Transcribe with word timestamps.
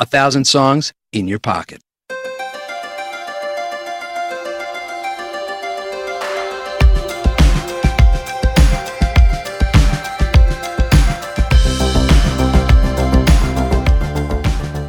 iPod, 0.00 0.06
a 0.06 0.06
thousand 0.06 0.44
songs 0.44 0.92
in 1.12 1.28
your 1.28 1.38
pocket. 1.38 1.78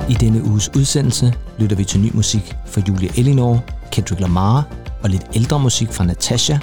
I 0.10 0.14
denne 0.14 0.44
uges 0.44 0.70
udsendelse 0.76 1.34
lytter 1.59 1.76
vi 1.76 1.84
til 1.84 2.00
ny 2.00 2.12
musik 2.14 2.56
fra 2.66 2.82
Julia 2.88 3.09
Elinor, 3.18 3.64
Kendrick 3.92 4.22
Lamar 4.22 4.66
og 5.04 5.09
lidt 5.09 5.23
ældre 5.36 5.59
musik 5.59 5.92
fra 5.92 6.06
Natasha. 6.06 6.58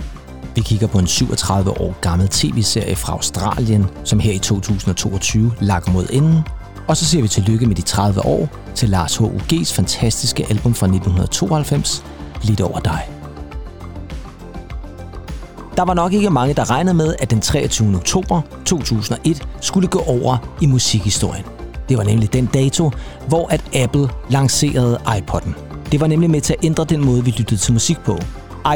Vi 0.55 0.61
kigger 0.61 0.87
på 0.87 0.99
en 0.99 1.07
37 1.07 1.71
år 1.71 2.01
gammel 2.01 2.29
tv-serie 2.29 2.97
fra 2.97 3.13
Australien, 3.13 3.87
som 4.05 4.21
her 4.21 4.33
i 4.33 4.39
2022 4.39 5.53
lakker 5.61 5.93
mod 5.93 6.07
enden. 6.13 6.43
Og 6.89 6.97
så 6.97 7.05
siger 7.05 7.23
vi 7.23 7.29
tillykke 7.29 7.67
med 7.67 7.75
de 7.75 7.83
30 7.83 8.25
år 8.25 8.49
til 8.75 8.89
Lars 8.89 9.17
H.U.G's 9.17 9.75
fantastiske 9.75 10.47
album 10.51 10.75
fra 10.75 10.87
1992, 10.87 12.05
Lidt 12.43 12.61
over 12.61 12.81
dig. 12.81 13.09
Der 15.77 15.85
var 15.85 15.95
nok 15.95 16.13
ikke 16.13 16.31
mange, 16.31 16.55
der 16.55 16.71
regnede 16.71 16.95
med, 16.95 17.15
at 17.19 17.31
den 17.31 17.41
23. 17.41 17.97
oktober 17.97 18.41
2001 18.65 19.49
skulle 19.61 19.89
gå 19.89 19.99
over 19.99 20.57
i 20.63 20.67
musikhistorien. 20.67 21.45
Det 21.89 21.99
var 21.99 22.05
nemlig 22.05 22.33
den 22.33 22.47
dato, 22.47 22.91
hvor 23.29 23.49
at 23.49 23.77
Apple 23.77 24.09
lancerede 24.31 24.99
iPod'en. 25.07 25.53
Det 25.93 26.01
var 26.01 26.07
nemlig 26.07 26.31
med 26.31 26.41
til 26.41 26.53
at 26.53 26.65
ændre 26.65 26.85
den 26.85 27.05
måde, 27.05 27.25
vi 27.25 27.31
lyttede 27.31 27.61
til 27.61 27.73
musik 27.73 27.99
på. 27.99 28.19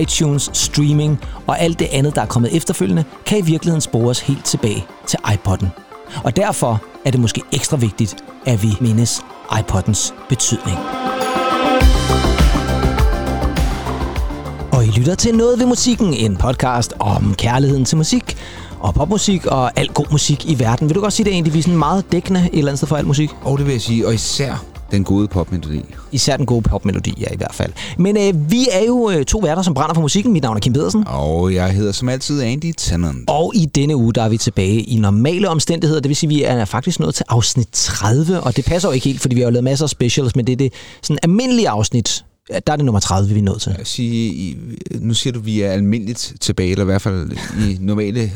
iTunes, 0.00 0.50
streaming 0.52 1.20
og 1.46 1.60
alt 1.60 1.78
det 1.78 1.88
andet, 1.92 2.14
der 2.14 2.22
er 2.22 2.26
kommet 2.26 2.56
efterfølgende, 2.56 3.04
kan 3.26 3.38
i 3.38 3.42
virkeligheden 3.42 3.80
spores 3.80 4.20
helt 4.20 4.44
tilbage 4.44 4.84
til 5.06 5.18
iPod'en. 5.26 5.91
Og 6.24 6.36
derfor 6.36 6.82
er 7.04 7.10
det 7.10 7.20
måske 7.20 7.42
ekstra 7.52 7.76
vigtigt, 7.76 8.16
at 8.46 8.62
vi 8.62 8.68
mindes 8.80 9.20
iPod'ens 9.50 10.14
betydning. 10.28 10.78
Og 14.72 14.84
I 14.84 14.90
lytter 14.90 15.14
til 15.14 15.34
Noget 15.34 15.58
ved 15.58 15.66
musikken, 15.66 16.14
en 16.14 16.36
podcast 16.36 16.92
om 16.98 17.34
kærligheden 17.34 17.84
til 17.84 17.96
musik 17.96 18.36
og 18.80 18.94
popmusik 18.94 19.46
og 19.46 19.78
al 19.78 19.88
god 19.88 20.06
musik 20.10 20.50
i 20.50 20.58
verden. 20.58 20.88
Vil 20.88 20.94
du 20.94 21.00
godt 21.00 21.12
sige, 21.12 21.24
det 21.24 21.30
er 21.30 21.34
egentlig 21.34 21.54
vi 21.54 21.58
er 21.58 21.62
sådan 21.62 21.78
meget 21.78 22.12
dækkende 22.12 22.40
et 22.40 22.58
eller 22.58 22.70
andet 22.70 22.78
sted 22.78 22.88
for 22.88 22.96
al 22.96 23.06
musik? 23.06 23.30
Og 23.42 23.58
det 23.58 23.66
vil 23.66 23.72
jeg 23.72 23.82
sige, 23.82 24.06
og 24.06 24.14
især 24.14 24.64
den 24.92 25.04
gode 25.04 25.28
popmelodi. 25.28 25.84
Især 26.12 26.36
den 26.36 26.46
gode 26.46 26.62
popmelodi, 26.62 27.14
ja 27.20 27.26
i 27.32 27.36
hvert 27.36 27.54
fald. 27.54 27.72
Men 27.98 28.16
øh, 28.16 28.50
vi 28.50 28.68
er 28.72 28.84
jo 28.86 29.10
øh, 29.10 29.24
to 29.24 29.38
værter, 29.38 29.62
som 29.62 29.74
brænder 29.74 29.94
for 29.94 30.00
musikken. 30.00 30.32
Mit 30.32 30.42
navn 30.42 30.56
er 30.56 30.60
Kim 30.60 30.72
Pedersen. 30.72 31.04
Og 31.06 31.54
jeg 31.54 31.72
hedder 31.72 31.92
som 31.92 32.08
altid 32.08 32.42
Andy 32.42 32.72
Tennant. 32.76 33.24
Og 33.30 33.52
i 33.54 33.66
denne 33.66 33.96
uge, 33.96 34.12
der 34.12 34.22
er 34.22 34.28
vi 34.28 34.36
tilbage 34.36 34.80
i 34.80 34.98
normale 34.98 35.48
omstændigheder. 35.48 36.00
Det 36.00 36.08
vil 36.08 36.16
sige, 36.16 36.46
at 36.46 36.56
vi 36.56 36.60
er 36.60 36.64
faktisk 36.64 37.00
nået 37.00 37.14
til 37.14 37.24
afsnit 37.28 37.68
30, 37.72 38.40
og 38.40 38.56
det 38.56 38.64
passer 38.64 38.88
jo 38.88 38.92
ikke 38.92 39.04
helt, 39.04 39.20
fordi 39.20 39.34
vi 39.34 39.40
har 39.40 39.46
jo 39.46 39.52
lavet 39.52 39.64
masser 39.64 39.86
af 39.86 39.90
specials, 39.90 40.36
men 40.36 40.46
det 40.46 40.52
er 40.52 40.56
det 40.56 40.72
sådan 41.02 41.18
almindelige 41.22 41.68
afsnit, 41.68 42.24
der 42.66 42.72
er 42.72 42.76
det 42.76 42.84
nummer 42.84 43.00
30, 43.00 43.32
vi 43.32 43.38
er 43.38 43.42
nået 43.42 43.60
til. 43.60 43.74
Jeg 43.78 43.86
siger, 43.86 44.54
nu 45.00 45.14
siger 45.14 45.32
du, 45.32 45.38
at 45.38 45.46
vi 45.46 45.60
er 45.60 45.70
almindeligt 45.70 46.34
tilbage, 46.40 46.70
eller 46.70 46.84
i 46.84 46.84
hvert 46.84 47.02
fald 47.02 47.30
i 47.68 47.76
normale 47.80 48.32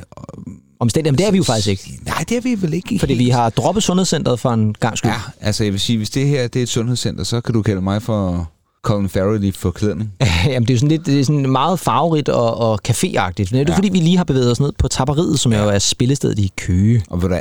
omstændigheder. 0.80 1.12
Men 1.12 1.18
det 1.18 1.26
er 1.26 1.30
vi 1.30 1.36
jo 1.36 1.44
faktisk 1.44 1.68
ikke. 1.68 1.98
Nej, 2.06 2.24
det 2.28 2.36
er 2.36 2.40
vi 2.40 2.62
vel 2.62 2.74
ikke. 2.74 2.98
Fordi 2.98 3.14
helt. 3.14 3.26
vi 3.26 3.30
har 3.30 3.50
droppet 3.50 3.82
sundhedscentret 3.82 4.40
for 4.40 4.50
en 4.50 4.74
gang 4.80 4.98
skyld. 4.98 5.10
Ja, 5.10 5.20
altså 5.40 5.64
jeg 5.64 5.72
vil 5.72 5.80
sige, 5.80 5.96
hvis 5.96 6.10
det 6.10 6.28
her 6.28 6.48
det 6.48 6.58
er 6.60 6.62
et 6.62 6.68
sundhedscenter, 6.68 7.24
så 7.24 7.40
kan 7.40 7.54
du 7.54 7.62
kalde 7.62 7.80
mig 7.80 8.02
for 8.02 8.50
Colin 8.86 9.08
Farrell 9.08 9.44
i 9.44 9.50
forklædning. 9.50 10.12
Jamen, 10.46 10.62
det 10.62 10.70
er 10.70 10.74
jo 10.74 10.78
sådan 10.78 10.88
lidt 10.88 11.06
det 11.06 11.20
er 11.20 11.24
sådan 11.24 11.50
meget 11.50 11.78
farverigt 11.80 12.28
og, 12.28 12.56
og 12.56 12.80
caféagtigt. 12.88 13.32
Det 13.36 13.54
er 13.54 13.64
ja. 13.68 13.76
fordi, 13.76 13.88
vi 13.88 13.98
lige 13.98 14.16
har 14.16 14.24
bevæget 14.24 14.50
os 14.50 14.60
ned 14.60 14.72
på 14.78 14.88
tapperiet, 14.88 15.40
som 15.40 15.52
ja. 15.52 15.62
jo 15.62 15.68
er 15.68 15.78
spillestedet 15.78 16.38
i 16.38 16.52
Køge. 16.56 17.04
Og 17.10 17.22
ved 17.22 17.28
du, 17.28 17.36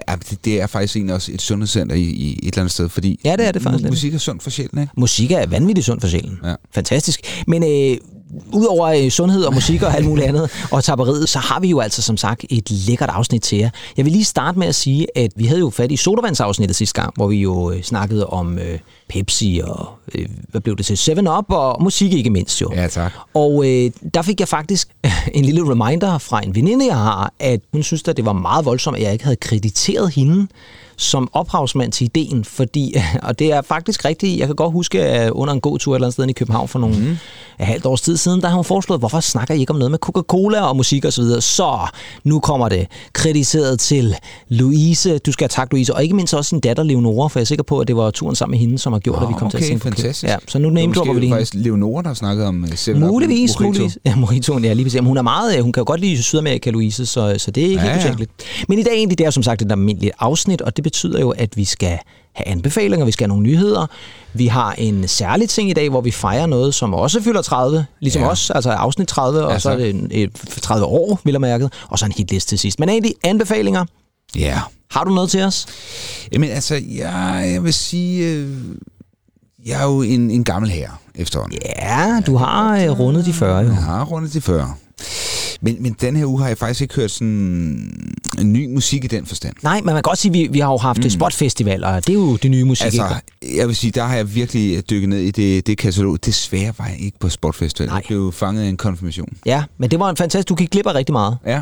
det 0.46 0.62
er 0.62 0.68
faktisk 0.68 0.96
egentlig 0.96 1.16
også 1.16 1.32
et 1.32 1.42
sundhedscenter 1.42 1.96
i, 1.96 2.02
i 2.02 2.32
et 2.32 2.46
eller 2.46 2.60
andet 2.60 2.72
sted, 2.72 2.90
fordi 2.90 3.20
ja, 3.26 3.36
det 3.36 3.48
er 3.48 3.52
det 3.52 3.62
faktisk 3.62 3.90
musik 3.90 4.14
er 4.14 4.18
sundt 4.18 4.44
for 4.44 4.50
sjælen, 4.50 4.80
ikke? 4.82 4.94
Musik 4.98 5.32
er 5.32 5.46
vanvittigt 5.48 5.86
sundt 5.86 6.02
for 6.02 6.10
sjælen. 6.10 6.40
Ja. 6.44 6.56
Fantastisk. 6.72 7.44
Men 7.48 7.64
øh, 7.64 7.98
Udover 8.54 8.88
øh, 8.88 9.10
sundhed 9.10 9.44
og 9.44 9.54
musik 9.54 9.82
og 9.82 9.96
alt 9.96 10.06
muligt 10.06 10.28
andet, 10.28 10.52
og 10.72 10.84
tapperiet, 10.84 11.30
så 11.30 11.40
har 11.40 11.60
vi 11.60 11.70
jo 11.70 11.80
altså 11.80 12.02
som 12.02 12.18
sagt 12.18 12.46
et 12.50 12.72
lækkert 12.72 13.10
afsnit 13.10 13.42
til 13.42 13.58
jer. 13.58 13.70
Jeg 13.98 14.06
vil 14.06 14.12
lige 14.12 14.24
starte 14.24 14.60
med 14.60 14.68
at 14.68 14.76
sige, 14.76 15.08
at 15.16 15.32
vi 15.36 15.46
havde 15.46 15.60
jo 15.60 15.70
fat 15.70 15.92
i 15.92 15.96
sodavandsafsnittet 15.96 16.76
sidste 16.76 17.02
gang, 17.02 17.14
hvor 17.16 17.28
vi 17.28 17.36
jo 17.36 17.72
øh, 17.72 17.82
snakkede 17.82 18.28
om 18.28 18.60
øh, 18.60 18.80
Pepsi 19.10 19.62
og, 19.64 19.90
øh, 20.16 20.26
hvad 20.52 20.62
blev 20.62 20.78
det 20.78 20.86
til, 20.86 21.12
7-Up 21.12 21.46
og 21.48 21.84
musik 21.84 22.14
ikke 22.14 22.30
mindst 22.30 22.62
jo. 22.62 22.72
Ja, 22.76 22.88
tak. 22.88 23.12
Og 23.34 23.64
øh, 23.68 23.92
der 24.14 24.22
fik 24.22 24.40
jeg 24.40 24.48
faktisk 24.48 24.88
en 25.34 25.46
lille 25.46 25.70
reminder 25.70 26.18
fra 26.18 26.42
en 26.44 26.56
veninde, 26.56 26.86
jeg 26.86 26.98
har, 26.98 27.34
at 27.40 27.60
hun 27.72 27.84
synes, 27.84 28.08
at 28.08 28.18
det 28.18 28.26
var 28.26 28.34
meget 28.34 28.66
voldsomt, 28.66 28.98
at 28.98 29.04
jeg 29.04 29.14
ikke 29.14 29.24
havde 29.24 29.36
krediteret 29.36 30.12
hende 30.12 30.48
som 30.98 31.30
ophavsmand 31.34 31.92
til 31.92 32.06
ideen, 32.06 32.46
fordi, 32.46 32.96
og 33.28 33.40
det 33.40 33.54
er 33.54 33.62
faktisk 33.62 34.06
rigtigt, 34.06 34.40
jeg 34.40 34.48
kan 34.48 34.56
godt 34.56 34.72
huske, 34.72 35.02
at 35.02 35.32
under 35.32 35.54
en 35.54 35.62
god 35.62 35.80
tur 35.80 35.94
et 35.94 35.96
eller 35.96 36.06
andet 36.06 36.14
sted 36.14 36.30
i 36.30 36.34
København 36.34 36.68
for 36.68 36.80
nogle 36.80 36.96
mm. 36.98 37.18
halvt 37.60 37.86
års 37.86 38.02
tid 38.02 38.18
siden, 38.18 38.42
der 38.42 38.48
har 38.48 38.56
hun 38.56 38.66
foreslået, 38.66 39.02
hvorfor 39.02 39.20
snakker 39.20 39.54
I 39.54 39.60
ikke 39.60 39.72
om 39.72 39.80
noget 39.80 39.92
med 39.92 40.00
Coca-Cola 40.00 40.62
og 40.62 40.76
musik 40.76 41.06
og 41.06 41.14
så 41.14 41.22
videre. 41.22 41.42
Så, 41.42 41.88
nu 42.24 42.40
kommer 42.40 42.70
det 42.70 42.88
krediteret 43.14 43.80
til 43.80 44.16
Louise, 44.50 45.18
du 45.18 45.32
skal 45.32 45.44
have 45.44 45.50
tak 45.50 45.72
Louise, 45.72 45.96
og 45.96 46.04
ikke 46.04 46.16
mindst 46.16 46.34
også 46.34 46.50
sin 46.50 46.60
datter 46.60 46.84
Leonora, 46.84 47.28
for 47.28 47.40
jeg 47.40 47.44
er 47.44 47.46
sikker 47.46 47.64
på, 47.64 47.80
at 47.80 47.88
det 47.88 47.96
var 47.96 48.12
turen 48.12 48.36
sammen 48.36 48.52
med 48.52 48.60
hende, 48.60 48.80
som 48.80 48.94
har 48.94 49.00
gjort, 49.00 49.18
oh, 49.18 49.24
at 49.24 49.30
vi 49.30 49.34
kom 49.34 49.48
okay, 49.48 49.58
til 49.58 49.64
at 49.64 49.70
tænke 49.70 49.84
fantastisk. 49.84 50.26
på 50.26 50.32
Ja, 50.32 50.38
så 50.48 50.60
nu 50.60 50.70
name 50.70 50.94
vi 51.14 51.22
det. 51.22 51.30
faktisk 51.30 51.54
Leonora, 51.54 52.02
der 52.02 52.08
har 52.08 52.16
snakket 52.16 52.46
om 52.46 52.66
7 52.76 52.92
øh, 52.92 53.00
Muligvis, 53.00 53.60
muligvis. 53.60 53.98
Ja, 54.06 54.16
Mojito, 54.16 54.60
ja, 54.60 54.74
lige 54.74 55.02
Hun 55.02 55.18
er 55.18 55.22
meget, 55.22 55.58
øh, 55.58 55.64
hun 55.64 55.74
kan 55.74 55.82
jo 55.82 55.86
godt 55.88 56.02
lide 56.02 56.24
Sydamerika, 56.24 56.70
Louise, 56.70 57.06
så, 57.06 57.36
så 57.38 57.52
det 57.52 57.66
er 57.66 57.70
ikke 57.70 57.82
ja, 57.82 57.94
helt. 57.94 58.20
Ja. 58.20 58.26
Men 58.70 58.80
i 58.80 58.84
dag 58.84 58.94
egentlig, 58.94 59.18
det 59.18 59.26
er 59.26 59.30
som 59.30 59.44
sagt 59.44 59.62
et 59.62 59.72
almindeligt 59.72 60.14
afsnit, 60.20 60.62
og 60.62 60.76
det 60.76 60.85
betyder 60.86 61.20
jo, 61.20 61.30
at 61.30 61.58
vi 61.58 61.66
skal 61.66 62.00
have 62.34 62.48
anbefalinger, 62.48 63.06
vi 63.06 63.12
skal 63.12 63.24
have 63.24 63.28
nogle 63.28 63.44
nyheder. 63.44 63.88
Vi 64.34 64.48
har 64.48 64.74
en 64.74 65.08
særlig 65.08 65.50
ting 65.50 65.70
i 65.70 65.74
dag, 65.74 65.90
hvor 65.90 66.02
vi 66.02 66.12
fejrer 66.12 66.46
noget, 66.46 66.76
som 66.76 66.94
også 66.94 67.22
fylder 67.22 67.42
30, 67.42 67.86
ligesom 68.00 68.22
ja. 68.22 68.28
os, 68.28 68.50
altså 68.50 68.70
afsnit 68.70 69.08
30, 69.08 69.44
og 69.46 69.54
altså. 69.54 69.70
så 69.70 69.72
er 69.72 69.78
det 69.78 70.12
et 70.12 70.32
30 70.62 70.86
år, 70.86 71.20
vil 71.24 71.32
jeg 71.32 71.42
mærke, 71.42 71.70
og 71.90 72.00
så 72.00 72.06
en 72.06 72.12
hitliste 72.12 72.50
til 72.50 72.60
sidst. 72.60 72.80
Men 72.80 72.90
egentlig 72.90 73.14
anbefalinger. 73.24 73.86
Ja. 74.36 74.60
Har 74.92 75.04
du 75.04 75.12
noget 75.12 75.30
til 75.30 75.42
os? 75.42 75.66
Jamen 76.32 76.50
altså, 76.50 76.76
jeg, 76.76 77.50
jeg 77.54 77.64
vil 77.64 77.74
sige, 77.74 78.34
øh, 78.34 78.50
jeg 79.66 79.80
er 79.82 79.86
jo 79.86 80.02
en, 80.02 80.32
en 80.32 80.44
gammel 80.44 80.72
herre 80.72 80.92
efterhånden. 81.16 81.60
Ja, 81.80 82.22
du 82.28 82.36
har 82.36 82.78
øh, 82.78 83.00
rundet 83.00 83.26
de 83.26 83.34
40 83.34 83.60
jo. 83.60 83.68
Jeg 83.68 83.76
har 83.76 84.06
rundet 84.06 84.34
de 84.34 84.42
40. 84.42 84.74
Men, 85.62 85.78
men 85.80 85.96
den 86.02 86.16
her 86.16 86.26
uge 86.26 86.42
har 86.42 86.48
jeg 86.48 86.58
faktisk 86.58 86.82
ikke 86.82 86.96
hørt 86.96 87.12
sådan 87.12 87.28
en 88.40 88.54
ny 88.54 88.74
musik 88.74 89.04
i 89.04 89.08
den 89.08 89.26
forstand. 89.26 89.56
Nej, 89.64 89.76
men 89.76 89.86
man 89.86 89.96
kan 89.96 90.02
godt 90.02 90.18
sige, 90.18 90.30
at 90.30 90.34
vi, 90.34 90.48
vi 90.52 90.60
har 90.60 90.72
jo 90.72 90.78
haft 90.78 91.04
mm. 91.04 91.10
spotfestivaler, 91.10 91.88
og 91.88 92.08
det 92.08 92.14
er 92.14 92.20
jo 92.20 92.36
det 92.36 92.52
nye 92.52 92.64
musik. 92.64 92.86
Altså, 92.86 93.04
ikke? 93.42 93.58
jeg 93.58 93.68
vil 93.68 93.76
sige, 93.76 93.92
der 93.92 94.04
har 94.04 94.16
jeg 94.16 94.36
virkelig 94.36 94.90
dykket 94.90 95.10
ned 95.10 95.20
i 95.20 95.32
det, 95.32 95.68
det 95.68 95.78
katalog. 95.78 96.26
Desværre 96.26 96.74
var 96.78 96.88
jeg 96.88 97.00
ikke 97.00 97.20
på 97.20 97.30
spotfestival. 97.30 97.88
Nej. 97.88 97.96
Jeg 97.96 98.04
blev 98.08 98.32
fanget 98.32 98.64
af 98.64 98.68
en 98.68 98.78
konfirmation. 98.78 99.30
Ja, 99.46 99.64
men 99.78 99.92
det 99.92 100.00
var 100.00 100.10
en 100.10 100.18
fantastisk. 100.18 100.50
Du 100.50 100.56
gik 100.56 100.70
glip 100.70 100.88
af 100.88 100.94
rigtig 100.94 101.14
meget. 101.14 101.38
Ja. 101.46 101.62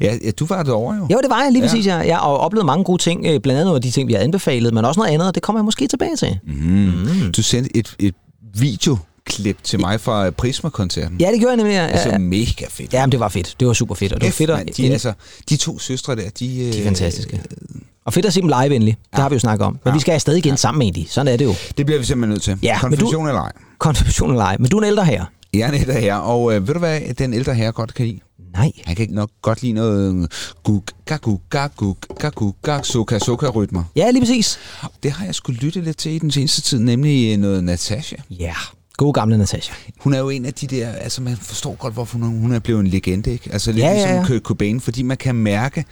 Ja, 0.00 0.16
ja, 0.24 0.30
du 0.30 0.46
var 0.46 0.62
derovre 0.62 0.96
jo. 0.96 1.06
Jo, 1.12 1.20
det 1.22 1.30
var 1.30 1.42
jeg 1.42 1.52
lige 1.52 1.62
ja. 1.62 1.68
præcis, 1.68 1.86
ja. 1.86 1.98
ja. 1.98 2.18
Og 2.18 2.38
oplevede 2.38 2.66
mange 2.66 2.84
gode 2.84 3.02
ting, 3.02 3.26
øh, 3.26 3.40
blandt 3.40 3.48
andet 3.50 3.64
nogle 3.64 3.76
af 3.76 3.82
de 3.82 3.90
ting, 3.90 4.08
vi 4.08 4.12
har 4.12 4.20
anbefalet, 4.20 4.74
men 4.74 4.84
også 4.84 5.00
noget 5.00 5.12
andet, 5.12 5.28
og 5.28 5.34
det 5.34 5.42
kommer 5.42 5.60
jeg 5.60 5.64
måske 5.64 5.86
tilbage 5.86 6.16
til. 6.16 6.38
Mm. 6.46 6.54
Mm. 6.54 7.32
Du 7.32 7.42
sendte 7.42 7.76
et, 7.76 7.96
et 7.98 8.14
video 8.54 8.96
klip 9.28 9.56
til 9.64 9.80
mig 9.80 10.00
fra 10.00 10.30
Prisma-koncerten. 10.30 11.20
Ja, 11.20 11.30
det 11.30 11.40
gjorde 11.40 11.50
jeg 11.50 11.56
nemlig. 11.56 11.72
Ja, 11.72 11.84
ja. 11.84 11.88
Altså 11.88 12.18
mega 12.18 12.66
fedt. 12.70 12.92
Ja, 12.92 13.06
men 13.06 13.12
det 13.12 13.20
var 13.20 13.28
fedt. 13.28 13.56
Det 13.60 13.68
var 13.68 13.74
super 13.74 13.94
fedt. 13.94 14.12
Og 14.12 14.20
det 14.20 14.26
var 14.26 14.32
fedt 14.32 14.50
man, 14.50 14.68
de, 14.76 14.92
altså, 14.92 15.12
de 15.48 15.56
to 15.56 15.78
søstre 15.78 16.16
der, 16.16 16.22
de... 16.22 16.30
De 16.38 16.80
er 16.80 16.84
fantastiske. 16.84 17.36
Øh, 17.36 17.80
og 18.04 18.12
fedt 18.14 18.26
at 18.26 18.32
se 18.32 18.40
dem 18.40 18.48
live 18.48 18.74
endelig. 18.74 18.96
Det 19.10 19.18
ja. 19.18 19.22
har 19.22 19.28
vi 19.28 19.34
jo 19.34 19.38
snakket 19.38 19.66
om. 19.66 19.72
Men 19.72 19.90
ja. 19.90 19.94
vi 19.94 20.00
skal 20.00 20.20
stadig 20.20 20.38
igen 20.38 20.52
ja. 20.52 20.56
sammen 20.56 20.78
med 20.78 20.92
de. 20.92 21.06
Sådan 21.08 21.32
er 21.32 21.36
det 21.36 21.44
jo. 21.44 21.54
Det 21.76 21.86
bliver 21.86 21.98
vi 21.98 22.04
simpelthen 22.04 22.30
nødt 22.30 22.42
til. 22.42 22.58
Ja, 22.62 22.78
Konfirmation 22.80 23.26
eller 23.28 23.40
ej. 23.40 23.52
Konfirmation 23.78 24.30
eller 24.30 24.44
ej. 24.44 24.56
Men 24.58 24.70
du 24.70 24.76
er 24.76 24.82
en 24.82 24.88
ældre 24.88 25.04
herre. 25.04 25.26
Jeg 25.52 25.60
er 25.60 25.68
en 25.68 25.74
ældre 25.74 25.92
herre, 25.92 26.22
og 26.22 26.54
øh, 26.54 26.66
ved 26.66 26.74
du 26.74 26.78
hvad 26.78 27.00
den 27.14 27.34
ældre 27.34 27.54
herre 27.54 27.72
godt 27.72 27.94
kan 27.94 28.06
lide? 28.06 28.20
Nej. 28.52 28.72
Han 28.84 28.96
kan 28.96 29.08
nok 29.10 29.30
godt 29.42 29.62
lide 29.62 29.72
noget 29.72 30.28
gug, 30.62 30.84
gagu, 31.04 31.40
gagu, 31.50 31.96
gagu, 32.18 32.54
gag, 32.62 32.86
soka, 32.86 33.18
soka 33.18 33.48
rytmer. 33.48 33.84
Ja, 33.96 34.10
lige 34.10 34.22
præcis. 34.22 34.58
Det 35.02 35.12
har 35.12 35.24
jeg 35.24 35.34
skulle 35.34 35.60
lytte 35.60 35.80
lidt 35.80 35.96
til 35.96 36.12
i 36.12 36.18
den 36.18 36.30
seneste 36.30 36.60
tid, 36.60 36.78
nemlig 36.78 37.36
noget 37.36 37.64
Natasha. 37.64 38.16
Ja. 38.30 38.54
God 38.98 39.12
gamle 39.12 39.38
Natasha. 39.38 39.74
Hun 39.98 40.14
er 40.14 40.18
jo 40.18 40.28
en 40.28 40.44
af 40.44 40.54
de 40.54 40.66
der, 40.66 40.92
altså 40.92 41.22
man 41.22 41.36
forstår 41.36 41.74
godt, 41.74 41.94
hvorfor 41.94 42.18
hun, 42.18 42.38
hun 42.38 42.52
er 42.52 42.58
blevet 42.58 42.80
en 42.80 42.86
legende, 42.86 43.32
ikke? 43.32 43.52
Altså 43.52 43.72
lidt 43.72 43.84
ja, 43.84 43.92
ligesom 43.92 44.10
ja, 44.10 44.16
ja. 44.16 44.26
Kurt 44.26 44.42
Cobain, 44.42 44.80
fordi 44.80 45.02
man 45.02 45.16
kan 45.16 45.34
mærke, 45.34 45.84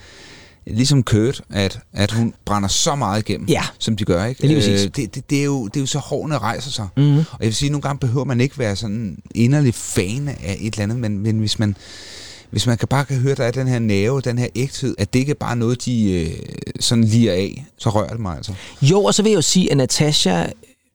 ligesom 0.65 1.03
Kurt, 1.03 1.41
at, 1.49 1.79
at 1.93 2.11
hun 2.11 2.33
brænder 2.45 2.69
så 2.69 2.95
meget 2.95 3.29
igennem, 3.29 3.47
ja. 3.47 3.63
som 3.79 3.95
de 3.95 4.05
gør. 4.05 4.25
Ikke? 4.25 4.47
Det, 4.47 4.51
er 4.51 4.73
øh, 4.73 4.79
det, 4.95 5.15
det, 5.15 5.29
det, 5.29 5.39
er 5.39 5.43
jo, 5.43 5.67
det 5.67 5.75
er 5.75 5.79
jo 5.79 5.85
så 5.85 5.99
hårene 5.99 6.37
rejser 6.37 6.71
sig. 6.71 6.87
Mm-hmm. 6.97 7.17
Og 7.17 7.37
jeg 7.39 7.45
vil 7.45 7.55
sige, 7.55 7.67
at 7.67 7.71
nogle 7.71 7.81
gange 7.81 7.99
behøver 7.99 8.25
man 8.25 8.41
ikke 8.41 8.59
være 8.59 8.75
sådan 8.75 9.17
inderlig 9.35 9.73
fan 9.73 10.27
af 10.27 10.57
et 10.59 10.73
eller 10.73 10.83
andet, 10.83 10.97
men, 10.97 11.19
men 11.19 11.39
hvis 11.39 11.59
man 11.59 11.75
hvis 12.49 12.67
man 12.67 12.77
kan 12.77 12.87
bare 12.87 13.05
kan 13.05 13.17
høre, 13.17 13.35
der 13.35 13.43
er 13.43 13.51
den 13.51 13.67
her 13.67 13.79
næve, 13.79 14.21
den 14.21 14.37
her 14.37 14.47
ægthed, 14.55 14.95
at 14.97 15.13
det 15.13 15.19
ikke 15.19 15.29
er 15.29 15.35
bare 15.39 15.55
noget, 15.55 15.85
de 15.85 16.11
øh, 16.11 16.31
sådan 16.79 17.03
lige 17.03 17.31
af, 17.31 17.65
så 17.77 17.89
rører 17.89 18.09
det 18.09 18.19
mig 18.19 18.37
altså. 18.37 18.53
Jo, 18.81 19.03
og 19.03 19.13
så 19.13 19.23
vil 19.23 19.29
jeg 19.29 19.35
jo 19.35 19.41
sige, 19.41 19.71
at 19.71 19.77
Natasha 19.77 20.45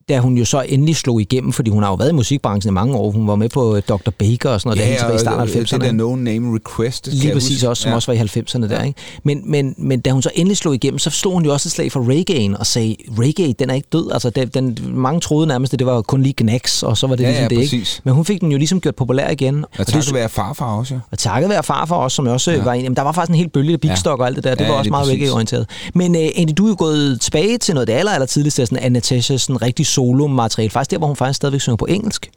da 0.09 0.19
hun 0.19 0.37
jo 0.37 0.45
så 0.45 0.61
endelig 0.67 0.95
slog 0.95 1.21
igennem, 1.21 1.53
fordi 1.53 1.69
hun 1.71 1.83
har 1.83 1.89
jo 1.89 1.95
været 1.95 2.09
i 2.09 2.13
musikbranchen 2.13 2.71
i 2.71 2.73
mange 2.73 2.95
år. 2.95 3.11
Hun 3.11 3.27
var 3.27 3.35
med 3.35 3.49
på 3.49 3.75
øh, 3.75 3.81
Dr. 3.89 4.09
Baker 4.19 4.49
og 4.49 4.61
sådan 4.61 4.77
noget, 4.77 4.89
ja, 4.89 4.93
der 4.93 4.99
tilbage 4.99 5.15
i 5.15 5.19
starten 5.19 5.41
af 5.41 5.63
90'erne. 5.63 5.73
det 5.73 5.81
der 5.81 5.91
No 5.91 6.15
Name 6.15 6.55
Request. 6.55 7.07
Lige 7.11 7.33
præcis 7.33 7.57
huske. 7.57 7.69
også, 7.69 7.83
som 7.83 7.89
ja. 7.89 7.95
også 7.95 8.11
var 8.11 8.19
i 8.19 8.39
90'erne 8.39 8.69
der, 8.69 8.83
ikke? 8.83 8.99
Men, 9.23 9.41
men, 9.51 9.75
men 9.77 9.99
da 10.01 10.11
hun 10.11 10.21
så 10.21 10.29
endelig 10.35 10.57
slog 10.57 10.75
igennem, 10.75 10.99
så 10.99 11.09
slog 11.09 11.33
hun 11.33 11.45
jo 11.45 11.53
også 11.53 11.67
et 11.67 11.71
slag 11.71 11.91
for 11.91 11.99
reggae'en 11.99 12.59
og 12.59 12.65
sagde, 12.65 12.95
reggae, 13.19 13.53
den 13.59 13.69
er 13.69 13.73
ikke 13.73 13.87
død. 13.93 14.11
Altså, 14.13 14.29
den, 14.29 14.47
den, 14.47 14.77
mange 14.93 15.19
troede 15.19 15.47
nærmest, 15.47 15.73
at 15.73 15.79
det 15.79 15.87
var 15.87 16.01
kun 16.01 16.23
lige 16.23 16.33
knacks, 16.33 16.83
og 16.83 16.97
så 16.97 17.07
var 17.07 17.15
det 17.15 17.23
Ja, 17.23 17.27
ligesom 17.29 17.43
ja, 17.43 17.49
det, 17.49 17.57
præcis. 17.57 17.73
ikke? 17.95 18.01
Men 18.03 18.13
hun 18.13 18.25
fik 18.25 18.41
den 18.41 18.51
jo 18.51 18.57
ligesom 18.57 18.81
gjort 18.81 18.95
populær 18.95 19.29
igen. 19.29 19.65
Og 19.79 19.87
tak 19.87 20.03
skal 20.03 20.15
være 20.15 20.29
farfar 20.29 20.65
også, 20.77 20.93
jo. 20.93 20.99
Og 21.11 21.17
takket 21.19 21.49
være 21.49 21.63
farfar 21.63 21.95
også, 21.95 22.15
som 22.15 22.25
jeg 22.25 22.33
også 22.33 22.51
ja. 22.51 22.63
var 22.63 22.73
en. 22.73 22.83
Jamen, 22.83 22.95
der 22.95 23.01
var 23.01 23.11
faktisk 23.11 23.29
en 23.29 23.35
hel 23.35 23.49
bølge 23.49 23.73
af 23.73 23.79
Big 23.81 23.97
Stock 23.97 24.19
og 24.19 24.27
alt 24.27 24.35
det 24.35 24.43
der. 24.43 24.55
Det 24.55 24.61
Ja, 24.63 24.67
var 24.69 24.75
også 24.77 24.89
meget 24.89 25.07
reggae-orienteret. 25.07 25.65
Men 25.95 26.15
uh, 26.15 26.21
Andy, 26.35 26.51
du 26.57 26.65
er 26.65 26.69
jo 26.69 26.75
gået 26.79 27.21
tilbage 27.21 27.57
til 27.57 27.73
noget 27.73 27.87
det 27.87 27.93
aller, 27.93 28.11
aller 28.11 28.25
tidligste, 28.25 28.65
sådan 28.65 28.83
af 28.83 28.91
Natasha, 28.91 29.37
sådan 29.37 29.61
rigtig 29.61 29.85
solo-materiale. 29.93 30.69
Faktisk 30.69 30.91
der, 30.91 30.97
hvor 30.97 31.07
hun 31.07 31.15
faktisk 31.15 31.37
stadigvæk 31.37 31.61
synger 31.61 31.77
på 31.77 31.85
engelsk. 31.85 32.29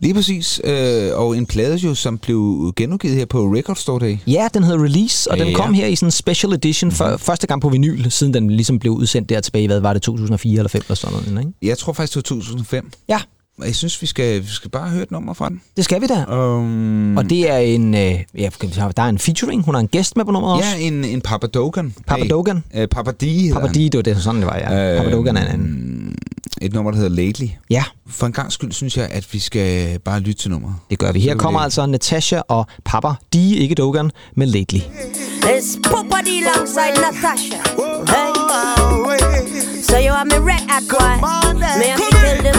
Lige 0.00 0.14
præcis. 0.14 0.60
Øh, 0.64 1.10
og 1.14 1.36
en 1.36 1.46
plade 1.46 1.76
jo, 1.76 1.94
som 1.94 2.18
blev 2.18 2.72
genudgivet 2.76 3.16
her 3.16 3.24
på 3.26 3.38
Record 3.44 3.76
Store 3.76 4.00
Day. 4.06 4.16
Ja, 4.26 4.48
den 4.54 4.64
hedder 4.64 4.84
Release, 4.84 5.30
og 5.30 5.38
den 5.38 5.48
Ja. 5.48 5.54
Kom 5.54 5.74
her 5.74 5.86
i 5.86 5.96
sådan 5.96 6.06
en 6.06 6.10
special 6.10 6.52
edition 6.52 6.92
for 6.92 7.16
første 7.16 7.46
gang 7.46 7.60
på 7.62 7.68
vinyl, 7.68 8.10
siden 8.10 8.34
den 8.34 8.50
ligesom 8.50 8.78
blev 8.78 8.92
udsendt 8.92 9.28
der 9.28 9.40
tilbage 9.40 9.64
i, 9.64 9.66
hvad 9.66 9.80
var 9.80 9.92
det, 9.92 10.02
2004 10.02 10.58
eller 10.58 10.68
5 10.68 10.82
eller 10.88 10.94
sådan 10.94 11.18
noget, 11.32 11.46
ikke? 11.46 11.58
Jeg 11.62 11.78
tror 11.78 11.92
faktisk, 11.92 12.12
det 12.14 12.16
var 12.16 12.36
2005. 12.36 12.90
Ja, 13.08 13.20
Og 13.60 13.66
Jeg 13.66 13.74
synes, 13.74 14.02
vi 14.02 14.06
skal, 14.06 14.42
vi 14.42 14.46
skal 14.48 14.70
bare 14.70 14.88
høre 14.90 15.02
et 15.02 15.10
nummer 15.10 15.34
fra 15.34 15.48
den. 15.48 15.60
det 15.76 15.84
skal 15.84 16.00
vi 16.00 16.06
da. 16.06 16.24
Um, 16.36 17.16
Og 17.16 17.30
det 17.30 17.50
er 17.50 17.56
en, 17.58 17.94
øh, 17.94 18.14
ja, 18.38 18.48
der 18.96 19.02
er 19.02 19.08
en 19.08 19.18
featuring, 19.18 19.64
hun 19.64 19.74
har 19.74 19.80
en 19.80 19.88
gæst 19.88 20.16
med 20.16 20.24
på 20.24 20.30
nummeret 20.30 20.56
også. 20.56 20.68
Ja, 20.78 20.82
en, 20.86 21.04
en 21.04 21.20
Papa 21.20 21.46
Dogan. 21.46 21.94
Papa 22.06 22.24
Dogan. 22.26 22.64
Uh, 22.78 22.84
Papa 22.90 23.10
D 23.10 23.52
Papa. 23.52 23.66
D, 23.66 23.74
det 23.74 23.94
var 23.96 24.02
det, 24.02 24.22
sådan 24.22 24.40
det 24.40 24.46
var, 24.46 24.56
ja. 24.58 24.92
Øh, 24.92 24.98
Papa 24.98 25.10
Dogan 25.16 25.36
er 25.36 25.40
en 25.42 25.48
anden. 25.48 26.16
Et 26.62 26.72
nummer, 26.72 26.90
der 26.90 26.98
hedder 26.98 27.16
Lately. 27.22 27.48
Ja, 27.70 27.84
For 28.06 28.26
en 28.26 28.32
gang 28.32 28.52
skyld 28.52 28.72
synes 28.72 28.96
jeg, 28.96 29.08
at 29.10 29.26
vi 29.32 29.38
skal 29.38 29.98
bare 29.98 30.20
lytte 30.20 30.42
til 30.42 30.50
nummeret. 30.50 30.74
det 30.90 30.98
gør 30.98 31.12
vi. 31.12 31.20
Her 31.20 31.36
kommer 31.36 31.60
altså 31.60 31.86
Natasha 31.86 32.40
og 32.48 32.66
Papa 32.84 33.08
D, 33.32 33.34
ikke 33.36 33.74
Dogan, 33.74 34.10
med 34.36 34.46
Lately. 34.46 34.80
It's 34.80 35.80
Papa 35.82 36.16
D 36.24 36.28
alongside 36.28 36.94
Natasha. 37.06 37.56
Hey. 38.12 38.30
So 39.82 39.96
you 39.98 40.12
want 40.16 40.28
me 40.32 40.38
red 40.50 40.64
boy? 40.90 41.14
Me 41.80 41.88
tell 42.10 42.42
them 42.44 42.53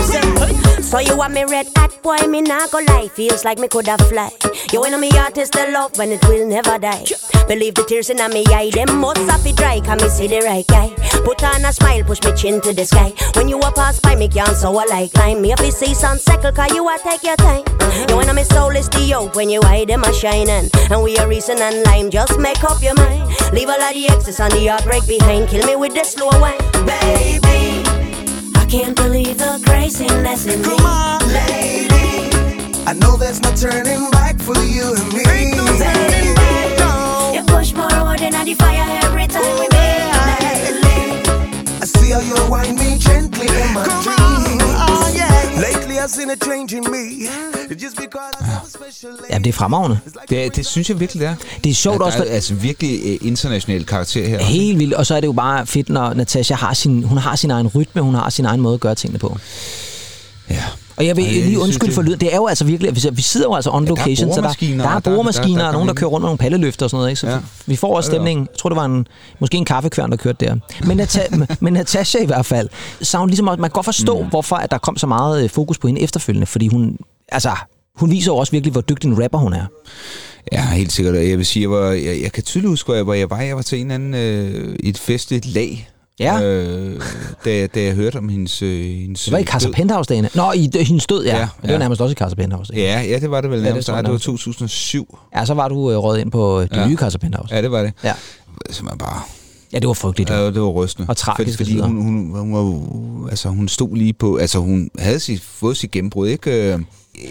so. 0.95 1.11
You 1.11 1.17
want 1.17 1.33
me 1.33 1.43
red 1.45 1.67
hot 1.75 2.01
boy? 2.01 2.17
Me 2.27 2.41
not 2.41 2.71
go 2.71 2.79
lie. 2.79 3.07
Feels 3.09 3.45
like 3.45 3.59
me 3.59 3.67
coulda 3.67 3.97
fly. 4.09 4.31
You 4.71 4.81
know 4.89 4.97
me 4.97 5.09
artist 5.17 5.53
the 5.53 5.67
love 5.71 5.97
when 5.97 6.11
it 6.11 6.23
will 6.27 6.47
never 6.47 6.77
die. 6.77 7.05
Believe 7.47 7.75
the 7.75 7.83
tears 7.83 8.09
in 8.09 8.17
me 8.31 8.43
eye, 8.47 8.71
them 8.71 8.97
must 8.99 9.45
it 9.45 9.55
dry. 9.55 9.79
Can 9.79 9.97
me 9.97 10.09
see 10.09 10.27
the 10.27 10.41
right 10.41 10.65
guy? 10.67 10.89
Put 11.23 11.43
on 11.43 11.65
a 11.65 11.73
smile, 11.73 12.03
push 12.03 12.23
me 12.23 12.33
chin 12.33 12.61
to 12.61 12.73
the 12.73 12.85
sky. 12.85 13.13
When 13.35 13.47
you 13.47 13.59
a 13.59 13.71
pass 13.71 13.99
by 13.99 14.15
me, 14.15 14.27
can't 14.27 14.55
so 14.55 14.77
I 14.77 14.85
like 14.85 15.13
climb. 15.13 15.41
Me 15.41 15.53
if 15.53 15.59
you 15.59 15.71
see 15.71 15.93
sun 15.93 16.17
circle, 16.19 16.51
cause 16.51 16.73
you 16.73 16.87
a 16.87 16.97
take 16.99 17.23
your 17.23 17.35
time. 17.37 17.63
You 18.09 18.23
know 18.25 18.33
me 18.33 18.43
soul 18.43 18.75
is 18.75 18.89
the 18.89 19.13
oak 19.15 19.35
when 19.35 19.49
you 19.49 19.61
eye 19.63 19.85
them 19.85 20.03
a 20.03 20.13
shining. 20.13 20.69
And 20.89 21.03
we 21.03 21.17
are 21.17 21.27
reason 21.27 21.59
and 21.59 21.83
lime, 21.85 22.09
just 22.09 22.39
make 22.39 22.63
up 22.63 22.81
your 22.81 22.95
mind. 22.95 23.23
Leave 23.53 23.69
all 23.69 23.81
of 23.81 23.93
the 23.93 24.07
excess 24.07 24.39
and 24.39 24.51
the 24.53 24.67
heartbreak 24.67 25.07
behind. 25.07 25.49
Kill 25.49 25.65
me 25.65 25.75
with 25.75 25.93
the 25.93 26.03
slow 26.03 26.29
wine, 26.39 26.57
baby. 26.85 27.84
I 28.65 28.67
can't 28.67 28.95
believe 28.95 29.37
the 29.37 29.61
craziness 29.63 30.47
in 30.47 30.59
me. 30.59 30.65
Come 30.65 30.87
on, 30.87 31.21
lady. 31.31 32.31
I 32.87 32.93
know 32.93 33.15
there's 33.15 33.39
no 33.39 33.51
turning 33.51 34.09
back 34.09 34.39
for 34.41 34.57
you 34.57 34.95
and 34.95 35.13
me. 35.13 35.21
Ain't 35.29 35.55
no 35.55 35.67
turning 35.67 36.33
back, 36.33 36.79
no. 36.79 37.31
You 37.35 37.43
push 37.43 37.73
forward 37.73 38.21
and 38.21 38.35
I 38.35 38.43
the 38.43 38.55
fire 38.55 38.99
every 39.03 39.27
time 39.27 39.43
we 39.59 39.67
meet. 39.69 40.81
Lately, 40.81 41.77
I 41.79 41.85
see 41.85 42.09
how 42.09 42.21
you 42.21 42.33
wind 42.49 42.79
me 42.79 42.97
gently 42.97 43.45
in 43.45 43.73
my 43.75 43.85
dreams. 44.01 44.24
Lately 45.55 45.95
I've 46.03 46.09
seen 46.09 46.29
a 46.29 46.35
change 46.35 46.75
in 46.77 46.83
me. 46.91 47.03
It's 47.71 47.83
just 47.83 47.95
because 47.97 48.31
I 48.41 48.43
have 48.43 48.61
a 48.65 48.69
special 48.69 49.11
Ja, 49.29 49.37
det 49.37 49.47
er 49.47 49.53
fremragende. 49.53 49.99
Det, 50.29 50.55
det 50.55 50.65
synes 50.65 50.89
jeg 50.89 50.99
virkelig, 50.99 51.19
det 51.21 51.27
er. 51.29 51.35
Det 51.63 51.69
er 51.69 51.73
sjovt 51.73 51.99
der 51.99 52.05
også, 52.05 52.17
er, 52.17 52.21
for- 52.27 52.33
altså 52.33 52.53
virkelig 52.53 52.99
øh, 53.05 53.27
international 53.27 53.85
karakter 53.85 54.27
her. 54.27 54.39
Helt 54.43 54.79
vildt, 54.79 54.93
og 54.93 55.05
så 55.05 55.15
er 55.15 55.19
det 55.19 55.27
jo 55.27 55.31
bare 55.33 55.65
fedt, 55.67 55.89
når 55.89 56.13
Natasha 56.13 56.55
har 56.55 56.73
sin, 56.73 57.03
hun 57.03 57.17
har 57.17 57.35
sin 57.35 57.51
egen 57.51 57.67
rytme, 57.67 58.01
hun 58.01 58.15
har 58.15 58.29
sin 58.29 58.45
egen 58.45 58.61
måde 58.61 58.73
at 58.73 58.79
gøre 58.79 58.95
tingene 58.95 59.19
på. 59.19 59.37
Ja. 60.49 60.63
Og 60.97 61.05
jeg 61.05 61.15
vil 61.17 61.25
Ej, 61.25 61.31
lige 61.31 61.59
undskylde 61.59 61.93
for 61.93 62.01
lyd. 62.01 62.15
Det 62.15 62.31
er 62.33 62.35
jo 62.35 62.47
altså 62.47 62.65
virkelig, 62.65 62.95
vi 62.95 63.01
vi 63.13 63.21
sidder 63.21 63.47
jo 63.47 63.53
altså 63.55 63.69
on 63.69 63.85
der 63.85 63.91
er 63.91 63.95
location, 63.95 64.33
så 64.33 64.41
der, 64.41 64.77
der 64.83 64.89
er 64.89 64.93
der- 64.93 64.99
boremaskiner, 64.99 65.47
der- 65.57 65.61
der 65.61 65.67
og 65.67 65.73
nogen, 65.73 65.87
der 65.87 65.93
kører 65.93 66.09
rundt 66.09 66.21
med 66.21 66.27
nogle 66.27 66.37
palleløfter 66.37 66.85
og 66.85 66.89
sådan 66.89 66.97
noget. 66.99 67.09
Ikke? 67.09 67.19
Så 67.19 67.27
Ja. 67.27 67.37
vi 67.65 67.75
får 67.75 67.95
også 67.95 68.11
Ja, 68.11 68.13
ja. 68.15 68.17
stemning. 68.17 68.39
Jeg 68.51 68.57
tror, 68.59 68.69
det 68.69 68.75
var 68.77 68.85
en, 68.85 69.07
måske 69.39 69.57
en 69.57 69.65
kaffekværn, 69.65 70.11
der 70.11 70.17
kørte 70.17 70.45
der. 70.45 70.55
Men, 70.85 70.99
Nata- 71.01 71.45
men 71.63 71.73
Natasha 71.73 72.17
i 72.19 72.25
hvert 72.25 72.45
fald, 72.45 72.69
så 73.01 73.17
hun 73.17 73.29
ligesom, 73.29 73.45
man 73.45 73.57
kan 73.57 73.69
godt 73.69 73.85
forstå, 73.85 74.21
mm. 74.21 74.29
hvorfor 74.29 74.55
at 74.55 74.71
der 74.71 74.77
kom 74.77 74.97
så 74.97 75.07
meget 75.07 75.43
øh, 75.43 75.49
fokus 75.49 75.77
på 75.77 75.87
hende 75.87 76.01
efterfølgende, 76.01 76.45
fordi 76.47 76.67
hun, 76.67 76.97
altså, 77.29 77.51
hun 77.95 78.11
viser 78.11 78.31
jo 78.31 78.35
også 78.37 78.51
virkelig, 78.51 78.71
hvor 78.71 78.81
dygtig 78.81 79.07
en 79.07 79.23
rapper 79.23 79.37
hun 79.39 79.53
er. 79.53 79.65
Ja, 80.51 80.61
helt 80.65 80.91
sikkert. 80.91 81.15
Jeg 81.15 81.37
vil 81.37 81.45
sige, 81.45 81.63
jeg, 81.63 81.71
var, 81.71 81.91
jeg, 81.91 82.21
jeg 82.23 82.31
kan 82.31 82.43
tydeligt 82.43 82.69
huske, 82.69 82.87
hvor 82.87 82.95
jeg, 82.95 83.03
hvor 83.03 83.13
jeg 83.13 83.29
var. 83.29 83.41
Jeg 83.41 83.55
var 83.55 83.61
til 83.61 83.81
en 83.81 83.91
anden, 83.91 84.13
øh, 84.13 84.75
et 84.83 84.97
festligt 84.97 85.45
lag, 85.45 85.89
Ja. 86.19 86.41
øh, 86.43 87.01
da, 87.45 87.67
da 87.67 87.83
jeg 87.83 87.93
hørte 87.93 88.17
om 88.17 88.29
hendes, 88.29 88.61
øh, 88.61 88.85
hendes 88.85 89.23
Det 89.23 89.31
var 89.31 89.37
i 89.37 89.41
øh, 89.41 89.47
Casa 89.47 89.67
død. 89.67 89.73
Penthouse-dagene. 89.73 90.29
Nå, 90.35 90.51
i 90.51 90.69
d- 90.75 90.83
hendes 90.83 91.05
død, 91.07 91.25
ja. 91.25 91.35
Ja, 91.35 91.39
ja, 91.39 91.47
Det 91.63 91.71
var 91.71 91.77
nærmest 91.79 92.01
også 92.01 92.11
i 92.11 92.15
Casa 92.15 92.35
Penthouse. 92.35 92.73
Ja. 92.75 93.01
Ja, 93.01 93.19
det 93.19 93.31
var 93.31 93.41
det 93.41 93.49
vel 93.49 93.59
det 93.59 93.65
nærmest. 93.65 93.85
tror 93.85 93.93
Ja, 93.93 93.95
jeg 93.95 94.03
det 94.03 94.09
var 94.09 94.13
nærmest. 94.13 94.25
2007. 94.25 95.17
ja, 95.35 95.45
så 95.45 95.53
var 95.53 95.67
du 95.67 95.91
øh, 95.91 95.97
røget 95.97 96.21
ind 96.21 96.31
på 96.31 96.59
øh, 96.61 96.69
det 96.69 96.77
Ja. 96.77 96.87
nye 96.87 96.97
Casa 96.97 97.17
Penthouse. 97.17 97.55
Ja, 97.55 97.61
det 97.61 97.71
var 97.71 97.83
det. 97.83 97.93
Ja. 98.03 98.13
Som 98.69 98.87
er 98.87 98.95
bare... 98.95 99.21
ja, 99.73 99.79
det 99.79 99.87
var 99.87 99.93
frygteligt. 99.93 100.29
Ja, 100.29 100.45
det 100.45 100.61
var 100.61 100.67
rystende. 100.67 101.09
Og 101.09 101.17
tragisk 101.17 101.57
Fordi, 101.57 101.71
fordi 101.71 101.81
hun, 101.87 102.01
hun, 102.01 102.31
hun, 102.39 102.53
var, 102.53 103.29
altså, 103.29 103.49
hun 103.49 103.67
stod 103.67 103.95
lige 103.95 104.13
på... 104.13 104.35
Altså, 104.37 104.59
hun 104.59 104.89
havde 104.99 105.19
sit, 105.19 105.41
fået 105.41 105.77
sit 105.77 105.91
gennembrud, 105.91 106.27
ikke? 106.27 106.73
Øh, 106.73 106.79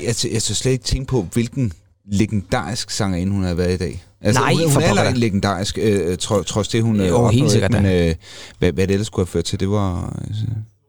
Jeg, 0.05 0.15
jeg 0.33 0.43
så 0.43 0.55
slet 0.55 0.73
ikke 0.73 0.85
tænke 0.85 1.07
på, 1.07 1.27
hvilken 1.33 1.73
legendarisk 2.13 2.91
sangerinde 2.91 3.33
hun 3.33 3.43
havde 3.43 3.59
været 3.59 3.75
i 3.75 3.77
dag. 3.77 4.03
Altså, 4.21 4.41
Nej, 4.43 4.53
hun, 4.55 4.73
hun 4.73 4.83
er 4.99 5.09
en 5.09 5.17
legendarisk, 5.17 5.79
øh, 5.83 6.17
tro, 6.19 6.43
trods 6.43 6.69
det, 6.69 6.83
hun 6.83 7.01
øh, 7.01 7.09
Jo, 7.09 7.29
helt 7.29 7.43
opnåede, 7.45 7.51
sikkert 7.51 7.73
Men 7.73 7.87
øh, 7.87 8.15
hvad, 8.59 8.73
hvad 8.73 8.87
det 8.87 8.93
ellers 8.93 9.07
skulle 9.07 9.27
have 9.27 9.33
ført 9.33 9.45
til, 9.45 9.61
det 9.61 9.71
var... 9.71 10.17
Altså, 10.29 10.43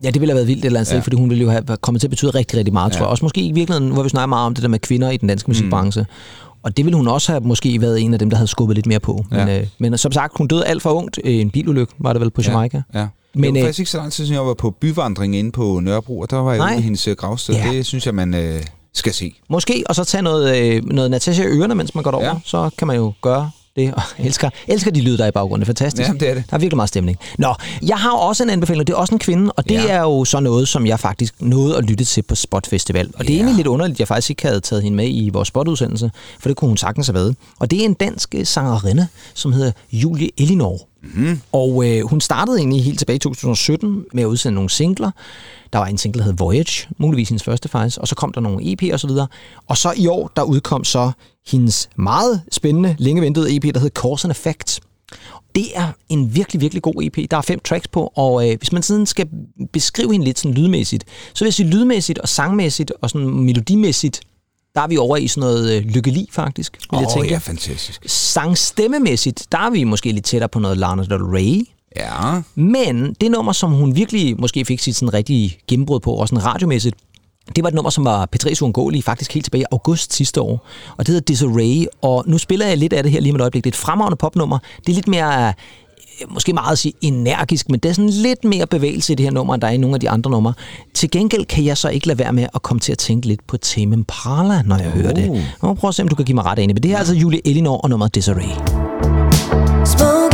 Ja, 0.04 0.12
det 0.12 0.22
ville 0.22 0.32
have 0.32 0.36
været 0.36 0.48
vildt 0.48 0.60
et 0.60 0.66
eller 0.66 0.80
andet 0.80 0.88
sted, 0.88 0.98
Ja. 0.98 1.04
fordi 1.04 1.16
hun 1.16 1.30
ville 1.30 1.44
jo 1.44 1.50
have 1.50 1.64
kommet 1.82 2.02
til 2.02 2.08
at 2.08 2.10
betyde 2.10 2.32
rigtig, 2.32 2.58
rigtig 2.60 2.74
meget, 2.74 2.92
Ja. 2.94 2.98
tror 2.98 3.06
jeg. 3.06 3.10
Også 3.12 3.26
måske 3.26 3.42
i 3.42 3.52
virkeligheden, 3.52 3.92
hvor 3.94 4.04
vi 4.04 4.10
snakker 4.10 4.28
meget 4.28 4.46
om 4.46 4.54
det 4.54 4.62
der 4.62 4.68
med 4.70 4.80
kvinder 4.80 5.10
i 5.10 5.18
den 5.18 5.28
danske 5.30 5.50
musikbranche. 5.50 6.02
Mm. 6.02 6.08
Og 6.64 6.78
det 6.78 6.86
ville 6.86 6.98
hun 6.98 7.08
også 7.08 7.32
have 7.32 7.42
måske 7.44 7.82
været 7.82 8.02
en 8.02 8.14
af 8.14 8.20
dem, 8.20 8.30
der 8.30 8.38
havde 8.38 8.48
skubbet 8.48 8.76
lidt 8.76 8.86
mere 8.86 9.00
på. 9.00 9.26
Men, 9.32 9.40
Ja. 9.48 9.60
øh, 9.60 9.68
men 9.80 9.98
som 9.98 10.12
sagt, 10.12 10.34
hun 10.38 10.48
døde 10.48 10.66
alt 10.66 10.82
for 10.82 10.90
ungt. 10.90 11.20
Øh, 11.24 11.36
En 11.36 11.50
bilulykke 11.50 11.94
var 12.00 12.14
det 12.14 12.22
vel 12.22 12.30
på 12.30 12.42
Jamaica. 12.42 12.82
Ja. 12.94 13.00
Men, 13.00 13.42
Men, 13.42 13.44
det 13.44 13.54
var 13.54 13.60
øh, 13.60 13.68
faktisk 13.68 13.80
ikke 13.80 13.92
så 13.92 13.98
lang 13.98 14.12
tid 14.12 14.26
siden, 14.26 14.36
jeg 14.40 14.46
var 14.48 14.54
på 14.54 14.72
byvandring 14.72 15.36
inde 15.36 15.52
på 15.52 15.80
Nørrebro, 15.80 16.20
og 16.20 16.30
der 16.32 16.38
var 16.38 16.54
jeg 16.54 16.62
ude 16.62 16.78
i 16.80 16.82
hendes 16.82 17.08
øh, 17.08 17.16
gravsted. 17.16 17.56
Ja. 17.56 17.70
Det 17.72 17.86
synes 17.86 18.06
jeg, 18.06 18.16
man 18.16 18.34
øh, 18.34 18.62
skal 18.96 19.14
se. 19.14 19.36
Måske, 19.50 19.84
og 19.90 19.96
så 19.96 20.04
tage 20.04 20.22
noget, 20.22 20.58
øh, 20.58 20.84
noget 20.86 21.12
Natasha 21.12 21.44
i 21.44 21.48
ørerne, 21.48 21.76
mens 21.76 21.96
man 21.96 22.04
går 22.04 22.12
derover. 22.12 22.28
Ja. 22.28 22.34
Så 22.46 22.70
kan 22.78 22.88
man 22.88 22.96
jo 22.96 23.14
gøre 23.22 23.52
det. 23.76 23.94
Og 23.94 24.02
jeg 24.18 24.26
elsker, 24.28 24.50
elsker 24.68 24.92
de 24.92 25.02
lyde, 25.02 25.18
der 25.18 25.24
er 25.24 25.28
i 25.28 25.32
baggrunden. 25.32 25.60
Det 25.60 25.66
er 25.66 25.68
fantastisk. 25.84 26.10
Ja, 26.10 26.14
det 26.14 26.30
er 26.30 26.34
det. 26.34 26.44
Der 26.50 26.56
er 26.56 26.60
virkelig 26.60 26.76
meget 26.76 26.90
stemning. 26.90 27.18
Nå, 27.38 27.54
jeg 27.82 27.98
har 27.98 28.12
også 28.12 28.44
en 28.44 28.50
anbefaling. 28.50 28.88
Det 28.88 28.94
er 28.94 28.98
også 28.98 29.16
en 29.16 29.20
kvinde, 29.20 29.52
og 29.52 29.64
det 29.70 29.72
Ja. 29.76 29.88
er 29.88 30.02
jo 30.02 30.26
så 30.26 30.40
noget, 30.40 30.68
som 30.68 30.88
jeg 30.88 31.00
faktisk 31.00 31.42
nåede 31.42 31.78
at 31.78 31.84
lytte 31.84 32.04
til 32.06 32.22
på 32.22 32.36
Spot 32.36 32.68
Festival. 32.68 33.10
Og 33.16 33.20
det 33.28 33.30
er 33.30 33.34
Ja. 33.34 33.40
egentlig 33.40 33.56
lidt 33.56 33.68
underligt, 33.68 33.96
at 33.96 34.00
jeg 34.00 34.08
faktisk 34.08 34.30
ikke 34.30 34.46
havde 34.48 34.60
taget 34.60 34.84
hende 34.84 34.96
med 34.98 35.08
i 35.10 35.30
vores 35.30 35.48
spotudsendelse, 35.48 36.12
for 36.40 36.50
det 36.50 36.58
kunne 36.58 36.68
hun 36.68 36.78
sagtens 36.78 37.08
have 37.08 37.14
været. 37.16 37.36
Og 37.60 37.72
det 37.72 37.82
er 37.82 37.86
en 37.86 37.94
dansk 37.94 38.36
sangerinde, 38.44 39.08
som 39.34 39.54
hedder 39.54 39.72
Julie 39.92 40.30
Elinor. 40.38 40.80
Mm. 41.14 41.42
Og 41.52 41.88
øh, 41.88 42.02
hun 42.10 42.22
startede 42.22 42.58
egentlig 42.58 42.84
helt 42.84 43.00
tilbage 43.00 43.16
i 43.16 43.20
2017 43.20 44.06
med 44.14 44.24
at 44.24 44.28
udsende 44.28 44.56
nogle 44.56 44.70
singler. 44.70 45.12
Der 45.74 45.80
var 45.80 45.86
en 45.86 45.98
single, 45.98 46.20
der 46.20 46.26
hed 46.26 46.34
Voyage, 46.38 46.88
muligvis 46.98 47.30
hendes 47.30 47.44
første 47.44 47.70
faktisk, 47.70 47.98
og 47.98 48.08
så 48.08 48.16
kom 48.16 48.34
der 48.34 48.42
nogle 48.42 48.72
EP 48.74 48.94
og 48.94 49.00
så 49.00 49.08
videre. 49.08 49.28
Og 49.68 49.78
så 49.78 49.94
i 49.98 50.08
år, 50.08 50.32
der 50.36 50.44
udkom 50.44 50.84
så 50.84 51.12
hendes 51.48 51.90
meget 51.96 52.42
spændende, 52.52 52.96
længe 53.00 53.22
ventede 53.22 53.56
EP, 53.56 53.74
der 53.74 53.80
hed 53.80 53.90
Cause 53.90 54.26
and 54.26 54.32
Effect. 54.32 54.80
Det 55.56 55.66
er 55.76 55.92
en 56.10 56.36
virkelig, 56.36 56.62
virkelig 56.62 56.82
god 56.82 57.04
EP. 57.04 57.32
Der 57.32 57.38
er 57.38 57.42
fem 57.42 57.60
tracks 57.60 57.88
på, 57.88 58.12
og 58.16 58.50
øh, 58.50 58.58
hvis 58.58 58.72
man 58.72 58.84
sådan 58.84 59.06
skal 59.06 59.28
beskrive 59.74 60.12
hende 60.12 60.26
lidt 60.26 60.40
sådan 60.40 60.54
lydmæssigt, 60.54 61.04
så 61.34 61.44
vil 61.44 61.48
jeg 61.48 61.54
sige 61.54 61.70
lydmæssigt 61.70 62.20
og 62.20 62.30
sangmæssigt 62.30 62.92
og 63.02 63.10
sådan 63.10 63.28
melodimæssigt, 63.30 64.22
der 64.76 64.82
er 64.82 64.88
vi 64.88 64.98
over 64.98 65.18
i 65.18 65.28
sådan 65.28 65.42
noget 65.42 65.78
øh, 65.78 65.84
lykkeli 65.84 66.30
faktisk, 66.32 66.78
vil 66.92 67.00
jeg 67.00 67.08
Åh, 67.08 67.14
tænke. 67.14 67.30
ja, 67.30 67.38
fantastisk. 67.38 68.02
Sangstemmemæssigt, 68.06 69.48
der 69.52 69.58
er 69.58 69.70
vi 69.70 69.84
måske 69.84 70.12
lidt 70.12 70.26
tættere 70.26 70.50
på 70.50 70.60
noget 70.60 70.78
Lana 70.78 71.04
Del 71.04 71.24
Rey. 71.24 71.68
Ja, 71.98 72.42
Men 72.56 73.14
det 73.22 73.32
nummer, 73.32 73.52
som 73.52 73.72
hun 73.72 73.96
virkelig 73.96 74.40
måske 74.40 74.66
fik 74.66 74.80
sit 74.80 74.96
sådan 74.96 75.14
rigtige 75.14 75.58
gennembrud 75.68 76.00
på, 76.00 76.12
også 76.14 76.36
sådan 76.36 76.46
radiomæssigt, 76.46 76.96
det 77.56 77.64
var 77.64 77.68
et 77.68 77.74
nummer, 77.76 77.90
som 77.90 78.06
var 78.06 78.28
P3's 78.36 78.62
uundgåelige 78.62 79.04
faktisk 79.04 79.34
helt 79.34 79.44
tilbage 79.44 79.62
i 79.62 79.66
august 79.72 80.14
sidste 80.14 80.42
år. 80.42 80.68
Og 80.98 80.98
det 80.98 81.08
hedder 81.08 81.22
Disarray, 81.22 81.86
og 82.02 82.24
nu 82.28 82.38
spiller 82.38 82.66
jeg 82.66 82.78
lidt 82.78 82.94
af 82.94 83.04
det 83.04 83.12
her 83.12 83.20
lige 83.20 83.32
med 83.32 83.40
et 83.40 83.44
øjeblik. 83.44 83.64
Det 83.64 83.70
er 83.70 83.72
et 83.72 83.76
fremragende 83.82 84.16
popnummer. 84.18 84.60
Det 84.78 84.90
er 84.90 84.96
lidt 84.96 85.08
mere, 85.08 85.54
måske 86.30 86.54
meget 86.54 86.72
at 86.72 86.78
sige 86.78 86.94
energisk, 87.02 87.70
men 87.70 87.80
det 87.80 87.90
er 87.90 87.94
sådan 87.94 88.10
lidt 88.10 88.44
mere 88.44 88.68
bevægelse 88.68 89.14
i 89.14 89.16
det 89.16 89.24
her 89.24 89.32
nummer, 89.32 89.54
end 89.54 89.62
der 89.62 89.68
er 89.68 89.72
i 89.72 89.78
nogle 89.78 89.94
af 89.94 90.00
de 90.00 90.10
andre 90.10 90.32
numre. 90.32 90.54
Til 90.94 91.12
gengæld 91.12 91.46
kan 91.46 91.66
jeg 91.66 91.78
så 91.78 91.90
ikke 91.90 92.08
lade 92.08 92.20
være 92.20 92.34
med 92.34 92.48
at 92.56 92.62
komme 92.62 92.80
til 92.80 92.92
at 92.92 92.98
tænke 92.98 93.28
lidt 93.28 93.48
på 93.48 93.58
Tame 93.58 93.96
Impala, 93.96 94.62
når 94.62 94.78
jeg 94.78 94.88
oh. 94.88 94.94
hører 94.94 95.14
det. 95.14 95.26
Jeg 95.32 95.44
må 95.62 95.74
prøve 95.74 95.90
at 95.90 95.96
se, 95.96 96.04
om 96.04 96.08
du 96.08 96.16
kan 96.16 96.26
give 96.26 96.36
mig 96.36 96.46
ret 96.46 96.60
enig. 96.60 96.76
Men 96.76 96.84
det 96.84 96.90
her 96.90 96.96
er 96.96 97.00
altså 97.00 97.16
Julie 97.16 97.48
Elinor 97.48 97.78
og 97.78 97.90
nummeret 97.90 98.16
Disarray. 98.16 98.56
Smoke 99.86 100.25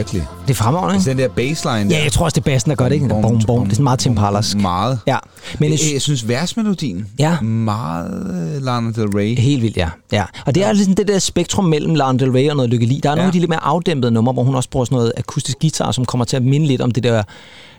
virkelig. 0.00 0.26
Det 0.46 0.50
er 0.50 0.54
fremragende, 0.54 0.94
Altså 0.94 1.10
ikke? 1.10 1.22
den 1.22 1.28
der 1.28 1.34
baseline 1.34 1.90
Ja, 1.90 1.96
der. 1.96 2.02
jeg 2.02 2.12
tror 2.12 2.24
også, 2.24 2.34
det 2.34 2.40
er 2.50 2.52
bassen, 2.54 2.70
der 2.70 2.76
gør 2.76 2.88
det, 2.88 2.94
ikke? 2.94 3.08
Bom, 3.08 3.40
bom. 3.46 3.62
Det 3.64 3.70
er 3.70 3.74
sådan 3.74 3.84
meget 3.84 3.98
Tim 3.98 4.14
Parlers. 4.14 4.54
Meget. 4.54 4.98
Ja, 5.06 5.16
men 5.58 5.70
Jeg, 5.72 5.78
jeg, 5.92 6.02
synes, 6.02 6.28
versmelodien 6.28 7.06
Ja. 7.18 7.40
meget 7.40 8.54
øh, 8.56 8.62
Lana 8.62 8.90
Del 8.90 9.08
Rey. 9.08 9.38
Helt 9.38 9.62
vildt, 9.62 9.76
ja. 9.76 9.88
ja. 10.12 10.24
Og 10.46 10.54
det 10.54 10.64
er 10.64 10.72
ligesom 10.72 10.94
det 10.94 11.08
der 11.08 11.18
spektrum 11.18 11.64
mellem 11.64 11.94
Lana 11.94 12.18
Del 12.18 12.30
Rey 12.30 12.50
og 12.50 12.56
noget 12.56 12.70
Lykke 12.70 12.86
Li. 12.86 13.00
Der 13.02 13.10
er 13.10 13.14
nogle 13.14 13.22
Ja. 13.22 13.26
af 13.28 13.32
de 13.32 13.38
lidt 13.38 13.48
mere 13.48 13.64
afdæmpede 13.64 14.12
numre, 14.12 14.32
hvor 14.32 14.42
hun 14.42 14.54
også 14.54 14.70
bruger 14.70 14.84
sådan 14.84 14.96
noget 14.96 15.12
akustisk 15.16 15.58
guitar, 15.60 15.92
som 15.92 16.04
kommer 16.04 16.24
til 16.24 16.36
at 16.36 16.42
minde 16.42 16.66
lidt 16.66 16.80
om 16.80 16.90
det 16.90 17.02
der 17.02 17.22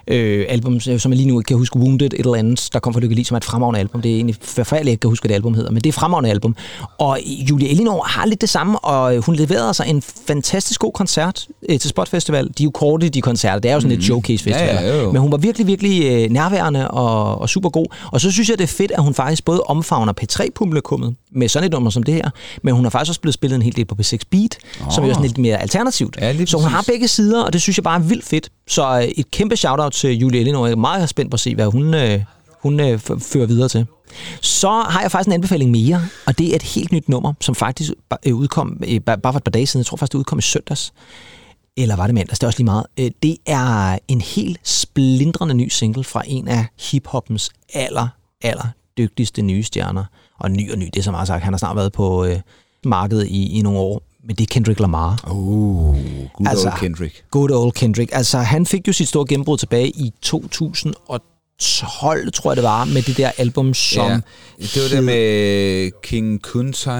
øh, 0.08 0.46
album, 0.50 0.79
som 0.79 1.12
jeg 1.12 1.17
lige 1.17 1.27
nu 1.27 1.39
ikke 1.39 1.48
kan 1.48 1.58
huske, 1.58 1.79
Wounded 1.79 2.08
et 2.08 2.13
eller 2.13 2.36
andet, 2.36 2.70
der 2.74 2.79
kom 2.79 2.93
fra 2.93 3.00
Lykke 3.00 3.15
Li, 3.15 3.24
som 3.24 3.36
er 3.36 3.38
et 3.38 3.46
fremragende 3.46 3.79
album. 3.79 4.01
Det 4.01 4.12
er 4.12 4.15
egentlig 4.15 4.36
forfærdeligt, 4.41 4.81
at 4.81 4.86
jeg 4.86 4.91
ikke 4.91 5.01
kan 5.01 5.10
huske, 5.10 5.24
hvad 5.24 5.29
det 5.29 5.36
album 5.36 5.53
hedder, 5.53 5.72
men 5.72 5.77
det 5.77 5.86
er 5.86 5.91
et 5.91 5.96
fremragende 5.96 6.29
album. 6.29 6.55
Og 6.98 7.20
Julia 7.25 7.70
Elinor 7.70 8.03
har 8.03 8.25
lidt 8.25 8.41
det 8.41 8.50
samme, 8.50 8.79
og 8.79 9.15
øh, 9.15 9.24
hun 9.24 9.36
leverede 9.36 9.67
altså 9.67 9.84
en 9.84 10.01
fantastisk 10.27 10.79
god 10.79 10.91
koncert 10.91 11.48
øh, 11.70 11.79
til 11.79 11.89
Spot 11.89 12.10
Festival. 12.10 12.48
De 12.58 12.63
er 12.63 12.65
jo 12.65 12.72
korte, 12.72 13.10
de 13.10 13.22
koncerter. 13.22 13.60
Det 13.60 13.72
er 13.72 13.75
jo 13.75 13.81
sådan 13.81 13.98
et 13.98 14.03
showcase 14.03 14.43
festival. 14.43 14.75
Mhm. 14.75 14.84
Ja, 14.86 14.96
ja, 14.96 15.01
jo. 15.01 15.12
Men 15.12 15.22
hun 15.22 15.31
var 15.31 15.38
virkelig, 15.38 15.67
virkelig 15.67 16.03
øh, 16.12 16.29
nærværende 16.29 16.91
og, 16.91 17.41
og 17.41 17.50
super 17.50 17.70
god. 17.70 17.86
Og 18.12 18.22
så 18.22 18.31
synes 18.31 18.50
jeg, 18.50 18.58
det 18.58 18.63
er 18.63 18.67
fedt, 18.67 18.91
at 18.91 19.03
hun 19.03 19.13
faktisk 19.13 19.46
både 19.46 19.62
omfavner 19.62 20.13
P3-publikummet 20.22 21.15
med 21.31 21.50
sådan 21.50 21.65
et 21.65 21.72
nummer 21.72 21.89
som 21.89 22.03
det 22.03 22.13
her, 22.13 22.29
men 22.63 22.74
hun 22.74 22.86
har 22.86 22.89
faktisk 22.89 23.10
også 23.10 23.22
blevet 23.22 23.34
spillet 23.34 23.55
en 23.55 23.62
hel 23.62 23.75
del 23.75 23.86
på 23.86 23.96
P6 24.01 24.17
Beat, 24.31 24.58
oh. 24.81 24.93
som 24.93 25.03
er 25.03 25.08
jo 25.08 25.13
sådan 25.13 25.27
lidt 25.27 25.38
mere 25.38 25.62
alternativt. 25.62 26.17
Ja, 26.22 26.46
så 26.46 26.58
hun 26.58 26.67
har 26.67 26.84
begge 26.88 27.08
sider, 27.08 27.43
og 27.43 27.53
det 27.53 27.62
synes 27.62 27.77
jeg 27.77 27.84
bare 27.84 28.00
er 28.00 28.03
vildt 28.03 28.25
fedt. 28.25 28.50
Så 28.67 28.98
øh, 28.98 29.03
et 29.03 29.31
kæmpe 29.31 29.55
shout-out 29.91 30.12
til 30.12 30.19
Julie 30.19 30.41
Elinor. 30.41 30.65
Jeg 30.65 30.71
er 30.71 30.75
meget 30.75 31.10
spændt 31.10 31.31
på 31.31 31.36
at 31.36 31.39
se, 31.39 31.55
hvad 31.55 31.65
hun, 31.65 31.93
øh, 31.93 32.24
hun 32.62 32.79
øh, 32.79 33.00
fører 33.00 33.45
videre 33.45 33.69
til. 33.69 33.86
Så 34.41 34.69
har 34.69 35.01
jeg 35.01 35.12
faktisk 35.12 35.27
en 35.27 35.33
anbefaling 35.33 35.71
mere, 35.71 36.01
og 36.25 36.38
det 36.38 36.51
er 36.51 36.55
et 36.55 36.63
helt 36.63 36.91
nyt 36.91 37.10
nummer, 37.10 37.33
som 37.41 37.55
faktisk 37.55 37.91
øh, 38.25 38.36
udkom 38.36 38.77
øh, 38.88 39.00
bare 39.00 39.33
for 39.33 39.38
et 39.38 39.43
par 39.43 39.51
dage 39.51 39.67
siden. 39.67 39.81
Jeg 39.81 39.86
tror 39.86 39.98
faktisk, 39.98 40.12
det 40.12 40.19
udkom 40.19 40.39
i 40.39 40.41
søndags. 40.41 40.93
Eller 41.77 41.95
var 41.95 42.07
det 42.07 42.13
mandags? 42.13 42.39
Det 42.39 42.43
er 42.43 42.48
også 42.48 42.60
lige 42.60 42.65
meget. 42.65 42.86
Øh, 43.00 43.12
det 43.24 43.38
er 43.45 43.98
en 44.07 44.21
helt 44.21 44.60
splindrende 44.63 45.53
ny 45.53 45.67
single 45.69 46.03
fra 46.03 46.24
en 46.27 46.48
af 46.48 46.65
hiphoppens 46.91 47.50
aller, 47.74 48.07
aller 48.41 48.67
dygtigste 48.98 49.41
nye 49.41 49.63
stjerner. 49.63 50.05
Og 50.39 50.51
ny 50.51 50.71
og 50.71 50.77
ny, 50.77 50.86
det 50.93 51.00
er 51.00 51.03
så 51.03 51.12
meget 51.12 51.27
sagt. 51.27 51.43
Han 51.43 51.53
har 51.53 51.57
snart 51.57 51.75
været 51.75 51.91
på 51.91 52.25
øh, 52.25 52.39
markedet 52.86 53.27
i, 53.27 53.57
i 53.57 53.62
nogle 53.62 53.79
år. 53.79 54.03
Men 54.27 54.35
det 54.35 54.41
er 54.41 54.45
Kendrick 54.53 54.79
Lamar. 54.79 55.23
Uh, 55.31 55.95
good 56.33 56.47
Altså, 56.47 56.67
old 56.67 56.77
Kendrick. 56.79 57.23
Good 57.31 57.51
old 57.51 57.71
Kendrick. 57.71 58.09
Altså, 58.13 58.37
han 58.37 58.65
fik 58.65 58.87
jo 58.87 58.93
sit 58.93 59.07
store 59.07 59.25
gennembrud 59.29 59.57
tilbage 59.57 59.89
i 59.89 60.13
2012, 60.21 62.31
tror 62.33 62.51
jeg 62.51 62.55
det 62.55 62.63
var, 62.63 62.85
med 62.85 63.01
det 63.01 63.17
der 63.17 63.31
album, 63.37 63.73
som... 63.73 64.09
Ja, 64.09 64.19
det 64.59 64.81
var 64.81 64.95
det 64.95 65.03
med 65.03 65.91
King 66.03 66.41
Kunta. 66.41 66.91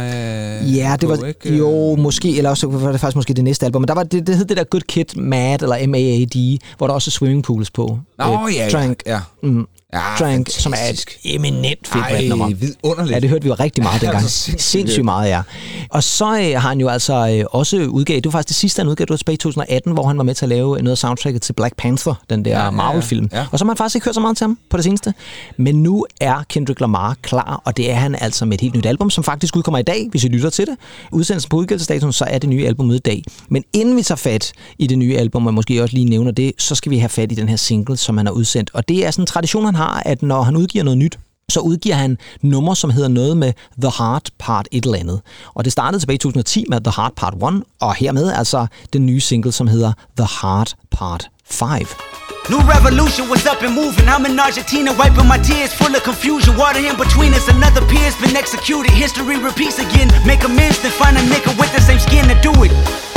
Ja, 0.62 0.96
det 1.02 1.10
var 1.10 1.26
ikke? 1.26 1.58
jo 1.58 1.96
måske, 1.96 2.38
eller 2.38 2.50
også 2.50 2.68
var 2.68 2.92
det 2.92 3.02
faktisk 3.02 3.16
måske 3.16 3.34
det 3.34 3.44
næste 3.44 3.66
album, 3.66 3.82
men 3.82 3.88
der 3.88 3.94
var 3.94 4.04
det, 4.04 4.28
det 4.28 4.38
hed 4.38 4.46
det 4.46 4.58
der 4.58 4.64
Good 4.64 4.82
Kid 4.82 5.06
Mad, 5.16 5.62
eller 5.62 5.88
M-A-A-D, 5.88 6.58
hvor 6.78 6.88
der 6.88 6.94
også 6.94 7.10
er 7.10 7.12
swimming 7.12 7.44
pools 7.44 7.72
på. 7.72 8.00
Nå, 8.18 8.26
Øh, 8.48 8.56
ja, 8.56 8.64
ja. 8.64 8.70
Drank, 8.70 9.04
ja. 9.06 9.20
mm, 9.44 9.68
Ja, 9.94 10.40
som 10.50 10.74
er 10.74 10.90
et 10.90 11.06
eminent 11.24 11.88
fedt 11.88 12.06
Ej, 12.06 12.28
nummer. 12.28 12.48
vidunderligt. 12.50 13.16
Ja, 13.16 13.20
det 13.20 13.30
hørte 13.30 13.44
vi 13.44 13.48
jo 13.50 13.54
rigtig 13.54 13.84
meget 13.84 14.02
dengang. 14.02 14.24
så 14.24 14.30
sindssygt 14.30 14.62
Sindssygt 14.62 15.06
meget, 15.06 15.30
ja. 15.30 15.42
Og 15.90 16.04
så 16.04 16.26
øh, 16.26 16.62
har 16.62 16.70
han 16.70 16.80
jo 16.80 16.88
altså 16.88 17.14
øh, 17.38 17.46
også 17.52 17.78
udgavet, 17.78 18.24
det 18.24 18.34
var 18.34 18.38
faktisk 18.40 18.48
det 18.50 18.56
sidste, 18.56 18.80
han 18.80 18.88
udgav, 18.88 19.06
det 19.06 19.10
var 19.10 19.18
tilbage 19.18 19.34
i 19.34 19.38
2018, 19.38 19.94
hvor 19.94 20.08
han 20.08 20.18
var 20.18 20.24
med 20.24 20.36
til 20.36 20.46
at 20.46 20.50
lave 20.50 20.78
noget 20.78 20.92
af 20.92 20.98
soundtracket 20.98 21.42
til 21.42 21.54
Black 21.54 21.76
Panther, 21.78 22.14
den 22.30 22.46
der 22.46 22.52
Ja, 22.52 22.58
ja, 22.58 22.64
ja. 22.64 22.72
Marvel-film. 22.72 23.30
Ja. 23.34 23.46
Og 23.52 23.60
så 23.60 23.66
har 23.66 23.68
man 23.68 23.78
faktisk 23.78 23.96
ikke 23.96 24.06
hørt 24.06 24.16
så 24.16 24.22
meget 24.22 24.38
til 24.38 24.44
ham 24.44 24.58
på 24.70 24.78
det 24.78 24.84
seneste. 24.84 25.14
Men 25.58 25.84
nu 25.84 26.06
er 26.22 26.44
Kendrick 26.50 26.80
Lamar 26.80 27.16
klar, 27.22 27.62
og 27.66 27.78
det 27.78 27.92
er 27.92 27.96
han 27.96 28.16
altså 28.22 28.46
med 28.46 28.54
et 28.54 28.62
helt 28.62 28.76
nyt 28.76 28.86
album, 28.86 29.10
som 29.10 29.24
faktisk 29.24 29.56
udkommer 29.56 29.80
i 29.80 29.84
dag, 29.84 30.08
hvis 30.12 30.24
I 30.24 30.28
lytter 30.28 30.50
til 30.50 30.66
det. 30.68 30.76
Udsendelsen 31.12 31.50
på 31.50 31.58
udgivelsesdatoen, 31.58 32.14
så 32.14 32.26
er 32.28 32.38
det 32.38 32.50
nye 32.50 32.68
album 32.68 32.88
ude 32.90 32.98
i 32.98 33.00
dag. 33.00 33.24
Men 33.50 33.64
inden 33.74 33.98
vi 33.98 34.02
tager 34.04 34.18
fat 34.18 34.54
i 34.78 34.88
det 34.88 34.98
nye 34.98 35.18
album, 35.18 35.48
og 35.48 35.54
måske 35.54 35.84
også 35.84 35.96
lige 35.96 36.06
nævner 36.10 36.32
det, 36.32 36.52
så 36.58 36.76
skal 36.76 36.90
vi 36.90 36.98
have 36.98 37.10
fat 37.10 37.32
i 37.32 37.36
den 37.36 37.50
her 37.50 37.56
single, 37.56 37.98
som 37.98 38.18
han 38.18 38.26
har 38.26 38.34
udsendt. 38.34 38.70
Og 38.74 38.90
det 38.90 39.06
er 39.06 39.12
sådan 39.12 39.24
en 39.24 39.28
tradition, 39.28 39.66
han 39.66 39.76
har, 39.76 39.81
at 39.84 40.22
når 40.22 40.42
han 40.42 40.56
udgiver 40.56 40.84
noget 40.84 40.98
nyt, 40.98 41.20
så 41.50 41.60
udgiver 41.60 41.96
han 41.96 42.18
nummer, 42.42 42.74
som 42.74 42.90
hedder 42.90 43.08
noget 43.08 43.38
med 43.38 43.54
The 43.82 43.92
Heart 43.98 44.30
Part 44.40 44.68
et 44.72 44.86
eller 44.86 45.00
andet. 45.00 45.22
Og 45.54 45.66
det 45.66 45.72
startede 45.72 46.02
tilbage 46.02 46.16
i 46.16 46.18
2010 46.18 46.66
med 46.70 46.82
The 46.82 46.94
Heart 46.98 47.14
Part 47.16 47.34
1, 47.34 47.64
og 47.82 47.96
hermed 47.96 48.32
altså 48.32 48.68
den 48.94 49.06
nye 49.06 49.20
single, 49.20 49.52
som 49.52 49.68
hedder 49.68 49.94
The 50.18 50.28
Heart 50.42 50.76
Part 50.92 51.30
5. 51.46 51.70
New 52.50 52.62
revolution 52.76 53.30
was 53.30 53.46
up 53.52 53.62
and 53.62 53.74
moving. 53.82 54.08
I'm 54.14 54.26
in 54.26 54.40
Argentina, 54.40 54.90
wiping 55.02 55.28
my 55.34 55.40
tears, 55.50 55.72
full 55.82 55.94
of 55.98 56.02
confusion. 56.10 56.58
Water 56.58 56.82
in 56.90 56.98
between 57.06 57.32
us, 57.38 57.48
another 57.56 57.84
peer's 57.92 58.18
been 58.24 58.36
executed. 58.44 58.92
History 59.04 59.38
repeats 59.50 59.78
again. 59.86 60.10
Make 60.26 60.42
amends, 60.50 60.78
then 60.82 60.92
find 61.02 61.16
a 61.22 61.24
nigga 61.34 61.52
with 61.60 61.72
the 61.76 61.82
same 61.88 62.00
skin 62.08 62.26
to 62.32 62.36
do 62.48 62.52
it. 62.66 63.11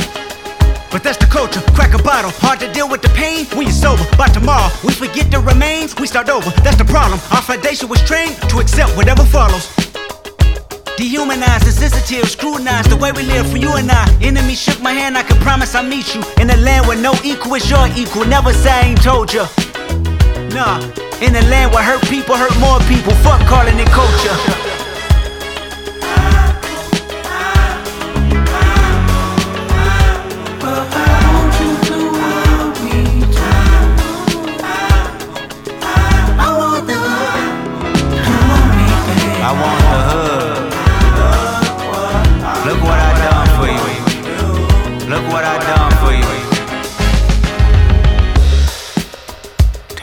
But 0.95 1.03
that's 1.03 1.19
the 1.19 1.27
culture. 1.27 1.61
Crack 1.75 1.93
a 1.93 1.99
bottle. 2.01 2.31
Hard 2.39 2.61
to 2.61 2.73
deal 2.73 2.89
with 2.89 3.03
the 3.03 3.09
pain 3.19 3.47
when 3.59 3.67
you're 3.67 3.75
sober. 3.75 4.07
By 4.17 4.29
tomorrow, 4.29 4.71
we 4.85 4.93
forget 4.95 5.29
the 5.29 5.41
remains. 5.41 5.93
We 5.97 6.07
start 6.07 6.29
over. 6.29 6.51
That's 6.63 6.79
the 6.79 6.85
problem. 6.85 7.19
Our 7.35 7.43
foundation 7.43 7.89
was 7.89 8.01
trained 8.07 8.37
to 8.49 8.61
accept 8.61 8.97
whatever 8.97 9.25
follows. 9.25 9.67
Dehumanized, 10.97 11.67
insensitive, 11.67 12.31
scrutinized 12.31 12.91
the 12.91 12.97
way 12.97 13.11
we 13.11 13.25
live 13.25 13.51
for 13.51 13.57
you 13.57 13.75
and 13.75 13.91
I. 13.91 14.07
Enemy 14.23 14.55
shook 14.55 14.81
my 14.81 14.93
hand, 14.93 15.19
I 15.19 15.25
can 15.25 15.37
promise 15.43 15.75
I'll 15.75 15.83
meet 15.83 16.15
you 16.15 16.23
in 16.39 16.49
a 16.49 16.57
land 16.59 16.87
where 16.87 16.97
no 16.97 17.13
equal 17.25 17.55
is 17.55 17.69
your 17.69 17.89
equal. 17.99 18.25
Never 18.25 18.53
say 18.53 18.71
I 18.71 18.81
ain't 18.95 19.03
told 19.03 19.35
ya. 19.35 19.49
Nah, 20.55 20.79
in 21.19 21.35
a 21.35 21.43
land 21.51 21.75
where 21.75 21.83
hurt 21.83 22.07
people 22.07 22.37
hurt 22.37 22.55
more 22.61 22.79
people. 22.87 23.11
Fuck 23.27 23.43
calling 23.51 23.81
it 23.83 23.91
culture. 23.91 24.74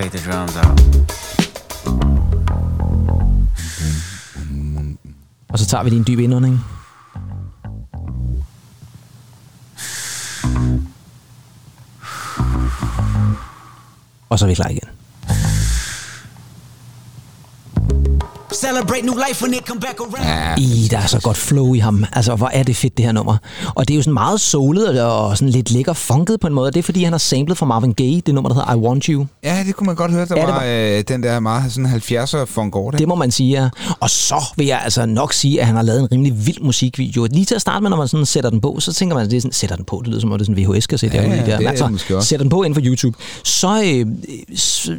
Take 0.01 0.17
the 0.17 0.31
drums 0.31 0.57
out. 0.57 0.81
Og 5.49 5.59
så 5.59 5.65
tager 5.65 5.83
vi 5.83 5.89
lige 5.89 5.99
en 5.99 6.05
dyb 6.07 6.19
indånding. 6.19 6.59
Og 14.29 14.39
så 14.39 14.45
er 14.45 14.47
vi 14.47 14.53
klar 14.53 14.69
igen. 14.69 15.00
Celebrate 18.53 19.01
new 19.05 19.15
life 19.27 19.43
when 19.43 19.53
it 19.53 19.67
come 19.67 19.79
back 19.81 19.99
around. 19.99 20.59
I, 20.61 20.87
der 20.91 20.97
er 20.97 21.05
så 21.07 21.19
godt 21.19 21.37
flow 21.37 21.73
i 21.73 21.79
ham. 21.79 22.05
Altså, 22.13 22.35
hvor 22.35 22.47
er 22.53 22.63
det 22.63 22.75
fedt, 22.75 22.97
det 22.97 23.05
her 23.05 23.11
nummer. 23.11 23.37
Og 23.75 23.87
det 23.87 23.93
er 23.93 23.95
jo 23.95 24.01
sådan 24.01 24.13
meget 24.13 24.41
soulet 24.41 25.03
og 25.03 25.37
sådan 25.37 25.49
lidt 25.49 25.71
lækker 25.71 25.93
funket 25.93 26.39
på 26.39 26.47
en 26.47 26.53
måde. 26.53 26.71
Det 26.71 26.79
er, 26.79 26.83
fordi 26.83 27.03
han 27.03 27.13
har 27.13 27.17
samlet 27.17 27.57
fra 27.57 27.65
Marvin 27.65 27.93
Gaye, 27.93 28.21
det 28.25 28.35
nummer, 28.35 28.49
der 28.49 28.55
hedder 28.55 28.73
I 28.73 28.77
Want 28.77 29.05
You. 29.05 29.25
Ja, 29.43 29.63
det 29.67 29.75
kunne 29.75 29.85
man 29.85 29.95
godt 29.95 30.11
høre. 30.11 30.25
Der 30.25 30.35
Ja, 30.37 30.45
det 30.45 30.53
var 30.53 30.97
øh, 30.97 31.03
den 31.07 31.23
der 31.23 31.39
meget 31.39 31.71
sådan 31.71 31.93
70'er 31.93 32.45
funk 32.45 32.75
over 32.75 32.91
det. 32.91 32.99
Det 32.99 33.07
må 33.07 33.15
man 33.15 33.31
sige, 33.31 33.61
ja. 33.61 33.69
Og 33.99 34.09
så 34.09 34.43
vil 34.57 34.67
jeg 34.67 34.81
altså 34.83 35.05
nok 35.05 35.33
sige, 35.33 35.61
at 35.61 35.67
han 35.67 35.75
har 35.75 35.83
lavet 35.83 36.01
en 36.01 36.11
rimelig 36.11 36.45
vild 36.45 36.61
musikvideo. 36.61 37.27
Lige 37.31 37.45
til 37.45 37.55
at 37.55 37.61
starte 37.61 37.81
med, 37.81 37.89
når 37.89 37.97
man 37.97 38.07
sådan 38.07 38.25
sætter 38.25 38.49
den 38.49 38.61
på, 38.61 38.77
så 38.79 38.93
tænker 38.93 39.15
man, 39.15 39.25
at 39.25 39.31
det 39.31 39.37
er 39.37 39.41
sådan, 39.41 39.53
sætter 39.53 39.75
den 39.75 39.85
på. 39.85 40.01
Det 40.03 40.07
lyder 40.07 40.21
som 40.21 40.31
om 40.31 40.37
det 40.37 40.47
er 40.47 40.51
sådan 40.51 40.63
en 40.63 40.75
VHS-kassette. 40.75 41.17
Ja, 41.17 41.23
ja, 41.23 41.35
der. 41.35 41.57
det 41.57 41.65
er 41.65 41.69
altså, 41.69 42.17
sætter 42.21 42.43
den 42.43 42.49
på 42.49 42.63
inden 42.63 42.75
for 42.75 42.81
YouTube. 42.89 43.17
Så 43.43 43.67
øh, 43.67 44.05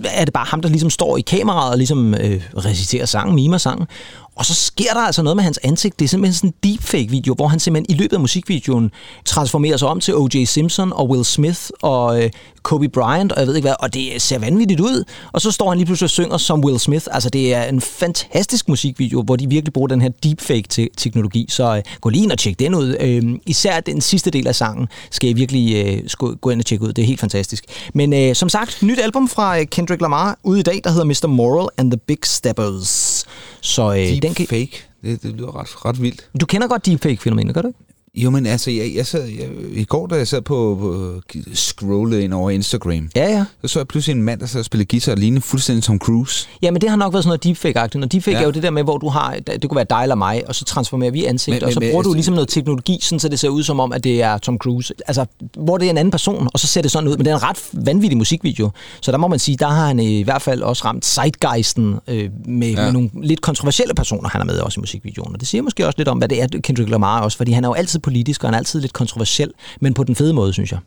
er 0.04 0.24
det 0.24 0.34
bare 0.34 0.46
ham, 0.46 0.62
der 0.62 0.68
ligesom 0.68 0.90
står 0.90 1.16
i 1.16 1.20
kameraet 1.20 1.70
og 1.70 1.78
ligesom 1.78 2.14
øh, 2.14 2.40
reciterer 2.56 3.06
sangen, 3.06 3.38
mimer 3.42 3.58
sangen. 3.58 3.86
Og 4.36 4.46
så 4.46 4.54
sker 4.54 4.92
der 4.92 5.00
altså 5.00 5.22
noget 5.22 5.36
med 5.36 5.44
hans 5.44 5.58
ansigt. 5.62 5.98
Det 5.98 6.04
er 6.04 6.08
simpelthen 6.08 6.34
sådan 6.34 6.54
en 6.62 6.70
deepfake-video, 6.70 7.34
hvor 7.34 7.48
han 7.48 7.60
simpelthen 7.60 7.96
i 7.96 8.00
løbet 8.00 8.16
af 8.16 8.20
musikvideoen 8.20 8.90
transformerer 9.24 9.76
sig 9.76 9.88
om 9.88 10.00
til 10.00 10.16
O.J. 10.16 10.44
Simpson 10.44 10.92
og 10.92 11.10
Will 11.10 11.24
Smith 11.24 11.60
og 11.82 12.22
øh, 12.22 12.30
Kobe 12.62 12.88
Bryant, 12.88 13.32
og 13.32 13.40
jeg 13.40 13.46
ved 13.46 13.56
ikke 13.56 13.66
hvad, 13.66 13.74
og 13.80 13.94
det 13.94 14.22
ser 14.22 14.38
vanvittigt 14.38 14.80
ud. 14.80 15.04
Og 15.32 15.40
så 15.40 15.50
står 15.50 15.68
han 15.68 15.78
lige 15.78 15.86
pludselig 15.86 16.06
og 16.06 16.10
synger 16.10 16.36
som 16.36 16.64
Will 16.64 16.78
Smith. 16.78 17.06
Altså, 17.10 17.30
det 17.30 17.54
er 17.54 17.64
en 17.64 17.80
fantastisk 17.80 18.68
musikvideo, 18.68 19.22
hvor 19.22 19.36
de 19.36 19.48
virkelig 19.48 19.72
bruger 19.72 19.88
den 19.88 20.02
her 20.02 20.08
deepfake-teknologi. 20.22 21.46
Så 21.48 21.76
øh, 21.76 21.82
gå 22.00 22.08
lige 22.08 22.22
ind 22.22 22.32
og 22.32 22.38
tjek 22.38 22.58
den 22.58 22.74
ud. 22.74 22.96
Øh, 23.00 23.22
især 23.46 23.80
den 23.80 24.00
sidste 24.00 24.30
del 24.30 24.46
af 24.46 24.54
sangen 24.54 24.88
skal 25.10 25.30
I 25.30 25.32
virkelig 25.32 25.86
øh, 25.86 26.36
gå 26.40 26.50
ind 26.50 26.60
og 26.60 26.66
tjekke 26.66 26.84
ud. 26.84 26.92
Det 26.92 27.02
er 27.02 27.06
helt 27.06 27.20
fantastisk. 27.20 27.64
Men 27.94 28.12
øh, 28.12 28.34
som 28.34 28.48
sagt, 28.48 28.82
nyt 28.82 28.98
album 28.98 29.28
fra 29.28 29.58
øh, 29.58 29.66
Kendrick 29.66 30.00
Lamar 30.00 30.38
ude 30.42 30.60
i 30.60 30.62
dag, 30.62 30.80
der 30.84 30.90
hedder 30.90 31.04
Mr. 31.04 31.26
Moral 31.26 31.68
and 31.76 31.90
the 31.90 31.98
Big 32.06 32.18
Steppers. 32.24 33.24
Så 33.60 33.92
øh, 33.92 34.21
den 34.22 34.34
kan... 34.34 34.46
fake. 34.46 34.84
Det, 35.02 35.22
det 35.22 35.32
lyder 35.32 35.60
ret, 35.60 35.84
ret 35.84 36.02
vildt. 36.02 36.30
Du 36.40 36.46
kender 36.46 36.68
godt 36.68 36.86
deepfake-fænomenet, 36.86 37.54
gør 37.54 37.62
du 37.62 37.68
ikke? 37.68 37.78
Jo, 38.16 38.30
men 38.30 38.46
altså, 38.46 38.70
jeg, 38.70 38.92
jeg 38.96 39.06
sad, 39.06 39.24
jeg, 39.24 39.48
i 39.72 39.84
går, 39.84 40.06
da 40.06 40.14
jeg 40.14 40.28
sad 40.28 40.40
på, 40.42 40.76
på 40.80 41.20
scrollede 41.54 42.24
ind 42.24 42.34
over 42.34 42.50
Instagram, 42.50 43.08
Ja, 43.16 43.30
ja. 43.30 43.44
så 43.62 43.68
så 43.68 43.78
jeg 43.78 43.88
pludselig 43.88 44.16
en 44.16 44.22
mand, 44.22 44.40
der 44.40 44.46
sad 44.46 44.58
og 44.60 44.64
spillede 44.64 44.88
guitar 44.88 45.12
og 45.12 45.18
lignede 45.18 45.40
fuldstændig 45.40 45.84
Tom 45.84 45.98
Cruise. 45.98 46.48
Ja, 46.62 46.70
men 46.70 46.80
det 46.80 46.90
har 46.90 46.96
nok 46.96 47.12
været 47.12 47.24
sådan 47.24 47.38
noget 47.44 47.46
deepfake-agtigt. 47.46 48.02
Og 48.02 48.12
deepfake 48.12 48.36
ja. 48.36 48.42
Er 48.42 48.46
jo 48.46 48.50
det 48.50 48.62
der 48.62 48.70
med, 48.70 48.82
hvor 48.82 48.98
du 48.98 49.08
har, 49.08 49.36
det 49.46 49.68
kunne 49.68 49.76
være 49.76 49.86
dig 49.90 50.02
eller 50.02 50.14
mig, 50.14 50.42
og 50.48 50.54
så 50.54 50.64
transformerer 50.64 51.10
vi 51.10 51.24
ansigt, 51.24 51.54
Men- 51.54 51.64
og 51.64 51.72
så 51.72 51.80
men- 51.80 51.90
bruger 51.90 52.02
men- 52.02 52.08
du 52.10 52.14
ligesom 52.14 52.34
noget 52.34 52.48
teknologi, 52.48 52.98
sådan, 53.02 53.20
så 53.20 53.28
det 53.28 53.40
ser 53.40 53.48
ud 53.48 53.62
som 53.62 53.80
om, 53.80 53.92
at 53.92 54.04
det 54.04 54.22
er 54.22 54.38
Tom 54.38 54.58
Cruise. 54.58 54.94
Altså, 55.06 55.24
hvor 55.58 55.78
det 55.78 55.86
er 55.86 55.90
en 55.90 55.98
anden 55.98 56.10
person, 56.10 56.48
og 56.54 56.60
så 56.60 56.66
ser 56.66 56.82
det 56.82 56.90
sådan 56.90 57.08
ud. 57.08 57.16
Men 57.16 57.24
det 57.26 57.30
er 57.32 57.36
en 57.36 57.42
ret 57.42 57.58
vanvittig 57.72 58.16
musikvideo. 58.18 58.70
Så 59.00 59.12
der 59.12 59.18
må 59.18 59.28
man 59.28 59.38
sige, 59.38 59.56
der 59.56 59.68
har 59.68 59.86
han 59.86 59.98
i 60.00 60.22
hvert 60.22 60.42
fald 60.42 60.62
også 60.62 60.84
ramt 60.84 61.04
zeitgeisten 61.06 61.94
øh, 62.08 62.30
med. 62.46 62.68
Ja. 62.70 62.84
med 62.84 62.92
nogle 62.92 63.10
lidt 63.22 63.40
kontroversielle 63.40 63.94
personer, 63.94 64.28
han 64.28 64.40
er 64.40 64.44
med 64.44 64.58
også 64.58 64.78
i 64.78 64.82
musikvideoen. 64.82 65.32
Og 65.34 65.40
det 65.40 65.48
siger 65.48 65.62
måske 65.62 65.86
også 65.86 65.94
lidt 65.98 66.08
om, 66.08 66.18
hvad 66.18 66.28
det 66.28 66.42
er, 66.42 66.46
Kendrick 66.62 66.90
Lamar 66.90 67.20
også, 67.20 67.36
fordi 67.36 67.52
han 67.52 67.64
er 67.64 67.68
jo 67.68 67.74
altid 67.74 68.00
politisk, 68.02 68.44
og 68.44 68.48
han 68.48 68.54
er 68.54 68.58
altid 68.58 68.80
lidt 68.80 68.92
kontroversiel, 68.92 69.50
men 69.80 69.94
på 69.94 70.04
den 70.04 70.16
fede 70.16 70.32
måde, 70.32 70.52
synes 70.52 70.72
jeg. 70.72 70.78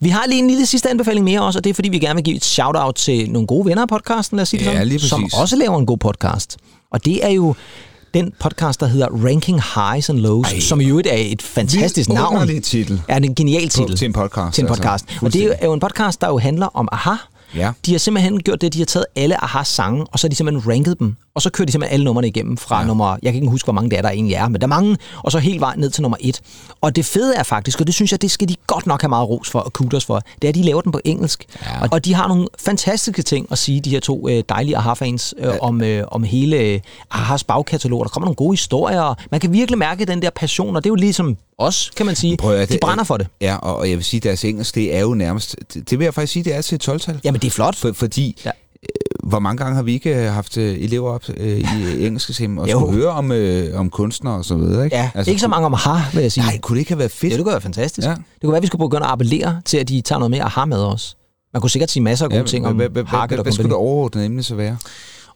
Vi 0.00 0.08
har 0.08 0.24
lige 0.28 0.38
en 0.38 0.46
lille 0.50 0.66
sidste 0.66 0.90
anbefaling 0.90 1.24
mere 1.24 1.42
også, 1.42 1.58
og 1.58 1.64
det 1.64 1.70
er 1.70 1.74
fordi, 1.74 1.88
vi 1.88 1.98
gerne 1.98 2.14
vil 2.14 2.24
give 2.24 2.36
et 2.36 2.44
shout-out 2.44 2.94
til 2.94 3.30
nogle 3.30 3.46
gode 3.46 3.66
venner 3.66 3.82
af 3.82 3.88
podcasten, 3.88 4.36
lad 4.36 4.42
os 4.42 4.48
sige 4.48 4.60
det 4.60 4.66
Ja, 4.66 4.72
sådan, 4.72 4.88
lige 4.88 5.00
som 5.00 5.30
også 5.34 5.56
laver 5.56 5.78
en 5.78 5.86
god 5.86 5.98
podcast. 5.98 6.56
Og 6.90 7.04
det 7.04 7.24
er 7.24 7.28
jo 7.28 7.54
den 8.14 8.32
podcast, 8.40 8.80
der 8.80 8.86
hedder 8.86 9.08
Ranking 9.26 9.60
Highs 9.74 10.08
and 10.10 10.18
Lows, 10.18 10.52
Ej, 10.52 10.60
som 10.60 10.80
i 10.80 10.84
øvrigt 10.86 11.08
er 11.08 11.16
et 11.16 11.42
fantastisk 11.42 12.08
navn. 12.08 12.34
Underlig 12.34 12.62
titel. 12.62 13.02
Ja, 13.08 13.14
det 13.14 13.24
er 13.24 13.28
en 13.28 13.34
genial 13.34 13.68
titel. 13.68 13.96
til 13.96 14.06
en 14.06 14.12
podcast, 14.12 14.54
Til 14.54 14.62
en 14.62 14.68
altså. 14.68 14.82
podcast. 14.82 15.04
og 15.22 15.32
det 15.32 15.42
er 15.44 15.52
er 15.58 15.66
jo 15.66 15.72
en 15.72 15.80
podcast, 15.80 16.20
der 16.20 16.28
jo 16.28 16.38
handler 16.38 16.66
om 16.66 16.88
aha. 16.92 17.14
Ja. 17.54 17.72
De 17.86 17.92
har 17.92 17.98
simpelthen 17.98 18.40
gjort 18.42 18.60
det, 18.60 18.74
de 18.74 18.78
har 18.78 18.86
taget 18.86 19.06
alle 19.16 19.44
aha 19.44 19.62
sange, 19.64 20.06
og 20.12 20.18
så 20.18 20.26
har 20.26 20.28
de 20.28 20.36
simpelthen 20.36 20.72
ranket 20.72 20.98
dem. 20.98 21.16
Og 21.34 21.42
så 21.42 21.50
kører 21.50 21.66
de 21.66 21.72
simpelthen 21.72 21.94
alle 21.94 22.04
numrene 22.04 22.28
igennem 22.28 22.56
fra 22.56 22.74
ja. 22.74 22.80
Ja. 22.80 22.86
nummer, 22.86 23.16
jeg 23.22 23.32
kan 23.32 23.34
ikke 23.34 23.48
huske, 23.50 23.66
hvor 23.66 23.72
mange 23.72 23.90
det 23.90 23.98
er, 23.98 24.02
der 24.02 24.10
egentlig 24.10 24.34
er, 24.34 24.48
men 24.48 24.60
der 24.60 24.66
er 24.66 24.68
mange, 24.68 24.96
og 25.24 25.32
så 25.32 25.38
helt 25.38 25.60
vej 25.60 25.74
ned 25.76 25.90
til 25.90 26.02
nummer 26.02 26.16
et. 26.20 26.40
Og 26.80 26.96
det 26.96 27.04
fede 27.04 27.34
er 27.36 27.42
faktisk, 27.42 27.80
og 27.80 27.86
det 27.86 27.94
synes 27.94 28.12
jeg, 28.12 28.22
det 28.22 28.30
skal 28.30 28.48
de 28.48 28.56
godt 28.66 28.86
nok 28.86 29.00
have 29.02 29.08
meget 29.08 29.28
ros 29.28 29.50
for, 29.50 29.58
og 29.58 29.72
kudos 29.72 30.04
for, 30.04 30.20
det 30.42 30.44
er, 30.44 30.48
at 30.48 30.54
de 30.54 30.62
laver 30.62 30.80
den 30.80 30.92
på 30.92 31.00
engelsk. 31.04 31.44
Ja. 31.62 31.88
Og, 31.92 32.04
de 32.04 32.14
har 32.14 32.28
nogle 32.28 32.46
fantastiske 32.58 33.22
ting 33.22 33.46
at 33.50 33.58
sige, 33.58 33.80
de 33.80 33.90
her 33.90 34.00
to 34.00 34.28
øh, 34.28 34.44
dejlige 34.48 34.76
aha-fans, 34.76 35.34
øh, 35.38 35.54
om, 35.60 35.82
øh, 35.82 36.04
om 36.08 36.22
hele 36.22 36.56
øh, 36.56 36.80
ahas 37.10 37.44
bagkatalog. 37.44 38.04
Der 38.04 38.08
kommer 38.08 38.26
nogle 38.26 38.36
gode 38.36 38.52
historier, 38.52 39.14
man 39.30 39.40
kan 39.40 39.52
virkelig 39.52 39.78
mærke 39.78 40.04
den 40.04 40.22
der 40.22 40.30
passion, 40.30 40.76
og 40.76 40.84
det 40.84 40.88
er 40.88 40.92
jo 40.92 40.94
ligesom 40.94 41.36
os, 41.58 41.90
kan 41.96 42.06
man 42.06 42.16
sige. 42.16 42.36
Prøv 42.36 42.54
at 42.54 42.72
de 42.72 42.78
brænder 42.80 43.04
for 43.04 43.16
det. 43.16 43.26
Ja, 43.40 43.56
og, 43.56 43.76
og 43.76 43.88
jeg 43.90 43.96
vil 43.96 44.04
sige, 44.04 44.20
deres 44.20 44.44
engelsk, 44.44 44.74
det 44.74 44.94
er 44.96 45.00
jo 45.00 45.14
nærmest, 45.14 45.56
det, 45.74 45.90
det 45.90 45.98
vil 45.98 46.04
jeg 46.04 46.14
faktisk 46.14 46.32
sige, 46.32 46.44
det 46.44 46.54
er 46.54 46.62
til 46.62 46.74
et 46.74 46.88
12-tal. 46.88 47.20
Jamen, 47.24 47.40
det 47.40 47.46
er 47.46 47.50
flot. 47.50 47.76
For, 47.76 47.92
fordi, 47.92 48.36
Ja. 48.44 48.50
Hvor 49.30 49.38
mange 49.38 49.58
gange 49.58 49.76
har 49.76 49.82
vi 49.82 49.92
ikke 49.92 50.16
øh, 50.16 50.32
haft 50.32 50.56
øh, 50.56 50.74
elever 50.80 51.10
op 51.10 51.22
øh, 51.36 51.58
i 51.58 52.06
engelske 52.06 52.32
sim 52.32 52.58
og 52.58 52.68
skulle 52.68 52.92
høre 52.92 53.08
om, 53.10 53.32
øh, 53.32 53.80
om 53.80 53.90
kunstnere 53.90 54.34
og 54.34 54.44
så 54.44 54.54
videre, 54.54 54.84
ikke? 54.84 54.96
Ja, 54.96 55.10
altså, 55.14 55.30
ikke 55.30 55.40
så 55.40 55.48
mange 55.48 55.66
om 55.66 55.74
aha, 55.74 56.10
vil 56.12 56.22
jeg 56.22 56.32
sige. 56.32 56.44
Nej, 56.44 56.58
kunne 56.58 56.74
det 56.74 56.80
ikke 56.80 56.90
have 56.90 56.98
været 56.98 57.10
fedt? 57.10 57.30
Ja, 57.32 57.36
det 57.36 57.44
kunne 57.44 57.52
være 57.52 57.60
fantastisk. 57.60 58.06
Ja. 58.08 58.10
Det 58.12 58.40
kunne 58.40 58.50
være, 58.50 58.56
at 58.56 58.62
vi 58.62 58.66
skulle 58.66 58.88
begynde 58.88 59.06
at 59.06 59.12
appellere 59.12 59.62
til, 59.64 59.78
at 59.78 59.88
de 59.88 60.00
tager 60.00 60.18
noget 60.18 60.30
mere 60.30 60.42
aha 60.42 60.64
med 60.64 60.78
os. 60.78 61.16
Man 61.52 61.60
kunne 61.60 61.70
sikkert 61.70 61.90
sige 61.90 62.02
masser 62.02 62.24
af 62.24 62.30
gode 62.30 62.40
Ja, 62.40 62.46
ting 62.46 62.66
om 62.66 62.80
Harket 63.06 63.38
og 63.38 63.42
Hvad 63.42 63.52
skulle 63.52 63.68
det 63.68 63.76
overordnede 63.76 64.26
emne 64.26 64.42
så 64.42 64.54
være? 64.54 64.76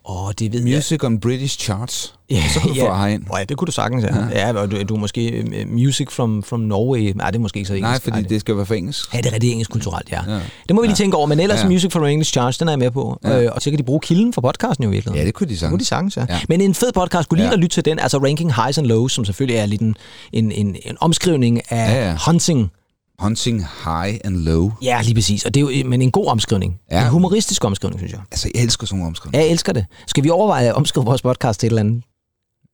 Åh, 0.09 0.31
det 0.39 0.53
ved 0.53 0.65
jeg. 0.65 0.77
Music 0.77 1.05
on 1.05 1.21
British 1.21 1.59
Charts. 1.59 2.15
Ja, 2.31 2.43
så 2.55 2.61
kan 2.61 2.69
du 2.69 2.75
få 2.75 2.87
aha 2.87 3.07
ind. 3.07 3.23
Åh, 3.33 3.37
ja, 3.39 3.45
det 3.45 3.57
kunne 3.57 3.67
du 3.67 3.73
sagtens, 3.73 4.05
ja. 4.05 4.17
Ja, 4.33 4.53
og 4.61 4.71
du, 4.71 4.83
du 4.83 4.95
er 4.95 4.99
måske 4.99 5.29
øh, 5.31 5.69
music 5.69 6.09
from, 6.11 6.43
from 6.43 6.61
Norway. 6.61 7.13
Nej, 7.15 7.31
det 7.31 7.37
er 7.39 7.41
måske 7.43 7.57
ikke 7.57 7.67
så 7.69 7.75
engelsk. 7.75 7.91
Nej, 7.91 8.01
fordi 8.01 8.17
Ej, 8.25 8.29
det 8.29 8.41
skal 8.41 8.57
være 8.57 8.67
for 8.67 8.75
engelsk. 8.75 9.15
Ja, 9.15 9.19
det 9.19 9.27
er 9.27 9.33
rigtig 9.33 9.51
engelsk 9.51 9.71
kulturelt, 9.71 10.11
ja. 10.11 10.21
Ja. 10.33 10.41
Det 10.69 10.75
må 10.75 10.81
vi 10.81 10.87
lige 10.87 10.97
tænke 10.97 11.17
over, 11.17 11.27
men 11.27 11.41
ellers 11.41 11.59
ja. 11.59 11.63
Ja. 11.63 11.69
Music 11.69 11.93
from 11.93 12.05
English 12.05 12.33
Charge, 12.33 12.55
den 12.61 12.69
er 12.69 12.73
jeg 12.73 12.79
med 12.79 12.91
på. 12.91 13.19
Ja. 13.25 13.43
Øh, 13.43 13.51
og 13.55 13.63
så 13.63 13.71
kan 13.71 13.79
de 13.79 13.83
bruge 13.85 14.01
kilden 14.01 14.33
for 14.33 14.41
podcasten 14.41 14.85
jo 14.85 14.91
i 14.91 14.93
virkeligheden. 14.93 15.21
Ja, 15.23 15.27
det 15.27 15.35
kunne 15.35 15.49
de 15.49 15.55
Det 15.55 15.69
kunne 15.69 15.79
de 15.79 15.85
sagtens. 15.85 16.15
sagtens, 16.15 16.31
ja. 16.31 16.35
ja. 16.35 16.41
Ja. 16.41 16.45
Men 16.49 16.61
en 16.61 16.75
fed 16.75 16.93
podcast, 16.95 17.29
kunne 17.29 17.37
lige 17.39 17.45
ja. 17.45 17.51
Ja. 17.51 17.55
at 17.55 17.61
lytte 17.61 17.77
til 17.77 17.85
den, 17.85 17.99
altså 17.99 18.19
Ranking 18.19 18.55
Highs 18.55 18.79
and 18.79 18.87
Lows, 18.87 19.13
som 19.13 19.25
selvfølgelig 19.25 19.59
er 19.59 19.67
lidt 19.67 19.81
en, 19.81 19.97
en, 20.33 20.53
en, 20.53 20.77
en 20.85 20.97
omskrivning 21.01 21.61
af 21.73 21.95
Ja, 21.95 22.09
ja. 22.09 22.17
hunting. 22.27 22.71
Hunting 23.19 23.61
high 23.85 24.19
and 24.25 24.37
low. 24.37 24.71
Ja, 24.83 25.01
lige 25.03 25.15
præcis. 25.15 25.45
Og 25.45 25.55
det 25.55 25.61
er 25.61 25.81
jo 25.81 25.89
men 25.89 26.03
en 26.03 26.11
god 26.11 26.27
omskrivning. 26.27 26.81
Ja. 26.91 27.05
En 27.05 27.11
humoristisk 27.11 27.65
omskrivning, 27.65 28.01
synes 28.01 28.13
jeg. 28.13 28.21
Altså, 28.33 28.51
jeg 28.55 28.63
elsker 28.63 28.87
sådan 28.87 28.99
nogle 28.99 29.09
omskrivninger. 29.09 29.39
Ja, 29.39 29.45
jeg 29.45 29.53
elsker 29.53 29.73
det. 29.73 29.87
Skal 30.07 30.25
vi 30.25 30.31
overveje 30.31 30.69
at 30.69 30.75
omskrive 30.75 31.05
vores 31.05 31.23
podcast 31.23 31.61
til 31.61 31.67
et 31.67 31.71
eller 31.71 31.81
andet? 31.81 32.03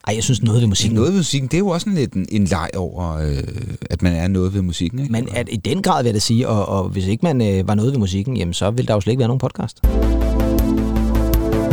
Ej, 0.09 0.15
jeg 0.15 0.25
synes 0.25 0.43
noget 0.43 0.61
ved 0.61 0.69
musikken. 0.69 0.95
Noget 0.95 1.13
ved 1.13 1.19
musikken, 1.19 1.49
det 1.49 1.55
er 1.55 1.59
jo 1.59 1.69
også 1.69 1.89
en 1.89 1.95
lidt 1.95 2.13
en, 2.13 2.27
en 2.33 2.45
leg 2.45 2.71
over, 2.77 3.17
øh, 3.17 3.43
at 3.91 4.03
man 4.03 4.13
er 4.13 4.29
noget 4.29 4.55
ved 4.55 4.63
musikken, 4.63 4.99
ikke? 4.99 5.13
Men 5.13 5.29
at 5.33 5.49
i 5.53 5.57
den 5.57 5.83
grad 5.83 6.03
vil 6.03 6.09
jeg 6.09 6.15
da 6.15 6.19
sige, 6.19 6.49
og, 6.49 6.67
og 6.69 6.89
hvis 6.89 7.07
ikke 7.07 7.23
man 7.23 7.43
øh, 7.43 7.69
var 7.69 7.75
noget 7.75 7.93
ved 7.93 7.99
musikken, 7.99 8.37
jamen 8.37 8.55
så 8.55 8.71
ville 8.71 8.87
der 8.87 8.95
jo 8.95 9.01
slet 9.01 9.11
ikke 9.11 9.19
være 9.19 9.29
nogen 9.29 9.39
podcast. 9.39 9.81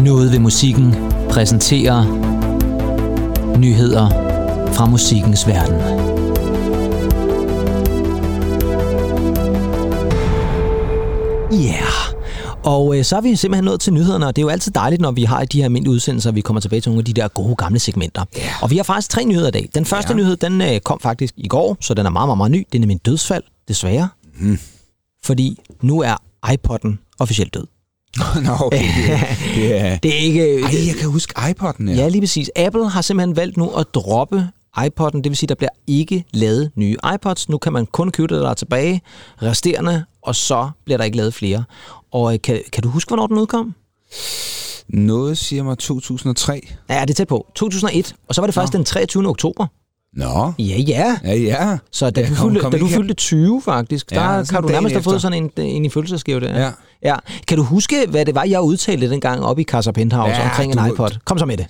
Noget 0.03 0.31
ved 0.31 0.39
musikken 0.39 0.95
præsenterer 1.29 2.03
nyheder 3.57 4.09
fra 4.73 4.85
musikkens 4.85 5.47
verden. 5.47 6.06
Ja, 11.51 11.55
yeah. 11.57 12.13
og 12.63 12.97
øh, 12.97 13.03
så 13.05 13.17
er 13.17 13.21
vi 13.21 13.35
simpelthen 13.35 13.63
nået 13.65 13.79
til 13.79 13.93
nyhederne, 13.93 14.27
og 14.27 14.35
det 14.35 14.41
er 14.41 14.43
jo 14.43 14.49
altid 14.49 14.71
dejligt, 14.71 15.01
når 15.01 15.11
vi 15.11 15.23
har 15.23 15.45
de 15.45 15.57
her 15.57 15.65
almindelige 15.65 15.93
udsendelser, 15.93 16.31
vi 16.31 16.41
kommer 16.41 16.59
tilbage 16.61 16.81
til 16.81 16.89
nogle 16.89 16.99
af 17.01 17.05
de 17.05 17.13
der 17.13 17.27
gode 17.27 17.55
gamle 17.55 17.79
segmenter. 17.79 18.25
Yeah. 18.37 18.63
Og 18.63 18.69
vi 18.71 18.77
har 18.77 18.83
faktisk 18.83 19.09
tre 19.09 19.25
nyheder 19.25 19.47
i 19.47 19.51
dag. 19.51 19.69
Den 19.75 19.85
første 19.85 20.11
Ja. 20.13 20.17
nyhed, 20.17 20.37
den 20.37 20.61
øh, 20.61 20.79
kom 20.79 20.99
faktisk 20.99 21.33
i 21.37 21.47
går, 21.47 21.77
så 21.81 21.93
den 21.93 22.05
er 22.05 22.09
meget, 22.09 22.27
meget, 22.27 22.37
meget 22.37 22.51
ny. 22.51 22.65
Det 22.71 22.75
er 22.77 22.79
nemlig 22.79 22.95
en 22.95 23.01
dødsfald, 23.05 23.43
desværre. 23.67 24.09
Mm. 24.39 24.59
Fordi 25.25 25.59
nu 25.81 26.01
er 26.01 26.15
iPod'en 26.47 27.15
officielt 27.19 27.53
død. 27.53 27.65
Nå, 28.45 28.51
okay. 28.59 28.77
Det, 28.97 29.13
er- 29.13 29.19
det 29.55 29.81
er... 29.81 29.97
Det 29.97 30.13
er 30.15 30.19
ikke... 30.19 30.61
Ej, 30.61 30.87
jeg 30.87 30.95
kan 30.99 31.09
huske 31.09 31.33
iPod'en, 31.39 31.89
ja. 31.89 31.95
Ja, 31.95 32.07
lige 32.07 32.21
præcis. 32.21 32.49
Apple 32.55 32.89
har 32.89 33.01
simpelthen 33.01 33.35
valgt 33.35 33.57
nu 33.57 33.69
at 33.69 33.85
droppe 33.93 34.47
iPod'en, 34.77 35.15
det 35.21 35.25
vil 35.25 35.35
sige, 35.35 35.47
der 35.47 35.55
bliver 35.55 35.69
ikke 35.87 36.23
lavet 36.33 36.71
nye 36.75 36.95
iPods. 37.15 37.49
Nu 37.49 37.57
kan 37.57 37.73
man 37.73 37.85
kun 37.85 38.11
købe 38.11 38.33
det, 38.35 38.41
der 38.43 38.49
er 38.49 38.53
tilbage, 38.53 39.01
resterende, 39.41 40.05
og 40.21 40.35
så 40.35 40.69
bliver 40.85 40.97
der 40.97 41.03
ikke 41.05 41.17
lavet 41.17 41.33
flere. 41.33 41.63
Og 42.11 42.33
øh, 42.33 42.39
kan, 42.41 42.61
kan 42.73 42.83
du 42.83 42.89
huske, 42.89 43.09
hvornår 43.09 43.27
den 43.27 43.37
udkom? 43.37 43.75
Noget 44.89 45.37
siger 45.37 45.63
mig 45.63 45.77
2003. 45.77 46.67
Ja, 46.89 47.01
det 47.01 47.09
er 47.09 47.13
tæt 47.13 47.27
på. 47.27 47.47
2001, 47.55 48.15
og 48.29 48.35
så 48.35 48.41
var 48.41 48.45
det 48.47 48.53
faktisk 48.55 48.73
den 48.73 48.85
23. 48.85 49.27
oktober. 49.27 49.65
Nå. 50.13 50.53
Ja, 50.59 50.77
ja. 50.77 51.17
Ja, 51.23 51.33
ja. 51.35 51.77
Så 51.91 52.09
da, 52.09 52.21
Ja, 52.21 52.27
du, 52.29 52.35
kom- 52.35 52.47
fyldte, 52.49 52.61
kom 52.61 52.71
da 52.71 52.77
du 52.77 52.87
fyldte 52.87 53.13
20 53.13 53.61
faktisk, 53.61 54.09
der 54.09 54.21
Ja, 54.21 54.27
sådan 54.43 54.45
kan 54.45 54.61
du 54.63 54.67
nærmest 54.69 54.93
have 54.93 55.03
fået 55.03 55.15
efter. 55.15 55.29
sådan 55.29 55.51
en, 55.57 55.63
en 55.65 55.85
i 55.85 55.89
fødselsdagsgave 55.89 56.39
der. 56.39 56.59
Ja. 56.59 56.71
Ja. 57.03 57.15
Kan 57.47 57.57
du 57.57 57.63
huske, 57.63 58.05
hvad 58.09 58.25
det 58.25 58.35
var, 58.35 58.43
jeg 58.43 58.61
udtalte 58.61 59.09
dengang 59.09 59.43
oppe 59.45 59.61
i 59.61 59.65
Casa 59.65 59.91
Penthouse 59.91 60.35
Ja, 60.35 60.43
omkring 60.49 60.71
en 60.71 60.77
du- 60.77 60.93
iPod? 60.93 61.09
Kom 61.25 61.39
så 61.39 61.45
med 61.45 61.57
det. 61.57 61.65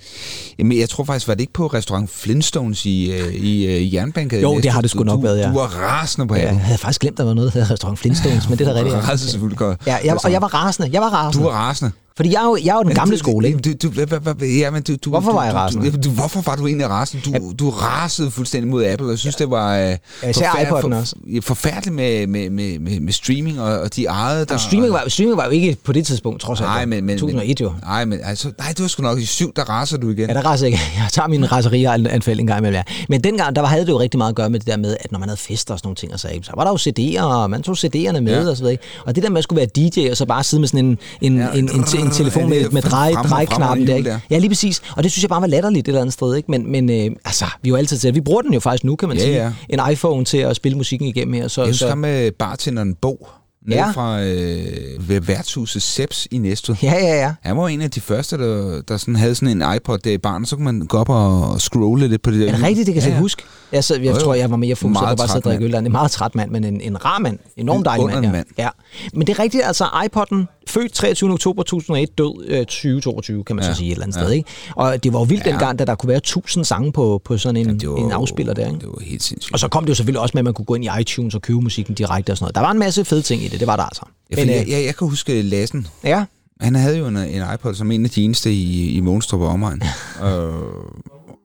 Jamen, 0.58 0.78
jeg 0.78 0.88
tror 0.88 1.04
faktisk, 1.04 1.28
var 1.28 1.34
det 1.34 1.40
ikke 1.40 1.52
på 1.52 1.66
restaurant 1.66 2.10
Flintstones 2.10 2.86
i, 2.86 3.12
øh, 3.12 3.34
i 3.34 3.66
øh, 3.66 3.94
Jernbanegade? 3.94 4.42
Jo, 4.42 4.48
Næstved? 4.48 4.62
det 4.62 4.72
har 4.72 4.80
det 4.80 4.90
sgu 4.90 4.98
Du- 4.98 5.04
nok 5.04 5.16
du, 5.16 5.22
været, 5.22 5.38
ja. 5.38 5.48
Du 5.48 5.54
var 5.54 5.66
rasende 5.66 6.26
på 6.28 6.34
Ja, 6.34 6.42
jeg 6.46 6.60
havde 6.60 6.78
faktisk 6.78 7.00
glemt, 7.00 7.14
at 7.14 7.18
der 7.18 7.24
var 7.24 7.34
noget, 7.34 7.52
der 7.52 7.58
hedder 7.60 7.72
Restaurant 7.72 7.98
Flintstones, 7.98 8.48
men 8.48 8.58
det 8.58 8.68
er 8.68 8.72
da 8.72 8.78
rigtigt. 8.78 8.96
rasende 9.08 9.30
selvfølgelig 9.30 9.58
godt. 9.58 9.80
Ja, 9.86 9.96
jeg, 10.04 10.16
og 10.24 10.32
jeg 10.32 10.42
var 10.42 10.54
rasende. 10.54 10.88
Jeg 10.92 11.00
var 11.02 11.08
rasende. 11.08 11.44
Du 11.44 11.50
var 11.50 11.56
rasende. 11.56 11.92
Fordi 12.18 12.32
jeg 12.32 12.40
er 12.42 12.44
jo, 12.44 12.56
jeg 12.64 12.70
er 12.70 12.74
jo 12.74 12.80
den 12.80 12.88
Men 12.88 12.94
gamle 12.96 13.12
du- 13.14 13.18
skole, 13.18 13.46
ikke? 13.48 13.58
Du, 13.58 13.72
du, 13.88 14.02
ja, 14.44 14.70
men 14.70 14.82
du, 14.82 14.96
du, 15.04 15.10
Hvorfor 15.10 15.30
du, 15.30 15.36
var 15.36 15.44
jeg 15.44 15.52
du- 15.52 15.58
rasende? 15.58 15.90
Du, 15.90 15.96
du, 16.04 16.10
hvorfor 16.10 16.40
var 16.40 16.56
du 16.56 16.66
egentlig 16.66 16.88
rasende? 16.88 17.22
Du, 17.38 17.52
du 17.58 17.70
rasede 17.70 18.30
fuldstændig 18.30 18.70
mod 18.70 18.84
Apple, 18.84 19.06
og 19.06 19.10
jeg 19.10 19.18
synes, 19.18 19.36
det 19.36 19.50
var 19.50 19.76
øh, 19.76 19.96
især 20.30 20.50
iPod'en 20.50 20.94
også. 20.94 21.14
ja, 21.34 21.38
forfærdeligt 21.42 21.94
med, 21.96 22.26
med, 22.26 22.50
med, 22.50 22.78
med, 22.78 23.00
med 23.00 23.12
streaming, 23.12 23.60
og, 23.60 23.78
og 23.80 23.96
de 23.96 24.04
ejede 24.06 24.44
der. 24.44 24.54
Og 24.54 24.60
streaming 24.60 24.92
var, 24.92 25.04
streaming 25.08 25.36
var 25.36 25.44
jo 25.44 25.50
ikke 25.50 25.76
på 25.84 25.92
det 25.92 26.06
tidspunkt, 26.06 26.40
trods 26.40 26.60
alt. 26.60 26.68
Nej, 26.68 26.84
men, 26.84 27.04
men, 27.04 27.18
2001 27.18 27.60
jo. 27.60 27.72
Nej, 27.82 28.04
men 28.04 28.18
altså, 28.24 28.50
nej, 28.58 28.68
det 28.68 28.80
var 28.82 28.88
sgu 28.88 29.02
nok 29.02 29.18
i 29.18 29.24
syv, 29.24 29.52
der 29.56 29.62
raser 29.62 29.96
du 29.96 30.10
igen. 30.10 30.28
Ja, 30.28 30.34
der 30.34 30.42
raser 30.46 30.66
ikke. 30.66 30.78
Jeg 30.98 31.06
tager 31.12 31.28
mine 31.28 31.46
raserier 31.46 31.92
anfald 32.10 32.40
en 32.40 32.46
gang 32.46 32.58
imellem. 32.58 32.74
Ja. 32.74 32.82
Men 33.08 33.24
dengang, 33.24 33.56
der 33.56 33.66
havde 33.66 33.82
det 33.86 33.92
jo 33.92 34.00
rigtig 34.00 34.18
meget 34.18 34.28
at 34.28 34.36
gøre 34.36 34.50
med 34.50 34.60
det 34.60 34.66
der 34.68 34.76
med, 34.76 34.96
at 35.00 35.12
når 35.12 35.18
man 35.18 35.28
havde 35.28 35.40
fester 35.40 35.74
og 35.74 35.78
sådan 35.78 35.86
nogle 35.86 35.96
ting, 35.96 36.12
og 36.12 36.20
så, 36.20 36.28
så 36.42 36.52
var 36.56 36.64
der 36.64 36.70
jo 36.70 36.76
CD'er, 36.76 37.22
og 37.22 37.50
man 37.50 37.62
tog 37.62 37.76
CD'erne 37.78 38.20
med 38.20 38.42
Ja. 38.44 38.50
og 38.50 38.56
så 38.56 38.62
videre. 38.62 38.78
Og 39.06 39.14
det 39.14 39.22
der 39.22 39.30
med 39.30 39.38
at 39.38 39.44
skulle 39.44 39.56
være 39.76 39.88
DJ, 39.88 40.10
og 40.10 40.16
så 40.16 40.26
bare 40.26 40.44
sidde 40.44 40.60
med 40.60 40.68
sådan 40.68 40.84
en, 40.86 40.98
en, 41.20 41.36
Ja, 41.38 41.44
ja, 41.44 41.52
en, 41.52 41.58
en, 41.74 41.84
en, 42.00 42.07
en 42.08 42.14
telefon 42.14 42.48
med, 42.50 42.70
med 42.70 42.82
drej, 42.82 43.12
drejknappen 43.12 43.86
der, 43.86 43.94
ikke? 43.96 44.20
Ja, 44.30 44.38
lige 44.38 44.50
præcis. 44.50 44.82
Og 44.96 45.02
det 45.02 45.12
synes 45.12 45.22
jeg 45.22 45.28
bare 45.30 45.40
var 45.40 45.46
latterligt 45.46 45.84
et 45.84 45.88
eller 45.88 46.00
andet 46.00 46.12
sted, 46.12 46.36
ikke? 46.36 46.50
Men, 46.50 46.72
men 46.72 46.90
øh, 46.90 47.16
altså, 47.24 47.44
vi 47.62 47.68
er 47.68 47.70
jo 47.70 47.76
altid 47.76 47.98
til, 47.98 48.14
vi 48.14 48.20
bruger 48.20 48.42
den 48.42 48.54
jo 48.54 48.60
faktisk 48.60 48.84
nu, 48.84 48.96
kan 48.96 49.08
man 49.08 49.16
Ja, 49.18 49.22
sige. 49.24 49.34
ja. 49.36 49.52
En 49.68 49.92
iPhone 49.92 50.24
til 50.24 50.38
at 50.38 50.56
spille 50.56 50.78
musikken 50.78 51.08
igennem 51.08 51.34
her. 51.34 51.48
Så, 51.48 51.60
Jeg 51.62 51.68
husker 51.70 51.88
så, 51.88 51.94
med 51.94 52.30
bartenderen 52.32 52.94
Bo, 52.94 53.28
nede 53.66 53.80
Ja. 53.80 53.90
fra 53.90 54.22
øh, 54.22 55.08
ved 55.08 55.20
værtshuset 55.20 55.82
Seps 55.82 56.28
i 56.30 56.38
Næstved. 56.38 56.76
ja, 56.82 56.94
ja, 56.94 57.20
ja. 57.20 57.32
Han 57.42 57.56
var 57.56 57.68
en 57.68 57.80
af 57.82 57.90
de 57.90 58.00
første, 58.00 58.38
der, 58.38 58.80
der 58.88 58.96
sådan 58.96 59.16
havde 59.16 59.34
sådan 59.34 59.62
en 59.62 59.74
iPod 59.76 59.98
der 59.98 60.10
i 60.10 60.18
barn, 60.18 60.46
så 60.46 60.56
kunne 60.56 60.64
man 60.64 60.80
gå 60.86 60.98
op 60.98 61.08
og 61.08 61.60
scrolle 61.60 62.08
lidt 62.08 62.22
på 62.22 62.30
det 62.30 62.40
der. 62.40 62.48
Er 62.48 62.56
det 62.56 62.62
rigtigt? 62.66 62.86
Det 62.86 62.94
kan 62.94 63.02
jeg 63.02 63.08
ja, 63.10 63.14
ja. 63.14 63.20
huske. 63.20 63.42
Jeg, 63.72 63.84
så, 63.84 63.94
jeg 63.94 64.04
Jo, 64.14 64.14
tror, 64.20 64.34
jeg 64.34 64.50
var 64.50 64.56
mere 64.56 64.76
fokuseret 64.76 65.08
på 65.10 65.16
bare 65.16 65.24
at 65.24 65.30
sidde 65.30 65.38
og 65.38 65.42
træt 65.42 65.50
drikke 65.52 65.64
øl. 65.64 65.74
Han 65.74 65.84
er 65.84 65.88
en 65.88 65.92
meget 65.92 66.10
træt 66.10 66.34
mand, 66.34 66.50
men 66.50 66.64
en, 66.64 66.80
en 66.80 67.04
rar 67.04 67.18
mand. 67.18 67.38
Enormt 67.56 67.84
dejlig 67.84 68.06
mand, 68.06 68.24
ja. 68.26 68.32
mand. 68.32 68.46
ja. 68.58 68.68
Men 69.14 69.26
det 69.26 69.38
er 69.38 69.42
rigtigt, 69.42 69.64
altså 69.66 69.84
iPod'en, 69.84 70.36
født 70.68 70.92
23. 70.92 71.32
oktober 71.32 71.62
2001, 71.62 72.18
død 72.18 72.44
øh, 72.48 72.58
2022, 72.58 73.44
kan 73.44 73.56
man 73.56 73.64
Ja, 73.64 73.72
så 73.72 73.78
sige 73.78 73.88
et 73.88 73.92
eller 73.92 74.04
andet 74.06 74.16
ja. 74.16 74.22
sted. 74.22 74.32
Ikke? 74.32 74.48
Og 74.76 75.04
det 75.04 75.12
var 75.12 75.18
jo 75.18 75.24
vildt 75.24 75.46
Ja. 75.46 75.50
dengang, 75.50 75.78
da 75.78 75.84
der 75.84 75.94
kunne 75.94 76.08
være 76.08 76.16
1000 76.18 76.64
sange 76.64 76.92
på, 76.92 77.20
på 77.24 77.38
sådan 77.38 77.56
en, 77.56 77.80
Det 77.80 77.88
var, 77.90 77.96
en 77.96 78.12
afspiller 78.12 78.54
der. 78.54 78.66
Ikke? 78.66 78.78
Det 78.78 78.88
var 78.88 79.02
helt 79.04 79.22
sindssygt. 79.22 79.52
Og 79.52 79.58
så 79.58 79.68
kom 79.68 79.84
det 79.84 79.88
jo 79.90 79.94
selvfølgelig 79.94 80.20
også 80.20 80.32
med, 80.34 80.40
at 80.40 80.44
man 80.44 80.54
kunne 80.54 80.64
gå 80.64 80.74
ind 80.74 80.84
i 80.84 80.88
iTunes 81.00 81.34
og 81.34 81.42
købe 81.42 81.60
musikken 81.60 81.94
direkte 81.94 82.30
og 82.30 82.36
sådan 82.36 82.44
noget. 82.44 82.54
Der 82.54 82.60
var 82.60 82.70
en 82.70 82.78
masse 82.78 83.04
fede 83.04 83.22
ting 83.22 83.42
i 83.42 83.48
det, 83.48 83.60
det 83.60 83.66
var 83.66 83.76
der 83.76 83.82
altså. 83.82 84.02
Ja, 84.30 84.36
Men, 84.36 84.54
jeg, 84.54 84.62
øh, 84.66 84.70
jeg, 84.70 84.84
jeg 84.84 84.96
kan 84.96 85.08
huske 85.08 85.42
Lassen. 85.42 85.86
ja, 86.04 86.24
Han 86.60 86.74
havde 86.74 86.98
jo 86.98 87.06
en, 87.06 87.16
en 87.16 87.42
iPod 87.54 87.74
som 87.74 87.90
en 87.90 88.04
af 88.04 88.10
de 88.10 88.24
eneste 88.24 88.52
i, 88.52 88.90
i 88.96 89.00
Månstrup 89.00 89.40
og 89.40 89.48
omegn. 89.48 89.82
og, 90.20 90.52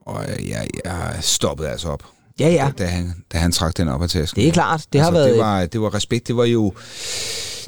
og 0.05 0.25
jeg, 0.49 0.67
jeg 0.85 1.17
stoppede 1.21 1.69
altså 1.69 1.87
op. 1.89 2.03
Ja, 2.39 2.49
ja. 2.49 2.69
Da 2.77 2.85
han, 2.85 3.13
da 3.33 3.37
han 3.37 3.51
trak 3.51 3.77
den 3.77 3.87
op 3.89 4.01
af 4.01 4.09
tasken. 4.09 4.41
Det 4.41 4.47
er 4.47 4.51
klart. 4.51 4.85
Det 4.93 5.01
har 5.01 5.07
altså, 5.07 5.19
været- 5.23 5.33
Det 5.33 5.39
var, 5.41 5.65
det 5.65 5.81
var 5.81 5.93
respekt. 5.93 6.27
Det 6.27 6.37
var 6.37 6.43
jo, 6.45 6.73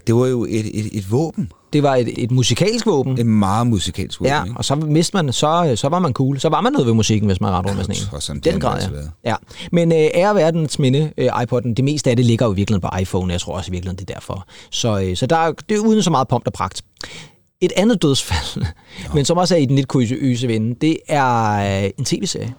det 0.07 0.15
var 0.15 0.25
jo 0.27 0.43
et, 0.43 0.79
et, 0.79 0.89
et 0.97 1.11
våben. 1.11 1.51
Det 1.73 1.83
var 1.83 1.95
et, 1.95 2.23
et 2.23 2.31
musikalsk 2.31 2.85
våben. 2.85 3.19
Et 3.19 3.25
meget 3.25 3.67
musikalsk 3.67 4.19
våben. 4.19 4.31
Ja, 4.33 4.43
ikke? 4.43 4.57
og 4.57 4.65
så 4.65 4.75
mistede 4.75 5.23
man, 5.23 5.33
så, 5.33 5.73
så 5.75 5.89
var 5.89 5.99
man 5.99 6.13
cool. 6.13 6.39
Så 6.39 6.49
var 6.49 6.61
man 6.61 6.71
noget 6.73 6.87
ved 6.87 6.93
musikken, 6.93 7.27
hvis 7.29 7.41
man 7.41 7.51
ret 7.51 7.65
rundt 7.65 7.75
med 7.77 7.83
sådan 7.83 7.95
en. 8.09 8.15
og 8.15 8.23
sådan, 8.23 8.39
Den 8.39 8.53
har 8.53 8.59
grad, 8.59 8.89
ja. 9.23 9.29
ja. 9.29 9.35
Men 9.71 9.91
øh, 9.91 9.97
ære 9.97 10.35
verdens 10.35 10.79
minde, 10.79 11.11
øh, 11.17 11.27
iPod'en, 11.27 11.73
det 11.73 11.83
meste 11.83 12.09
af 12.09 12.15
det 12.15 12.25
ligger 12.25 12.45
jo 12.45 12.53
i 12.53 12.55
virkeligheden 12.55 12.89
på 12.91 12.97
iPhone, 13.01 13.31
jeg 13.33 13.41
tror 13.41 13.53
også 13.57 13.69
i 13.69 13.71
virkeligheden, 13.71 14.05
det 14.05 14.09
er 14.09 14.13
derfor. 14.13 14.47
Så, 14.71 14.99
øh, 15.01 15.15
så 15.17 15.25
der 15.27 15.35
er, 15.37 15.51
det 15.69 15.75
er 15.75 15.79
uden 15.79 16.03
så 16.03 16.09
meget 16.09 16.27
pomp 16.27 16.43
og 16.47 16.53
pragt. 16.53 16.81
Et 17.61 17.71
andet 17.77 18.01
dødsfald, 18.01 18.65
men 19.13 19.25
som 19.25 19.37
også 19.37 19.55
er 19.55 19.59
i 19.59 19.65
den 19.65 19.75
lidt 19.75 19.87
kuriøse 19.87 20.47
vende, 20.47 20.75
det 20.81 20.97
er 21.07 21.83
øh, 21.83 21.89
en 21.97 22.05
tv-serie. 22.05 22.53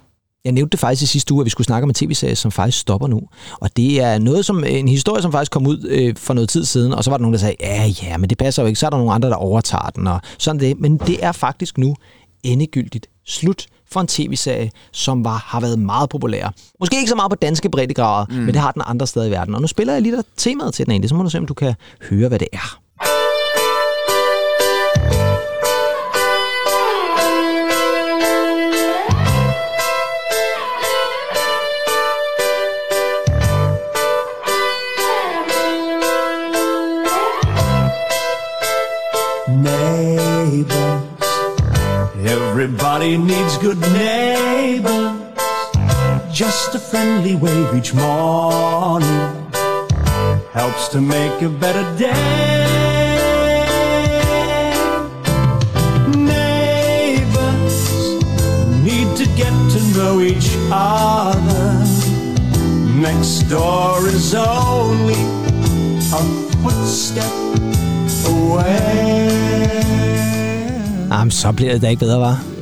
Jeg 0.45 0.53
nævnte 0.53 0.71
det 0.71 0.81
faktisk 0.81 1.03
i 1.03 1.07
sidste 1.07 1.35
uge, 1.35 1.41
at 1.41 1.45
vi 1.45 1.51
skulle 1.51 1.65
snakke 1.65 1.85
om 1.85 1.91
en 1.91 1.95
tv-serie, 1.95 2.37
som 2.37 2.51
faktisk 2.51 2.79
stopper 2.79 3.07
nu. 3.07 3.21
Og 3.61 3.77
det 3.77 4.01
er 4.01 4.19
noget 4.19 4.45
som 4.45 4.65
en 4.65 4.89
historie, 4.89 5.23
som 5.23 5.33
faktisk 5.33 5.53
kom 5.53 5.67
ud 5.67 5.87
øh, 5.89 6.17
for 6.17 6.35
noget 6.35 6.49
tid 6.49 6.65
siden, 6.65 6.93
og 6.93 7.05
så 7.05 7.11
var 7.11 7.17
der 7.17 7.23
nogen, 7.23 7.33
der 7.33 7.41
sagde, 7.41 7.57
ja, 7.61 7.85
ja, 8.03 8.17
men 8.17 8.31
det 8.31 8.39
passer 8.39 8.63
jo 8.63 8.67
ikke. 8.67 8.79
Så 8.79 8.87
er 8.87 8.91
der 8.91 8.97
nogle 8.97 9.13
andre, 9.13 9.29
der 9.29 9.37
overtager 9.37 9.91
den, 9.91 10.07
og 10.07 10.21
sådan 10.39 10.61
det. 10.61 10.81
Men 10.81 10.97
det 10.97 11.25
er 11.25 11.33
faktisk 11.33 11.79
nu 11.79 11.95
endegyldigt 12.43 13.07
slut 13.27 13.67
for 13.91 14.01
en 14.01 14.07
tv-serie, 14.07 14.71
som 14.93 15.25
var, 15.25 15.45
har 15.47 15.61
været 15.61 15.79
meget 15.79 16.11
populær. 16.11 16.55
Måske 16.81 16.97
ikke 16.97 17.09
så 17.09 17.17
meget 17.17 17.31
på 17.31 17.37
danske 17.37 17.71
breddegrader, 17.71 18.27
mm. 18.29 18.35
men 18.35 18.47
det 18.47 18.57
har 18.57 18.73
den 18.73 18.83
andre 18.87 19.07
steder 19.07 19.27
i 19.27 19.31
verden. 19.31 19.55
Og 19.55 19.61
nu 19.61 19.67
spiller 19.67 19.93
jeg 19.93 20.03
lige 20.03 20.17
der 20.17 20.23
temaet 20.37 20.75
til 20.75 20.87
den 20.87 20.93
egentlig, 20.93 21.09
så 21.09 21.15
må 21.15 21.23
du 21.23 21.31
se, 21.31 21.39
om 21.39 21.47
du 21.47 21.55
kan 21.55 21.75
høre, 22.11 22.29
hvad 22.29 22.39
det 22.39 22.49
er. 22.53 22.81
Everybody 42.67 43.17
needs 43.17 43.59
good 43.59 43.79
neighbors. 43.93 45.13
Just 46.33 46.75
a 46.75 46.81
friendly 46.81 47.37
wave 47.37 47.73
each 47.77 47.95
morning 47.95 49.31
helps 50.53 50.89
to 50.89 51.01
make 51.01 51.43
a 51.43 51.49
better 51.49 51.87
day. 51.97 52.67
Neighbors 56.35 57.77
need 58.83 59.17
to 59.17 59.27
get 59.41 59.55
to 59.75 59.81
know 59.95 60.19
each 60.19 60.51
other. 60.73 61.71
Next 63.07 63.43
door 63.49 64.09
is 64.09 64.35
only 64.35 65.23
a 66.13 66.23
footstep 66.65 67.33
away. 68.27 69.47
Jamen, 71.11 71.31
så 71.31 71.53
bliver 71.53 71.73
det 71.73 71.83
da 71.83 71.89
ikke 71.89 72.01
bedre, 72.01 72.21
var. 72.21 72.56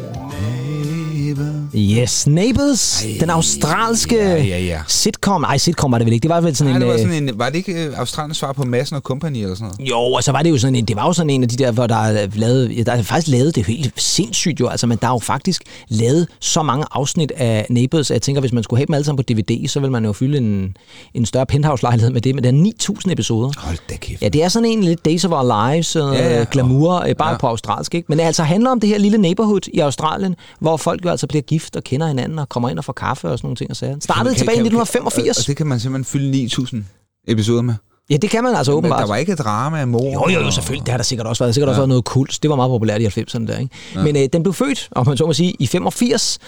Yes, 1.76 2.26
Neighbors, 2.26 3.06
den 3.20 3.30
australske 3.30 4.16
ja, 4.16 4.42
ja, 4.44 4.58
ja. 4.58 4.80
sitcom. 4.88 5.40
Nej, 5.40 5.58
sitcom 5.58 5.92
var 5.92 5.98
det 5.98 6.04
vel 6.04 6.12
ikke. 6.14 6.22
Det 6.22 6.30
var 6.30 6.40
vel 6.40 6.56
sådan 6.56 6.70
Nej, 6.70 6.76
en... 6.76 6.80
det 6.80 6.88
var, 6.88 6.94
øh, 6.94 7.00
sådan 7.00 7.28
en, 7.28 7.38
var 7.38 7.48
det 7.48 7.56
ikke 7.56 7.84
øh, 7.84 7.98
Australiens 7.98 8.36
svar 8.36 8.52
på 8.52 8.64
Madsen 8.64 8.96
og 8.96 9.02
Company 9.02 9.36
eller 9.36 9.54
sådan 9.54 9.72
noget? 9.78 9.90
Jo, 9.90 9.98
og 9.98 10.24
så 10.24 10.32
var 10.32 10.42
det 10.42 10.50
jo 10.50 10.58
sådan 10.58 10.74
en, 10.76 10.84
det 10.84 10.96
var 10.96 11.06
jo 11.06 11.12
sådan 11.12 11.30
en 11.30 11.42
af 11.42 11.48
de 11.48 11.56
der, 11.56 11.72
hvor 11.72 11.86
der 11.86 11.96
er 11.96 12.26
lavet, 12.34 12.86
der 12.86 12.92
er 12.92 13.02
faktisk 13.02 13.28
lavet, 13.28 13.56
det 13.56 13.66
helt 13.66 13.92
sindssygt 14.02 14.60
jo, 14.60 14.68
altså, 14.68 14.86
men 14.86 14.98
der 15.02 15.06
er 15.06 15.12
jo 15.12 15.18
faktisk 15.18 15.62
lavet 15.88 16.28
så 16.40 16.62
mange 16.62 16.84
afsnit 16.90 17.32
af 17.36 17.66
Neighbors, 17.70 18.10
at 18.10 18.14
jeg 18.14 18.22
tænker, 18.22 18.40
hvis 18.40 18.52
man 18.52 18.62
skulle 18.62 18.78
have 18.78 18.86
dem 18.86 18.94
alle 18.94 19.04
sammen 19.04 19.24
på 19.24 19.32
DVD, 19.32 19.68
så 19.68 19.80
vil 19.80 19.90
man 19.90 20.04
jo 20.04 20.12
fylde 20.12 20.38
en, 20.38 20.76
en 21.14 21.26
større 21.26 21.46
penthouse-lejlighed 21.46 22.10
med 22.10 22.20
det, 22.20 22.34
men 22.34 22.44
der 22.44 22.50
er 22.50 22.72
9.000 23.06 23.12
episoder. 23.12 23.50
Hold 23.58 23.78
da 23.90 23.96
kæft. 23.96 24.22
Ja, 24.22 24.28
det 24.28 24.42
er 24.44 24.48
sådan 24.48 24.68
en 24.68 24.84
lidt 24.84 25.04
Days 25.04 25.24
of 25.24 25.30
Our 25.30 25.72
Lives, 25.72 25.96
øh, 25.96 26.02
Ja, 26.02 26.38
ja. 26.38 26.44
glamour, 26.50 27.06
bare 27.18 27.30
ja. 27.30 27.36
på 27.36 27.46
australsk, 27.46 27.94
ikke? 27.94 28.06
Men 28.08 28.18
det 28.18 28.24
altså 28.24 28.42
handler 28.42 28.70
om 28.70 28.80
det 28.80 28.88
her 28.88 28.98
lille 28.98 29.18
neighborhood 29.18 29.68
i 29.72 29.78
Australien, 29.78 30.36
hvor 30.60 30.76
folk 30.76 31.04
jo 31.04 31.10
altså 31.10 31.26
bliver 31.26 31.42
gift 31.42 31.63
og 31.76 31.84
kender 31.84 32.06
hinanden 32.06 32.38
og 32.38 32.48
kommer 32.48 32.68
ind 32.68 32.78
og 32.78 32.84
får 32.84 32.92
kaffe 32.92 33.28
og 33.28 33.38
sådan 33.38 33.46
nogle 33.46 33.56
ting 33.56 33.70
og 33.70 33.76
sager. 33.76 33.96
Startede 34.00 34.34
Kan- 34.34 34.38
tilbage 34.38 34.54
i 34.54 34.58
kan- 34.58 34.70
kan- 34.70 34.78
1985. 34.80 35.38
Og 35.38 35.46
det 35.46 35.56
kan 35.56 35.66
man 35.66 35.80
simpelthen 35.80 36.04
fylde 36.04 36.30
9.000 36.30 36.86
episoder 37.28 37.62
med. 37.62 37.74
Ja, 38.10 38.16
det 38.16 38.30
kan 38.30 38.44
man 38.44 38.54
altså 38.54 38.72
Men 38.72 38.78
åbenbart. 38.78 39.00
der 39.00 39.06
var 39.06 39.16
ikke 39.16 39.34
drama 39.34 39.80
af 39.80 39.88
mor. 39.88 40.12
Jo, 40.12 40.28
jo, 40.38 40.44
jo, 40.44 40.50
selvfølgelig. 40.50 40.86
Det 40.86 40.92
har 40.92 40.98
der 40.98 41.04
sikkert 41.04 41.26
også 41.26 41.44
været. 41.44 41.48
Der 41.48 41.52
sikkert 41.52 41.66
ja. 41.66 41.70
også 41.70 41.80
været 41.80 41.88
noget 41.88 42.04
kult. 42.04 42.38
Det 42.42 42.50
var 42.50 42.56
meget 42.56 42.68
populært 42.70 43.00
i 43.00 43.04
90'erne 43.06 43.46
der, 43.46 43.58
ikke? 43.58 43.74
Ja. 43.94 44.02
Men 44.02 44.16
øh, 44.16 44.22
den 44.32 44.42
blev 44.42 44.52
født, 44.54 44.88
om 44.92 45.06
man 45.06 45.16
så 45.16 45.26
må 45.26 45.32
sige, 45.32 45.54
i 45.58 45.66
85, 45.66 46.38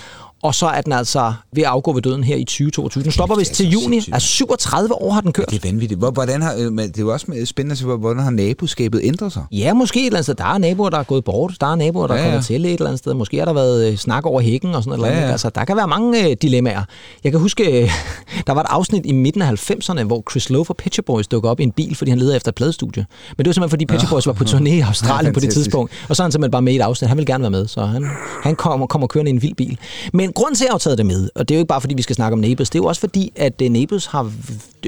og 0.42 0.54
så 0.54 0.66
er 0.66 0.80
den 0.80 0.92
altså 0.92 1.32
ved 1.52 1.62
at 1.62 1.68
afgå 1.68 1.92
ved 1.92 2.02
døden 2.02 2.24
her 2.24 2.36
i 2.36 2.44
2022. 2.44 3.02
Den 3.04 3.12
stopper 3.12 3.36
vist 3.36 3.52
til 3.54 3.66
så 3.66 3.70
juni. 3.82 3.96
Altså 3.96 4.28
37 4.28 4.94
år 5.02 5.12
har 5.12 5.20
den 5.20 5.32
kørt. 5.32 5.50
Det 5.50 5.64
er 5.64 5.68
vanvittigt. 5.68 5.98
Hvor- 6.00 6.10
Hvordan 6.10 6.42
har, 6.42 6.54
øh, 6.54 6.60
det 6.78 6.98
er 6.98 7.02
jo 7.02 7.12
også 7.12 7.26
spændende 7.44 7.96
hvordan 7.96 8.22
har 8.22 8.30
naboskabet 8.30 9.00
ændret 9.04 9.32
sig? 9.32 9.42
Ja, 9.52 9.74
måske 9.74 10.00
et 10.00 10.06
eller 10.06 10.16
andet 10.16 10.24
sted. 10.24 10.34
Der 10.34 10.44
er 10.54 10.58
naboer, 10.58 10.90
der 10.90 10.98
er 10.98 11.02
gået 11.02 11.24
bort. 11.24 11.56
Der 11.60 11.66
er 11.66 11.74
naboer, 11.76 12.06
der 12.06 12.14
Ja, 12.14 12.20
ja, 12.20 12.26
ja. 12.26 12.32
kommer 12.32 12.42
til 12.44 12.64
et 12.66 12.72
eller 12.72 12.86
andet 12.86 12.98
sted. 12.98 13.14
Måske 13.14 13.38
har 13.38 13.44
der 13.44 13.52
været 13.52 13.90
øh, 13.92 13.96
snak 13.98 14.26
over 14.26 14.40
hækken 14.40 14.74
og 14.74 14.82
sådan 14.84 14.98
noget. 14.98 15.12
Ja, 15.12 15.18
Ja, 15.18 15.24
ja. 15.26 15.30
Altså, 15.30 15.50
der 15.50 15.64
kan 15.64 15.76
være 15.76 15.88
mange 15.88 16.28
øh, 16.30 16.36
dilemmaer. 16.42 16.82
Jeg 17.24 17.32
kan 17.32 17.40
huske, 17.40 17.82
øh, 17.82 17.90
der 18.46 18.52
var 18.52 18.60
et 18.60 18.66
afsnit 18.70 19.06
i 19.06 19.12
midten 19.12 19.42
af 19.42 19.70
90'erne, 19.70 20.02
hvor 20.02 20.22
Chris 20.30 20.50
Lowe 20.50 20.64
fra 20.64 20.74
Shop 20.92 21.04
Boys 21.04 21.26
dukkede 21.28 21.50
op 21.50 21.60
i 21.60 21.62
en 21.62 21.72
bil, 21.72 21.94
fordi 21.96 22.10
han 22.10 22.18
leder 22.18 22.36
efter 22.36 22.48
et 22.48 22.54
pladestudie. 22.54 23.06
Men 23.36 23.44
det 23.44 23.46
var 23.46 23.52
simpelthen, 23.52 23.88
fordi 23.88 23.98
Shop 23.98 24.10
Boys 24.10 24.26
var 24.26 24.32
på 24.32 24.44
turné 24.52 24.68
i 24.68 24.80
Australien 24.80 25.32
på 25.34 25.40
det 25.40 25.52
tidspunkt. 25.52 25.92
Og 26.08 26.16
så 26.16 26.22
er 26.22 26.24
han 26.24 26.32
simpelthen 26.32 26.50
bare 26.50 26.62
med 26.62 26.72
i 26.72 26.76
et 26.76 26.82
afsnit. 26.82 27.08
Han 27.08 27.18
vil 27.18 27.26
gerne 27.26 27.42
være 27.42 27.50
med, 27.50 27.66
så 27.66 27.84
han, 27.84 28.06
han 28.42 28.56
kommer, 28.56 28.86
kommer 28.86 29.06
kørende 29.06 29.30
i 29.30 29.34
en 29.34 29.42
vild 29.42 29.54
bil. 29.54 29.78
Men 30.12 30.25
grunden 30.32 30.54
til, 30.54 30.64
at 30.64 30.68
jeg 30.68 30.72
har 30.72 30.78
taget 30.78 30.98
det 30.98 31.06
med, 31.06 31.28
og 31.34 31.48
det 31.48 31.54
er 31.54 31.58
jo 31.58 31.60
ikke 31.60 31.68
bare, 31.68 31.80
fordi 31.80 31.94
vi 31.94 32.02
skal 32.02 32.16
snakke 32.16 32.32
om 32.32 32.38
Neighbors, 32.38 32.70
det 32.70 32.78
er 32.78 32.82
jo 32.82 32.86
også 32.86 33.00
fordi, 33.00 33.32
at 33.36 33.62
øh, 33.62 33.68
Neighbors 33.68 34.06
har 34.06 34.32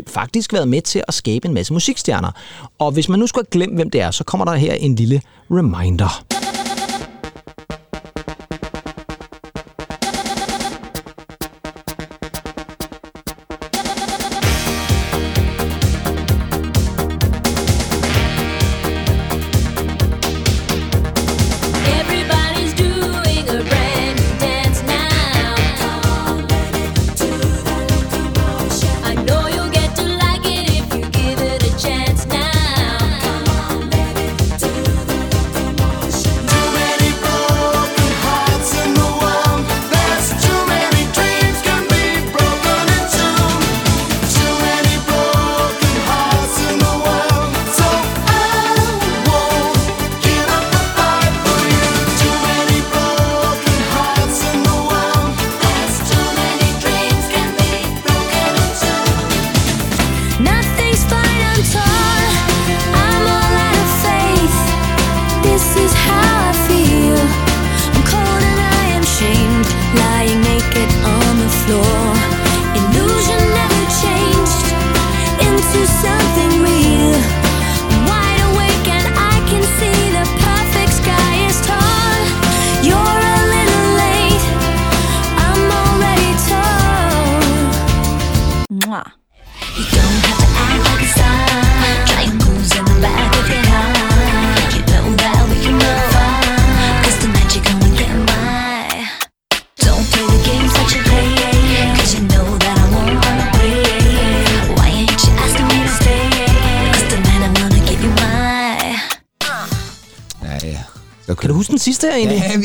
faktisk 0.06 0.52
været 0.52 0.68
med 0.68 0.82
til 0.82 1.02
at 1.08 1.14
skabe 1.14 1.48
en 1.48 1.54
masse 1.54 1.72
musikstjerner. 1.72 2.30
Og 2.78 2.92
hvis 2.92 3.08
man 3.08 3.18
nu 3.18 3.26
skulle 3.26 3.44
have 3.44 3.50
glemt, 3.50 3.74
hvem 3.74 3.90
det 3.90 4.00
er, 4.00 4.10
så 4.10 4.24
kommer 4.24 4.44
der 4.44 4.52
her 4.54 4.74
en 4.74 4.94
lille 4.94 5.20
reminder. 5.50 6.37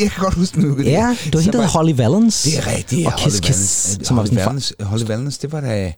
Ja, 0.00 0.04
jeg 0.04 0.10
kan 0.12 0.24
godt 0.24 0.34
huske 0.34 0.60
den. 0.60 0.84
Ja, 0.84 1.16
det 1.24 1.34
var 1.34 1.40
hende, 1.40 1.58
der 1.58 1.66
Holly 1.66 1.92
Valance. 1.96 2.50
Det 2.50 2.58
er 2.58 2.76
rigtigt, 2.76 3.06
Og 3.06 3.12
Kiss 3.12 3.24
Holly 3.24 3.40
Kiss, 3.46 3.88
Valance. 3.88 4.04
som 4.04 4.16
Holly 4.16 4.28
Valance, 4.34 4.74
Holly 4.80 5.04
Valance, 5.06 5.38
det 5.42 5.52
var 5.52 5.60
da... 5.60 5.92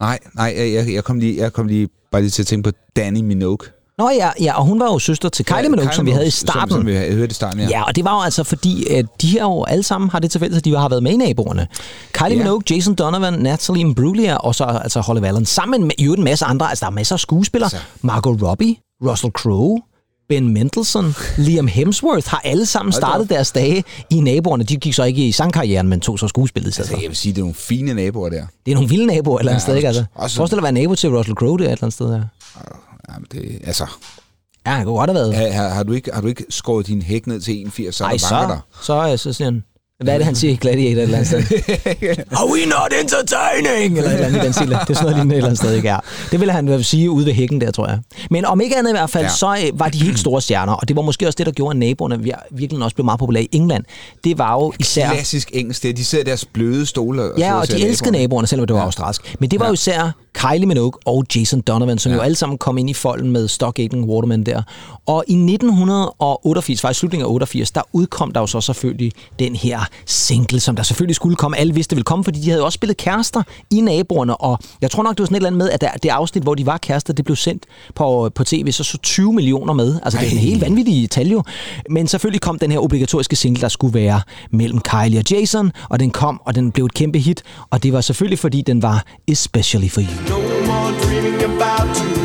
Nej, 0.00 0.18
nej, 0.36 0.54
jeg, 0.74 0.92
jeg, 0.94 1.04
kom 1.04 1.18
lige, 1.18 1.36
jeg 1.42 1.52
kom 1.52 1.66
lige 1.66 1.88
bare 2.12 2.22
lige 2.22 2.30
til 2.30 2.42
at 2.42 2.46
tænke 2.46 2.70
på 2.70 2.76
Danny 2.96 3.20
Minogue. 3.20 3.58
Nå 3.98 4.10
ja, 4.10 4.30
ja, 4.40 4.58
og 4.58 4.64
hun 4.66 4.80
var 4.80 4.86
jo 4.86 4.98
søster 4.98 5.28
til 5.28 5.44
Kylie 5.44 5.68
Minogue, 5.68 5.92
som 5.92 6.06
vi 6.06 6.10
havde 6.10 6.26
i 6.26 6.30
starten. 6.30 6.70
Som, 6.70 6.78
som 6.80 6.86
vi 6.86 6.94
havde- 6.94 7.12
hørte 7.12 7.30
i 7.30 7.34
starten, 7.34 7.60
ja. 7.60 7.68
Ja, 7.68 7.82
og 7.82 7.96
det 7.96 8.04
var 8.04 8.14
jo 8.16 8.22
altså 8.22 8.44
fordi, 8.44 8.86
at 8.86 9.06
de 9.22 9.26
her 9.28 9.42
jo 9.42 9.64
alle 9.64 9.82
sammen 9.82 10.10
har 10.10 10.18
det 10.18 10.30
til 10.30 10.40
fælles, 10.40 10.58
at 10.58 10.64
de 10.64 10.76
har 10.76 10.88
været 10.88 11.02
med 11.02 11.12
i 11.12 11.16
naboerne. 11.16 11.66
Kylie 12.12 12.30
Ja. 12.30 12.36
Minogue, 12.38 12.62
Jason 12.70 12.94
Donovan, 12.94 13.32
Natalie 13.32 13.80
Imbruglia 13.80 14.36
og 14.36 14.54
så 14.54 14.64
altså 14.64 15.00
Holly 15.00 15.20
Valance. 15.20 15.54
Sammen 15.54 15.82
med 15.84 15.90
øvrigt 16.02 16.18
en 16.18 16.24
masse 16.24 16.44
andre, 16.44 16.68
altså 16.70 16.84
der 16.84 16.90
er 16.90 16.94
masser 16.94 17.16
af 17.16 17.20
skuespillere. 17.20 17.70
Så. 17.70 17.76
Margot 18.02 18.42
Robbie, 18.42 18.76
Russell 19.08 19.32
Crowe, 19.32 19.80
Ben 20.32 20.48
Mendelsohn, 20.48 21.14
Liam 21.38 21.66
Hemsworth 21.66 22.28
har 22.28 22.40
alle 22.44 22.66
sammen 22.66 22.92
startet 22.92 23.30
deres 23.30 23.52
dage 23.52 23.84
i 24.10 24.20
naboerne. 24.20 24.64
De 24.64 24.76
gik 24.76 24.94
så 24.94 25.04
ikke 25.04 25.26
i 25.28 25.32
sangkarrieren, 25.32 25.88
men 25.88 26.00
tog 26.00 26.18
så 26.18 26.28
skuespillet 26.28 26.78
Altså, 26.78 26.96
jeg 27.00 27.08
vil 27.08 27.16
sige, 27.16 27.32
det 27.32 27.38
er 27.38 27.42
nogle 27.42 27.54
fine 27.54 27.94
naboer 27.94 28.28
der. 28.28 28.46
Det 28.66 28.70
er 28.72 28.74
nogle 28.74 28.88
vilde 28.88 29.06
naboer 29.06 29.36
et 29.36 29.40
eller 29.40 29.52
andet 29.52 29.60
Ja, 29.62 29.64
sted, 29.66 29.76
ikke? 29.76 29.88
Altså, 29.88 30.04
også- 30.14 30.36
Forestil 30.36 30.56
dig 30.56 30.60
at 30.68 30.74
være 30.74 30.82
nabo 30.82 30.94
til 30.94 31.10
Russell 31.16 31.34
Crowe 31.36 31.58
der 31.58 31.64
et 31.64 31.70
eller 31.72 31.82
andet 31.84 31.94
sted. 31.94 32.12
Ja, 32.12 32.20
Jamen, 33.14 33.26
det, 33.32 33.58
altså, 33.64 33.86
ja 34.66 34.70
han 34.70 34.84
kunne 34.84 34.96
godt 34.96 35.10
have 35.10 35.32
været. 35.32 35.52
har, 35.54 35.68
har, 35.68 35.82
du 35.82 35.92
ikke, 35.92 36.10
har 36.14 36.20
du 36.20 36.26
ikke 36.26 36.44
skåret 36.50 36.86
din 36.86 37.02
hæk 37.02 37.26
ned 37.26 37.40
til 37.40 37.54
81, 37.60 37.94
så 37.94 38.04
Ej, 38.04 38.10
der 38.10 38.28
banker 38.30 38.66
så, 38.80 38.84
så, 38.86 39.12
øh, 39.12 39.18
så 39.18 39.32
siger 39.32 39.46
han, 39.50 39.64
hvad 40.02 40.14
er 40.14 40.18
det, 40.18 40.24
han 40.24 40.34
siger 40.34 40.52
i 40.52 40.56
Gladiator 40.56 40.96
et 40.98 41.02
eller 41.02 41.18
andet 41.18 41.26
sted? 41.28 41.42
Are 42.38 42.46
we 42.52 42.58
not 42.66 42.92
entertaining? 43.02 43.96
Eller 43.98 44.10
et 44.10 44.14
eller 44.14 44.26
andet 44.26 44.42
i 44.42 44.44
den 44.44 44.52
stil. 44.52 44.68
Det 44.68 44.74
er 44.76 44.84
sådan 44.84 45.02
noget 45.02 45.16
lignende 45.16 45.34
et 45.34 45.36
eller 45.36 45.48
andet 45.48 45.58
sted, 45.58 45.74
ikke? 45.74 45.88
Ja. 45.88 45.96
Det 46.32 46.40
ville 46.40 46.52
han 46.52 46.82
sige 46.84 47.10
ude 47.10 47.26
ved 47.26 47.32
hækken 47.32 47.60
der, 47.60 47.70
tror 47.70 47.88
jeg. 47.88 47.98
Men 48.30 48.44
om 48.44 48.60
ikke 48.60 48.76
andet 48.78 48.90
i 48.90 48.92
hvert 48.92 49.10
fald, 49.10 49.24
Ja. 49.24 49.30
så 49.30 49.56
øh, 49.66 49.80
var 49.80 49.88
de 49.88 49.98
helt 49.98 50.18
store 50.18 50.40
stjerner, 50.40 50.72
og 50.72 50.88
det 50.88 50.96
var 50.96 51.02
måske 51.02 51.26
også 51.26 51.36
det, 51.36 51.46
der 51.46 51.52
gjorde, 51.52 51.70
at 51.74 51.76
naboerne 51.76 52.14
vir- 52.14 52.48
virkelig 52.50 52.84
også 52.84 52.94
blev 52.94 53.04
meget 53.04 53.18
populære 53.20 53.42
i 53.44 53.48
England. 53.52 53.84
Det 54.24 54.38
var 54.38 54.52
jo 54.54 54.72
især... 54.78 55.10
Klassisk 55.12 55.50
engelsk, 55.54 55.82
det 55.82 55.88
er, 55.88 55.92
de 55.94 56.04
sidder 56.04 56.24
deres 56.24 56.44
bløde 56.44 56.86
stole. 56.86 57.22
Og 57.22 57.38
Ja, 57.38 57.54
og 57.60 57.68
de 57.68 57.72
elskede 57.72 58.10
naboerne. 58.10 58.22
naboerne, 58.22 58.46
selvom 58.46 58.66
det 58.66 58.74
var 58.74 58.80
Ja. 58.80 58.84
australsk. 58.86 59.36
Men 59.40 59.50
det 59.50 59.60
var 59.60 59.66
Ja. 59.66 59.68
jo 59.70 59.74
især 59.74 60.10
Kylie 60.34 60.66
Minogue 60.66 60.92
og 61.04 61.24
Jason 61.36 61.60
Donovan, 61.60 61.98
som 61.98 62.12
Ja. 62.12 62.16
jo 62.16 62.22
alle 62.22 62.34
sammen 62.36 62.58
kom 62.58 62.78
ind 62.78 62.90
i 62.90 62.94
folden 62.94 63.30
med 63.30 63.48
Stockhagen 63.48 64.04
Waterman 64.04 64.42
der. 64.44 64.62
Og 65.06 65.24
i 65.28 65.34
1988, 65.34 66.80
faktisk 66.80 67.00
slutningen 67.00 67.26
af 67.26 67.30
88, 67.30 67.70
der 67.70 67.80
udkom 67.92 68.32
der 68.32 68.40
jo 68.40 68.46
så 68.46 68.60
selvfølgelig 68.60 69.12
den 69.38 69.56
her 69.56 69.80
single, 70.06 70.60
som 70.60 70.76
der 70.76 70.82
selvfølgelig 70.82 71.16
skulle 71.16 71.36
komme. 71.36 71.56
Alle 71.56 71.74
vidste, 71.74 71.90
det 71.90 71.96
ville 71.96 72.04
komme, 72.04 72.24
fordi 72.24 72.40
de 72.40 72.48
havde 72.48 72.58
jo 72.60 72.64
også 72.64 72.76
spillet 72.76 72.96
kærester 72.96 73.42
i 73.70 73.80
naboerne, 73.80 74.36
og 74.36 74.58
jeg 74.80 74.90
tror 74.90 75.02
nok, 75.02 75.16
det 75.16 75.20
var 75.20 75.26
sådan 75.26 75.34
et 75.34 75.38
eller 75.38 75.48
andet 75.48 75.58
med, 75.58 75.70
at 75.70 75.80
der, 75.80 75.90
det 76.02 76.08
afsnit, 76.08 76.42
hvor 76.42 76.54
de 76.54 76.66
var 76.66 76.78
kærester, 76.78 77.12
det 77.12 77.24
blev 77.24 77.36
sendt 77.36 77.64
på, 77.94 78.30
på 78.34 78.44
tv, 78.44 78.72
så 78.72 78.84
så 78.84 78.98
20 78.98 79.32
millioner 79.32 79.72
med. 79.72 80.00
Altså, 80.02 80.18
det 80.20 80.28
er 80.28 80.32
en 80.32 80.38
helt 80.38 80.60
vanvittig 80.60 81.10
tal 81.10 81.28
jo. 81.28 81.42
Men 81.90 82.08
selvfølgelig 82.08 82.40
kom 82.40 82.58
den 82.58 82.72
her 82.72 82.78
obligatoriske 82.78 83.36
single, 83.36 83.60
der 83.60 83.68
skulle 83.68 83.94
være 83.94 84.20
mellem 84.50 84.80
Kylie 84.80 85.18
og 85.18 85.24
Jason, 85.30 85.72
og 85.90 86.00
den 86.00 86.10
kom, 86.10 86.40
og 86.44 86.54
den 86.54 86.72
blev 86.72 86.84
et 86.84 86.94
kæmpe 86.94 87.18
hit, 87.18 87.42
og 87.70 87.82
det 87.82 87.92
var 87.92 88.00
selvfølgelig, 88.00 88.38
fordi 88.38 88.62
den 88.62 88.82
var 88.82 89.04
Especially 89.28 89.88
for 89.90 90.00
You. 90.00 90.08
No 90.28 90.38
more 90.66 90.92
dreaming 91.02 91.42
about 91.42 91.96
tomorrow. 91.96 92.21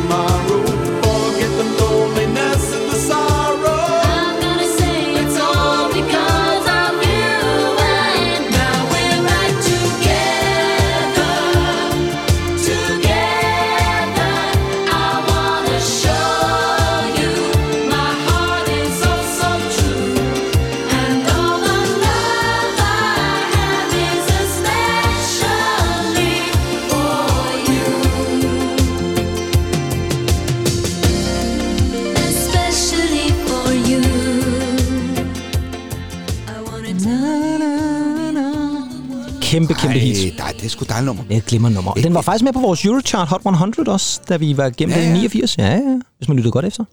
Kæmpe, 39.58 39.74
kæmpe 39.74 39.98
Ej, 39.98 40.04
hit. 40.04 40.38
nej, 40.38 40.52
det 40.52 40.64
er 40.64 40.68
sgu 40.68 40.84
dejligt 40.88 41.06
nummer. 41.06 41.22
Det 41.22 41.32
er 41.32 41.38
et 41.38 41.44
glimrende 41.46 41.74
nummer. 41.74 41.92
Den 41.92 42.14
var 42.14 42.20
faktisk 42.20 42.44
med 42.44 42.52
på 42.52 42.60
vores 42.60 42.84
Eurochart 42.84 43.28
Hot 43.28 43.40
100 43.46 43.92
også, 43.92 44.20
da 44.28 44.36
vi 44.36 44.56
var 44.56 44.70
gennem 44.70 44.96
Ja, 44.96 45.00
ja, 45.02 45.08
ja. 45.08 45.14
ja. 45.14 45.20
89. 45.20 45.58
Ja, 45.58 45.64
ja, 45.66 45.98
hvis 46.18 46.28
man 46.28 46.36
lyttede 46.36 46.52
godt 46.52 46.64
efter. 46.64 46.84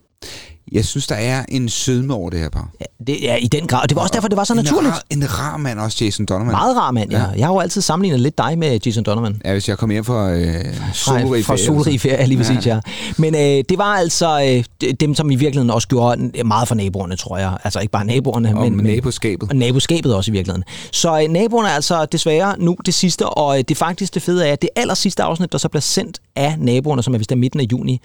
Jeg 0.76 0.86
synes, 0.86 1.08
der 1.08 1.16
er 1.16 1.46
en 1.50 1.70
sødme 1.70 2.14
over 2.14 2.30
det 2.30 2.40
her 2.40 2.50
par. 2.50 2.70
Ja, 2.82 2.86
det 3.08 3.32
er 3.32 3.36
i 3.36 3.48
den 3.48 3.68
grad. 3.68 3.82
Og 3.82 3.90
det 3.90 3.96
var 3.96 4.02
også 4.02 4.14
derfor, 4.14 4.28
det 4.28 4.38
var 4.38 4.44
så 4.44 4.54
en 4.54 4.58
naturligt. 4.58 4.94
Rar, 4.94 5.04
en 5.10 5.40
rar 5.40 5.58
mand 5.58 5.80
også, 5.80 6.06
Jason 6.06 6.26
Donovan. 6.26 6.52
Meget 6.52 6.78
rar 6.78 6.92
mand, 6.92 7.12
ja. 7.12 7.20
Ja. 7.20 7.26
Jeg 7.38 7.46
har 7.48 7.54
jo 7.54 7.60
altid 7.60 7.82
sammenlignet 7.82 8.20
lidt 8.20 8.38
dig 8.38 8.58
med 8.58 8.80
Jason 8.86 9.04
Donovan. 9.04 9.42
Ja, 9.46 9.52
hvis 9.52 9.70
jeg 9.70 9.78
kommer 9.78 9.94
hjem 9.94 10.06
fra 10.06 10.32
øh, 10.34 10.66
solrig 10.94 11.46
fra 11.46 11.58
solrig 11.58 12.02
ferie, 12.02 12.28
lige 12.28 12.38
præcis, 12.38 12.66
ja. 12.66 12.80
Men 13.18 13.36
øh, 13.36 13.42
det 13.70 13.78
var 13.78 13.84
altså 13.96 14.64
øh, 14.84 14.94
dem, 15.00 15.16
som 15.16 15.32
i 15.32 15.36
virkeligheden 15.36 15.70
også 15.70 15.88
gjorde 15.88 16.32
meget 16.46 16.68
for 16.68 16.76
naboerne, 16.76 17.16
tror 17.16 17.38
jeg. 17.38 17.58
Altså 17.64 17.80
ikke 17.80 17.92
bare 17.92 18.06
naboerne, 18.06 18.50
Og 18.56 18.62
men, 18.64 18.76
men 18.78 18.86
naboskabet. 18.86 19.50
og 19.50 19.56
naboskabet 19.56 20.16
også 20.16 20.32
i 20.32 20.34
virkeligheden. 20.34 20.64
Så 20.92 21.22
øh, 21.22 21.28
naboerne 21.28 21.70
er 21.70 21.74
altså 21.74 22.06
desværre 22.06 22.56
nu 22.60 22.78
det 22.86 22.94
sidste, 22.94 23.30
og 23.30 23.58
øh, 23.58 23.64
det 23.70 23.78
faktisk 23.78 24.14
det 24.14 24.22
fede 24.22 24.48
er, 24.48 24.54
at 24.54 24.62
det 24.62 24.70
aller 24.76 24.94
sidste 24.94 25.24
afsnit, 25.24 25.52
der 25.52 25.58
så 25.58 25.70
bliver 25.70 25.82
sendt 25.82 26.20
af 26.36 26.56
naboerne, 26.60 27.04
som 27.04 27.14
er 27.14 27.18
vist 27.18 27.32
er 27.32 27.36
midten 27.36 27.60
af 27.60 27.66
juni, 27.72 28.02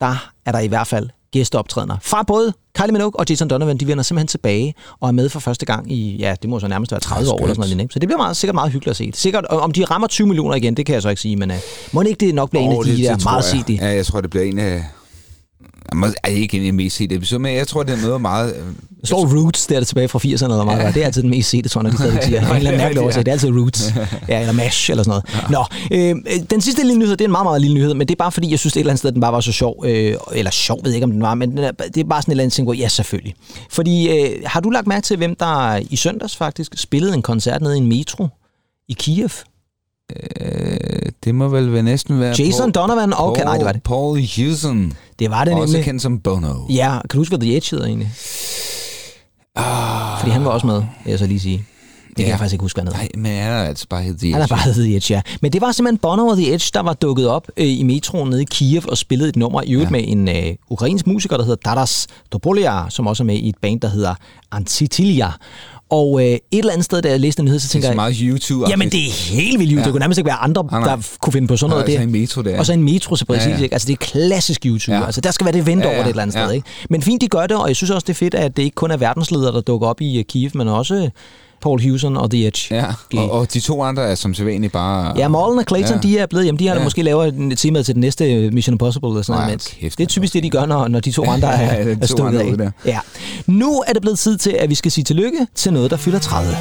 der 0.00 0.30
er 0.46 0.52
der 0.52 0.58
i 0.58 0.66
hvert 0.66 0.86
fald 0.86 1.08
gæsteoptrædener 1.34 1.96
fra 2.02 2.22
både 2.22 2.52
Kylie 2.78 2.92
Minogue 2.92 3.20
og 3.20 3.26
Jason 3.30 3.48
Donovan. 3.48 3.76
De 3.76 3.86
vender 3.86 4.02
simpelthen 4.04 4.26
tilbage 4.28 4.74
og 5.00 5.08
er 5.08 5.12
med 5.12 5.28
for 5.28 5.40
første 5.40 5.66
gang 5.66 5.92
i, 5.92 6.16
ja, 6.16 6.34
det 6.42 6.50
må 6.50 6.60
så 6.60 6.68
nærmest 6.68 6.92
være 6.92 7.00
30 7.00 7.30
år 7.30 7.38
eller 7.38 7.54
sådan 7.54 7.70
noget. 7.70 7.80
ikke? 7.82 7.92
Så 7.92 7.98
det 7.98 8.08
bliver 8.08 8.18
meget, 8.18 8.36
sikkert 8.36 8.54
meget 8.54 8.72
hyggeligt 8.72 8.90
at 8.90 8.96
se. 8.96 9.10
Sikkert, 9.14 9.44
om 9.44 9.72
de 9.72 9.84
rammer 9.84 10.08
20 10.08 10.26
millioner 10.26 10.54
igen, 10.54 10.76
det 10.76 10.86
kan 10.86 10.94
jeg 10.94 11.02
så 11.02 11.08
ikke 11.08 11.22
sige, 11.22 11.36
men 11.36 11.50
uh, 11.50 11.56
må 11.92 12.02
det 12.02 12.08
ikke 12.08 12.26
det 12.26 12.34
nok 12.34 12.50
bliver 12.50 12.64
en 12.64 12.72
af 12.72 12.84
de 12.84 13.02
der 13.02 13.16
tror 13.16 13.30
meget 13.30 13.44
set 13.44 13.70
Ja, 13.80 13.94
jeg 13.94 14.06
tror, 14.06 14.20
det 14.20 14.30
bliver 14.30 14.44
en 14.44 14.58
af... 14.58 14.84
Ej, 15.92 16.30
ikke 16.30 16.68
en 16.68 16.76
mest 16.76 16.96
sete 16.96 17.14
episoder, 17.14 17.40
men 17.40 17.54
jeg 17.56 17.68
tror, 17.68 17.82
det 17.82 17.98
er 17.98 18.02
noget 18.06 18.20
meget... 18.20 18.54
øh, 18.56 18.62
Der 19.00 19.06
står 19.06 19.36
Roots, 19.36 19.66
der 19.66 19.74
er 19.76 19.80
det 19.80 19.86
tilbage 19.88 20.08
fra 20.08 20.18
80'erne 20.18 20.44
eller 20.44 20.64
meget. 20.64 20.78
Ja. 20.82 20.90
Det 20.92 21.02
er 21.02 21.06
altid 21.06 21.22
den 21.22 21.30
mest 21.30 21.50
sete, 21.50 21.68
tror 21.68 21.82
jeg, 21.82 21.92
de 21.92 21.96
stadig 21.96 22.22
siger. 22.22 22.40
En 22.50 22.56
eller 22.56 22.70
anden 22.70 22.82
mærkelig 22.82 23.02
oversæt. 23.02 23.26
Det 23.26 23.30
er 23.30 23.32
altid 23.32 23.50
Roots. 23.50 23.92
Ja, 24.28 24.40
eller 24.40 24.52
MASH 24.52 24.90
eller 24.90 25.02
sådan 25.04 25.22
noget. 25.50 25.66
Nå, 25.90 26.34
øh, 26.36 26.40
den 26.50 26.60
sidste 26.60 26.82
lille 26.82 26.98
nyhed, 26.98 27.12
det 27.12 27.20
er 27.20 27.24
en 27.24 27.30
meget, 27.32 27.46
meget 27.46 27.60
lille 27.60 27.74
nyhed, 27.74 27.94
men 27.94 28.08
det 28.08 28.14
er 28.14 28.18
bare 28.18 28.32
fordi, 28.32 28.50
jeg 28.50 28.58
synes 28.58 28.72
et 28.76 28.80
eller 28.80 28.90
andet 28.92 28.98
sted, 28.98 29.12
den 29.12 29.20
bare 29.20 29.32
var 29.32 29.40
så 29.40 29.52
sjov. 29.52 29.84
Øh, 29.86 30.14
eller 30.34 30.50
sjov, 30.50 30.80
ved 30.84 30.90
jeg 30.90 30.96
ikke, 30.96 31.04
om 31.04 31.10
den 31.12 31.22
var, 31.22 31.34
men 31.34 31.50
den 31.50 31.58
er, 31.58 31.70
det 31.70 31.96
er 31.96 32.04
bare 32.04 32.22
sådan 32.22 32.30
et 32.30 32.34
eller 32.34 32.42
andet 32.44 32.52
ting, 32.54 32.64
hvor 32.66 32.74
ja, 32.74 32.88
selvfølgelig. 32.88 33.34
Fordi, 33.70 34.08
øh, 34.20 34.42
har 34.46 34.60
du 34.60 34.70
lagt 34.70 34.86
mærke 34.86 35.04
til, 35.04 35.16
hvem 35.16 35.34
der 35.34 35.80
i 35.90 35.96
søndags 35.96 36.36
faktisk 36.36 36.72
spillede 36.76 37.14
en 37.14 37.22
koncert 37.22 37.62
nede 37.62 37.74
i 37.74 37.80
en 37.80 37.86
metro 37.86 38.28
i 38.88 38.92
Kiev? 38.92 39.30
Øh, 40.12 40.76
det 41.24 41.34
må 41.34 41.48
vel 41.48 41.84
næsten 41.84 42.20
være... 42.20 42.34
Jason 42.38 42.72
Donovan 42.72 43.12
og... 43.12 43.34
Paul, 43.34 43.44
nej, 43.44 43.56
det 43.56 43.64
var 43.66 43.72
det. 43.72 43.82
Paul 43.82 44.18
Hewson. 44.18 44.92
Det 45.18 45.30
var 45.30 45.44
det 45.44 45.54
Også 45.54 45.66
nemlig. 45.72 45.84
kendt 45.84 46.02
som 46.02 46.18
Bono. 46.20 46.54
Ja, 46.70 46.90
kan 46.90 47.08
du 47.12 47.18
huske, 47.18 47.30
hvad 47.30 47.46
The 47.46 47.56
Edge 47.56 47.68
hedder 47.70 47.86
egentlig? 47.86 48.12
Ah, 49.56 50.18
Fordi 50.20 50.30
han 50.30 50.44
var 50.44 50.50
også 50.50 50.66
med, 50.66 50.76
vil 51.04 51.10
jeg 51.10 51.18
så 51.18 51.26
lige 51.26 51.40
sige. 51.40 51.64
Det 52.08 52.16
kan 52.16 52.24
Ja. 52.24 52.30
jeg 52.30 52.38
faktisk 52.38 52.52
ikke 52.54 52.62
huske, 52.62 52.82
hvad. 52.82 52.92
Nej, 52.92 53.08
men 53.16 53.26
han 53.32 53.52
er 53.52 53.62
altså 53.64 53.86
bare 53.90 54.02
helt 54.02 54.22
Han 54.22 54.42
er 54.42 54.46
bare 54.46 54.72
The 54.72 54.96
Edge, 54.96 55.14
ja. 55.14 55.20
Men 55.42 55.52
det 55.52 55.60
var 55.60 55.72
simpelthen 55.72 55.98
Bono 55.98 56.26
og 56.26 56.36
The 56.36 56.54
Edge, 56.54 56.70
der 56.74 56.80
var 56.80 56.92
dukket 56.92 57.28
op 57.28 57.48
øh, 57.56 57.66
i 57.66 57.82
metroen 57.82 58.30
nede 58.30 58.42
i 58.42 58.46
Kiev 58.50 58.82
og 58.88 58.98
spillede 58.98 59.28
et 59.28 59.36
nummer, 59.36 59.62
i 59.62 59.72
øvrigt 59.72 59.88
Ja. 59.90 59.92
med 59.92 60.04
en 60.08 60.28
øh, 60.28 60.54
ukrainsk 60.70 61.06
musiker, 61.06 61.36
der 61.36 61.44
hedder 61.44 61.56
Taras 61.64 62.06
Dobolia, 62.32 62.90
som 62.90 63.06
også 63.06 63.22
er 63.22 63.24
med 63.26 63.34
i 63.36 63.48
et 63.48 63.54
band, 63.62 63.80
der 63.80 63.88
hedder 63.88 64.14
Antitilia. 64.52 65.30
Og 65.90 66.20
øh, 66.20 66.26
et 66.26 66.40
eller 66.52 66.72
andet 66.72 66.84
sted, 66.84 67.02
da 67.02 67.08
jeg 67.10 67.20
læste 67.20 67.36
den 67.38 67.44
nyhed, 67.44 67.58
så 67.58 67.64
Det 67.64 67.70
tænker 67.70 67.88
er 67.88 67.88
så 67.88 67.92
jeg, 67.92 67.96
meget 67.96 68.16
YouTube. 68.20 68.70
jamen 68.70 68.90
det 68.90 69.00
er 69.06 69.10
helt 69.34 69.58
vildt. 69.58 69.72
Ja. 69.72 69.78
Ja. 69.78 69.84
Det 69.84 69.92
kunne 69.92 70.00
nærmest 70.00 70.18
ikke 70.18 70.26
være 70.28 70.36
andre, 70.36 70.64
Nej, 70.70 70.80
nej. 70.80 70.88
der 70.96 71.02
kunne 71.20 71.32
finde 71.32 71.48
på 71.48 71.56
sådan 71.56 71.70
noget 71.70 71.84
Og 71.84 71.88
altså 71.90 71.98
der. 71.98 72.04
en 72.06 72.12
metro 72.12 72.42
der. 72.42 72.58
Og 72.58 72.66
så 72.66 72.72
en 72.72 72.82
metro, 72.82 73.16
så 73.16 73.24
præcis. 73.24 73.42
Ja, 73.42 73.48
Ja, 73.48 73.50
ja. 73.54 73.58
ja. 73.58 73.62
Ikke? 73.64 73.74
Altså, 73.74 73.86
det 73.86 73.92
er 73.92 73.96
klassisk 73.96 74.66
YouTube. 74.66 74.92
Ja. 74.94 75.00
Ja. 75.00 75.06
Altså, 75.06 75.20
der 75.20 75.30
skal 75.30 75.44
være 75.44 75.52
det 75.54 75.66
Ja, 75.68 75.72
over 75.86 75.90
ja. 75.90 75.98
det 75.98 76.04
et 76.04 76.08
eller 76.08 76.22
andet 76.22 76.36
Ja. 76.36 76.44
sted. 76.44 76.54
Ikke? 76.54 76.66
Men 76.90 77.02
fint, 77.02 77.20
de 77.22 77.28
gør 77.28 77.46
det, 77.46 77.56
og 77.56 77.68
jeg 77.68 77.76
synes 77.76 77.90
også, 77.90 78.04
det 78.04 78.12
er 78.12 78.14
fedt, 78.14 78.34
at 78.34 78.56
det 78.56 78.62
ikke 78.62 78.74
kun 78.74 78.90
er 78.90 78.96
verdensledere, 78.96 79.52
der 79.52 79.60
dukker 79.60 79.88
op 79.88 80.00
i 80.00 80.18
uh, 80.18 80.24
Kiev, 80.28 80.50
men 80.54 80.68
også 80.68 81.10
Paul 81.64 81.80
Hewson 81.80 82.16
og 82.16 82.30
The 82.30 82.46
Edge. 82.46 82.74
Ja, 82.74 82.84
og, 83.16 83.30
og 83.30 83.54
de 83.54 83.60
to 83.60 83.82
andre 83.82 84.02
er 84.02 84.14
som 84.14 84.34
sædvanligt 84.34 84.72
bare... 84.72 85.12
Ja, 85.16 85.28
Mullen 85.28 85.58
og 85.58 85.64
Clayton, 85.68 85.90
ja. 85.90 86.08
Ja. 86.08 86.08
de 86.08 86.18
er 86.18 86.26
blevet 86.26 86.44
hjemme. 86.44 86.58
De 86.58 86.66
har 86.66 86.74
ja. 86.74 86.78
Ja. 86.80 86.84
måske 86.84 87.02
lavet 87.02 87.34
en 87.34 87.56
tema 87.56 87.82
til 87.82 87.94
den 87.94 88.00
næste 88.00 88.50
Mission 88.50 88.74
Impossible. 88.74 89.08
Eller 89.10 89.22
sådan 89.22 89.42
noget. 89.42 89.76
kæft, 89.80 89.98
det 89.98 90.04
er 90.04 90.08
typisk 90.08 90.32
det, 90.32 90.42
de 90.42 90.50
gør, 90.50 90.66
når, 90.66 90.88
når 90.88 91.00
de 91.00 91.10
to 91.12 91.24
andre 91.24 91.48
Ja, 91.60 91.66
er, 91.66 91.84
de 91.84 91.98
er 92.02 92.06
stukket 92.06 92.38
af. 92.38 92.56
der. 92.58 92.70
Ja. 92.86 92.98
Nu 93.46 93.82
er 93.86 93.92
det 93.92 94.02
blevet 94.02 94.18
tid 94.18 94.36
til, 94.38 94.50
at 94.50 94.70
vi 94.70 94.74
skal 94.74 94.90
sige 94.92 95.04
tillykke 95.04 95.46
til 95.54 95.72
noget, 95.72 95.90
der 95.90 95.96
fylder 95.96 96.18
30. 96.18 96.56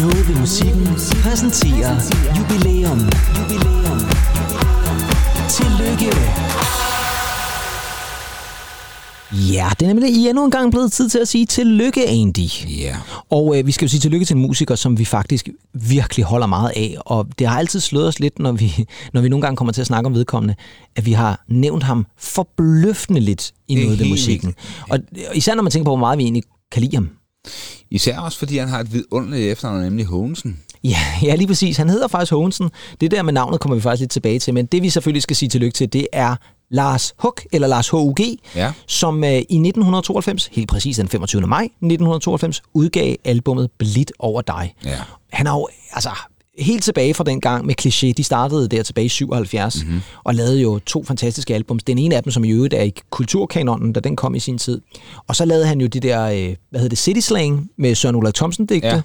Noget 0.00 0.28
ved 0.28 0.36
musikken 0.36 0.86
præsenterer 1.22 1.94
jubilæum. 2.38 2.98
jubilæum. 3.38 4.00
Tillykke 5.48 6.37
Ja, 9.32 9.70
det 9.80 9.82
er 9.82 9.86
nemlig 9.86 10.10
i 10.10 10.28
endnu 10.28 10.44
en 10.44 10.50
gang 10.50 10.70
blevet 10.70 10.92
tid 10.92 11.08
til 11.08 11.18
at 11.18 11.28
sige 11.28 11.46
tillykke, 11.46 12.08
Andy. 12.08 12.78
Ja. 12.78 12.96
Og 13.30 13.58
øh, 13.58 13.66
vi 13.66 13.72
skal 13.72 13.84
jo 13.84 13.90
sige 13.90 14.00
tillykke 14.00 14.26
til 14.26 14.36
en 14.36 14.42
musiker, 14.42 14.74
som 14.74 14.98
vi 14.98 15.04
faktisk 15.04 15.48
virkelig 15.74 16.24
holder 16.24 16.46
meget 16.46 16.72
af. 16.76 16.96
Og 17.00 17.26
det 17.38 17.46
har 17.46 17.58
altid 17.58 17.80
slået 17.80 18.08
os 18.08 18.20
lidt, 18.20 18.38
når 18.38 18.52
vi, 18.52 18.86
når 19.12 19.20
vi 19.20 19.28
nogle 19.28 19.42
gange 19.42 19.56
kommer 19.56 19.72
til 19.72 19.80
at 19.80 19.86
snakke 19.86 20.06
om 20.06 20.14
vedkommende, 20.14 20.54
at 20.96 21.06
vi 21.06 21.12
har 21.12 21.44
nævnt 21.48 21.82
ham 21.82 22.06
forbløffende 22.18 23.20
lidt 23.20 23.52
i 23.68 23.74
noget 23.74 24.00
af 24.00 24.08
musikken. 24.08 24.54
Og 24.88 24.98
og 25.28 25.36
især 25.36 25.54
når 25.54 25.62
man 25.62 25.72
tænker 25.72 25.84
på, 25.84 25.90
hvor 25.90 25.96
meget 25.96 26.18
vi 26.18 26.22
egentlig 26.22 26.42
kan 26.72 26.82
lide 26.82 26.96
ham. 26.96 27.10
Især 27.90 28.18
også, 28.18 28.38
fordi 28.38 28.58
han 28.58 28.68
har 28.68 28.80
et 28.80 28.92
vidunderligt 28.92 29.52
efternavn, 29.52 29.82
nemlig 29.82 30.06
Hogensen. 30.06 30.58
Ja, 30.84 30.98
ja, 31.22 31.34
lige 31.34 31.46
præcis. 31.46 31.76
Han 31.76 31.90
hedder 31.90 32.08
faktisk 32.08 32.32
Hogensen. 32.32 32.70
Det 33.00 33.10
der 33.10 33.22
med 33.22 33.32
navnet 33.32 33.60
kommer 33.60 33.76
vi 33.76 33.80
faktisk 33.80 34.00
lidt 34.00 34.10
tilbage 34.10 34.38
til, 34.38 34.54
men 34.54 34.66
det 34.66 34.82
vi 34.82 34.90
selvfølgelig 34.90 35.22
skal 35.22 35.36
sige 35.36 35.48
tillykke 35.48 35.74
til, 35.74 35.92
det 35.92 36.06
er 36.12 36.36
Lars 36.70 37.14
Hug, 37.18 37.34
eller 37.52 37.68
Lars 37.68 37.88
H.U.G., 37.88 38.20
Ja. 38.54 38.72
som 38.86 39.24
øh, 39.24 39.30
i 39.30 39.36
1992, 39.36 40.48
helt 40.52 40.68
præcis 40.68 40.96
den 40.96 41.08
25. 41.08 41.42
maj 41.42 41.64
1992, 41.64 42.62
udgav 42.74 43.14
albummet 43.24 43.70
Blidt 43.78 44.12
over 44.18 44.42
dig. 44.42 44.74
Ja. 44.84 44.98
Han 45.32 45.46
har 45.46 45.54
jo, 45.54 45.68
altså, 45.92 46.10
helt 46.58 46.84
tilbage 46.84 47.14
fra 47.14 47.24
den 47.24 47.40
gang 47.40 47.66
med 47.66 47.74
Cliché, 47.82 48.12
de 48.16 48.24
startede 48.24 48.68
der 48.68 48.82
tilbage 48.82 49.04
i 49.04 49.08
77, 49.08 49.84
mm-hmm. 49.84 50.00
og 50.24 50.34
lavede 50.34 50.60
jo 50.60 50.78
to 50.78 51.04
fantastiske 51.04 51.54
albums. 51.54 51.84
Den 51.84 51.98
ene 51.98 52.16
af 52.16 52.22
dem, 52.22 52.30
som 52.30 52.44
i 52.44 52.50
øvrigt 52.50 52.74
er 52.74 52.82
i 52.82 52.92
kulturkanonen, 53.10 53.92
da 53.92 54.00
den 54.00 54.16
kom 54.16 54.34
i 54.34 54.40
sin 54.40 54.58
tid. 54.58 54.80
Og 55.26 55.36
så 55.36 55.44
lavede 55.44 55.66
han 55.66 55.80
jo 55.80 55.86
det 55.86 56.02
der, 56.02 56.24
øh, 56.24 56.54
hvad 56.70 56.80
hedder 56.80 56.88
det, 56.88 56.98
City 56.98 57.20
Slang 57.20 57.70
med 57.78 57.94
Søren 57.94 58.16
Ulrik 58.16 58.34
Thomsen 58.34 58.66
digte. 58.66 58.88
Ja. 58.88 58.94
Ja. 58.94 59.02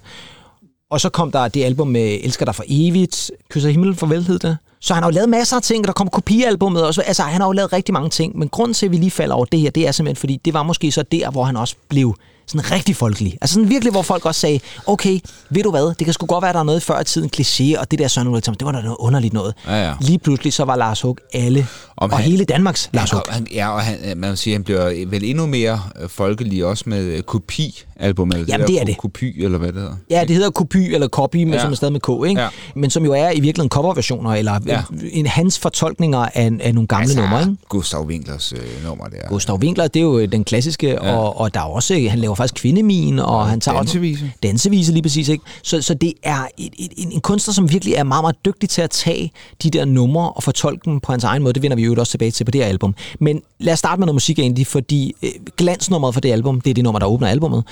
Og 0.90 1.02
så 1.02 1.10
kom 1.10 1.32
der 1.32 1.48
det 1.48 1.64
album 1.64 1.88
med 1.88 2.20
Elsker 2.24 2.46
dig 2.46 2.56
for 2.56 2.64
evigt, 2.68 3.32
Kysser 3.50 3.70
himlen 3.70 3.96
farvel 3.96 4.24
hed 4.24 4.40
det. 4.40 4.58
Så 4.84 4.94
han 4.94 5.04
har 5.04 5.10
jo 5.10 5.14
lavet 5.14 5.30
masser 5.30 5.56
af 5.56 5.62
ting, 5.62 5.84
der 5.84 5.92
kom 5.92 6.10
kopialbummet 6.10 6.86
også. 6.86 7.02
Altså, 7.02 7.24
han 7.24 7.42
har 7.42 7.48
jo 7.48 7.52
lavet 7.52 7.74
rigtig 7.74 7.94
mange 7.94 8.10
ting, 8.10 8.38
men 8.38 8.50
grunden 8.50 8.74
til, 8.74 8.86
at 8.86 8.92
vi 8.92 8.98
lige 8.98 9.12
falder 9.12 9.36
over 9.36 9.46
det 9.46 9.60
her, 9.60 9.72
det 9.72 9.88
er 9.88 9.92
simpelthen, 9.92 10.20
fordi 10.20 10.38
det 10.46 10.54
var 10.54 10.64
måske 10.64 10.92
så 10.92 11.04
der, 11.04 11.32
hvor 11.32 11.44
han 11.44 11.58
også 11.58 11.76
blev 11.90 12.16
sådan 12.48 12.72
rigtig 12.72 12.96
folkelig. 12.96 13.38
Altså 13.42 13.54
sådan 13.54 13.70
virkelig, 13.70 13.92
hvor 13.92 14.02
folk 14.02 14.26
også 14.26 14.42
sagde, 14.42 14.60
okay, 14.86 15.20
ved 15.50 15.64
du 15.64 15.72
hvad, 15.72 15.96
det 16.00 16.06
kan 16.06 16.14
sgu 16.14 16.26
godt 16.26 16.42
være, 16.44 16.54
der 16.54 16.60
er 16.60 16.64
noget 16.64 16.84
før 16.84 17.00
i 17.02 17.04
tiden 17.04 17.30
kliché, 17.38 17.80
og 17.80 17.92
det 17.92 18.00
der 18.00 18.08
Søren 18.08 18.28
Ulrik 18.28 18.46
det 18.46 18.56
var 18.66 18.72
da 18.72 18.82
noget 18.82 18.98
underligt 19.00 19.34
noget. 19.34 19.54
Ja, 19.68 19.88
ja. 19.88 19.94
Lige 20.02 20.20
pludselig 20.20 20.54
så 20.54 20.64
var 20.66 20.76
Lars 20.76 21.02
Hug 21.02 21.18
alle, 21.34 21.68
Om 21.98 22.12
og 22.12 22.18
han- 22.18 22.26
hele 22.26 22.46
Danmarks 22.46 22.90
Lars 22.94 23.12
Hug. 23.12 23.22
Han, 23.30 23.48
ja, 23.54 23.70
og 23.70 23.82
han, 23.82 23.98
man 24.18 24.30
vil 24.30 24.38
sige, 24.38 24.54
han 24.54 24.64
bliver 24.64 25.06
vel 25.08 25.24
endnu 25.24 25.46
mere 25.46 25.82
øh, 26.02 26.10
folkelig 26.10 26.66
også 26.66 26.84
med 26.88 27.04
øh, 27.04 27.22
kopi-album, 27.22 28.30
eller 28.32 28.46
Jamen, 28.48 28.60
der 28.68 28.74
det 28.74 28.82
er 28.82 28.86
det. 28.86 28.98
Kopi, 28.98 29.44
eller 29.44 29.58
hvad 29.58 29.68
det 29.74 29.82
hedder. 29.82 29.96
Ja, 30.10 30.22
det 30.28 30.36
hedder 30.36 30.50
kopy 30.50 30.78
eller 30.94 31.08
copy, 31.08 31.36
men 31.38 31.54
Ja. 31.54 31.60
som 31.62 31.72
er 31.72 31.76
stadig 31.76 31.92
med 31.92 32.00
K, 32.00 32.10
ikke? 32.30 32.42
Ja. 32.42 32.48
Men 32.76 32.90
som 32.90 33.06
jo 33.06 33.12
er 33.14 33.30
i 33.32 33.40
virkeligheden 33.40 33.70
coverversioner, 33.70 34.32
eller 34.34 34.60
Ja. 34.68 34.74
ja. 34.74 34.82
en, 35.12 35.28
hans 35.28 35.60
fortolkninger 35.60 36.20
af, 36.20 36.52
af 36.62 36.74
nogle 36.76 36.88
gamle 36.88 37.04
altså, 37.04 37.22
numre, 37.22 37.40
ikke? 37.42 37.56
Gustav 37.70 38.06
Winklers 38.06 38.54
øh, 38.54 38.88
nummer 38.88 39.06
der. 39.06 39.28
Gustav 39.30 39.56
Winkler, 39.56 39.88
det 39.88 40.00
er 40.00 40.04
jo 40.04 40.26
den 40.26 40.44
klassiske, 40.44 40.88
ja. 40.90 41.16
og, 41.16 41.40
og 41.40 41.54
der 41.54 41.60
er 41.60 41.64
også, 41.64 42.08
han 42.10 42.20
laver 42.20 42.33
faktisk 42.36 42.62
kvindemin, 42.62 43.20
og 43.20 43.48
han 43.48 43.60
tager 43.60 43.78
dansevise. 43.78 44.26
Også, 44.26 44.38
dansevise 44.44 44.92
lige 44.92 45.04
præcis, 45.04 45.30
ikke? 45.30 45.44
Så, 45.64 45.82
så 45.82 45.94
det 45.94 46.14
er 46.24 46.48
et, 46.58 46.74
et, 46.80 46.92
en, 46.98 47.12
en 47.12 47.22
kunstner, 47.22 47.54
som 47.54 47.72
virkelig 47.72 47.94
er 47.94 48.04
meget, 48.04 48.24
meget 48.24 48.46
dygtig 48.46 48.70
til 48.70 48.82
at 48.82 48.90
tage 48.90 49.32
de 49.64 49.70
der 49.70 49.86
numre 49.86 50.32
og 50.32 50.44
fortolke 50.44 50.82
dem 50.86 51.00
på 51.00 51.12
hans 51.12 51.24
egen 51.24 51.44
måde. 51.44 51.54
Det 51.54 51.62
vender 51.62 51.76
vi 51.76 51.84
jo 51.84 51.96
også 51.98 52.12
tilbage 52.12 52.32
til 52.32 52.44
på 52.44 52.52
det 52.52 52.62
her 52.62 52.70
album. 52.70 52.96
Men 53.20 53.42
lad 53.60 53.74
os 53.74 53.80
starte 53.80 54.00
med 54.00 54.06
noget 54.06 54.16
musik 54.16 54.40
egentlig, 54.40 54.68
fordi 54.68 55.16
øh, 55.24 55.30
glansnummeret 55.58 56.14
for 56.14 56.22
det 56.22 56.32
album, 56.32 56.62
det 56.62 56.70
er 56.70 56.74
det 56.74 56.84
nummer, 56.84 57.00
der 57.00 57.06
åbner 57.08 57.28
albummet. 57.28 57.64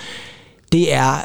Det 0.71 0.93
er 0.93 1.21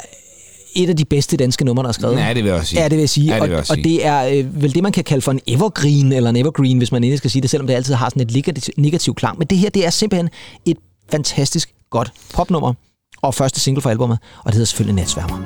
et 0.75 0.89
af 0.89 0.97
de 0.97 1.05
bedste 1.05 1.37
danske 1.37 1.65
numre, 1.65 1.83
der 1.83 1.89
er 1.89 1.93
skrevet. 1.93 2.17
Ja, 2.19 2.33
det 2.33 2.43
vil 2.43 2.45
jeg 2.45 2.55
også 2.55 2.69
sige. 2.69 2.81
Ja, 2.81 2.89
det 2.89 2.95
vil 2.95 3.01
jeg 3.01 3.09
sige. 3.09 3.27
Ja, 3.27 3.35
det 3.35 3.41
vil 3.41 3.49
jeg 3.49 3.55
og, 3.55 3.59
også 3.59 3.73
og 3.73 3.77
sige. 3.83 3.89
det 3.89 4.05
er 4.05 4.27
øh, 4.27 4.61
vel 4.61 4.73
det, 4.73 4.83
man 4.83 4.91
kan 4.91 5.03
kalde 5.03 5.21
for 5.21 5.31
en 5.31 5.39
evergreen, 5.47 6.11
eller 6.11 6.29
en 6.29 6.35
evergreen, 6.35 6.77
hvis 6.77 6.91
man 6.91 7.03
endelig 7.03 7.17
skal 7.17 7.31
sige 7.31 7.41
det, 7.41 7.49
selvom 7.49 7.67
det 7.67 7.73
altid 7.73 7.93
har 7.93 8.09
sådan 8.09 8.21
et 8.21 8.33
negativ, 8.33 8.73
negativ 8.77 9.15
klang. 9.15 9.37
Men 9.37 9.47
det 9.47 9.57
her, 9.57 9.69
det 9.69 9.85
er 9.85 9.89
simpelthen 9.89 10.29
et 10.65 10.77
fantastisk 11.11 11.73
godt 11.89 12.11
popnummer, 12.33 12.73
og 13.21 13.33
første 13.33 13.59
single 13.59 13.81
for 13.81 13.89
albumet, 13.89 14.19
og 14.37 14.45
det 14.45 14.53
hedder 14.53 14.65
selvfølgelig 14.65 14.95
Natsværmer. 14.95 15.37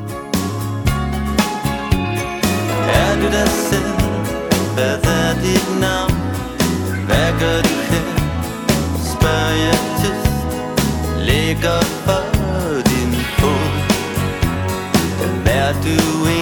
Er 2.94 3.16
du 3.16 3.28
dig 3.38 3.48
selv? 3.70 3.92
Hvad 4.74 4.98
er 5.04 5.34
dit 5.44 5.80
navn? 5.80 6.14
Hvad 7.06 7.40
gør 7.40 7.62
du 7.62 7.76
her? 7.92 8.08
Spørger 9.14 9.56
jeg 9.66 9.80
tyst 10.00 10.32
Ligger 11.20 11.82
for 11.82 12.24
din 12.90 13.14
fod 13.40 13.70
Hvem 15.18 15.46
er 15.46 15.74
du 15.74 16.26
egentlig? 16.26 16.41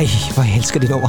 Ej, 0.00 0.06
hvor 0.34 0.42
jeg 0.42 0.56
elsker 0.56 0.80
det 0.80 0.90
nummer. 0.90 1.08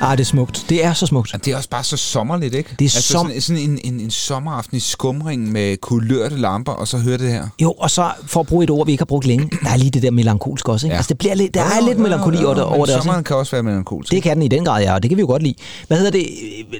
Ah, 0.00 0.18
det 0.18 0.24
er 0.24 0.26
smukt. 0.26 0.66
Det 0.68 0.84
er 0.84 0.92
så 0.92 1.06
smukt. 1.06 1.34
Og 1.34 1.44
det 1.44 1.52
er 1.52 1.56
også 1.56 1.68
bare 1.68 1.84
så 1.84 1.96
sommerligt, 1.96 2.54
ikke? 2.54 2.70
Det 2.78 2.84
er 2.84 2.96
altså 2.96 3.02
som- 3.02 3.26
sådan, 3.26 3.40
sådan 3.40 3.62
en, 3.62 3.78
en, 3.84 4.00
en 4.00 4.10
sommeraften 4.10 4.76
i 4.76 4.80
skumringen 4.80 5.52
med 5.52 5.76
kulørte 5.76 6.36
lamper, 6.36 6.72
og 6.72 6.88
så 6.88 6.98
høre 6.98 7.18
det 7.18 7.30
her. 7.32 7.48
Jo, 7.62 7.72
og 7.72 7.90
så 7.90 8.10
for 8.26 8.40
at 8.40 8.46
bruge 8.46 8.64
et 8.64 8.70
ord, 8.70 8.86
vi 8.86 8.92
ikke 8.92 9.00
har 9.00 9.06
brugt 9.06 9.26
længe, 9.26 9.50
der 9.64 9.70
er 9.70 9.76
lige 9.76 9.90
det 9.90 10.02
der 10.02 10.10
melankolsk 10.10 10.68
også, 10.68 10.86
ikke? 10.86 10.92
Ja. 10.92 10.96
Altså, 10.96 11.08
det 11.08 11.18
bliver 11.18 11.34
lidt, 11.34 11.54
der 11.54 11.60
Jo, 11.60 11.66
er 11.66 11.86
lidt 11.86 11.98
jo, 11.98 12.02
melankoli 12.02 12.38
jo, 12.40 12.46
over 12.48 12.58
jo, 12.58 12.64
over 12.64 12.86
det 12.86 12.94
også. 12.94 13.04
Sommeren 13.04 13.24
kan 13.24 13.36
også 13.36 13.52
være 13.52 13.62
melankolsk. 13.62 14.12
Det 14.12 14.22
kan 14.22 14.36
den 14.36 14.42
i 14.42 14.48
den 14.48 14.64
grad, 14.64 14.82
ja, 14.82 14.94
og 14.94 15.02
det 15.02 15.10
kan 15.10 15.16
vi 15.16 15.20
jo 15.20 15.26
godt 15.26 15.42
lide. 15.42 15.54
Hvad 15.88 15.96
hedder 15.96 16.12
det? 16.12 16.26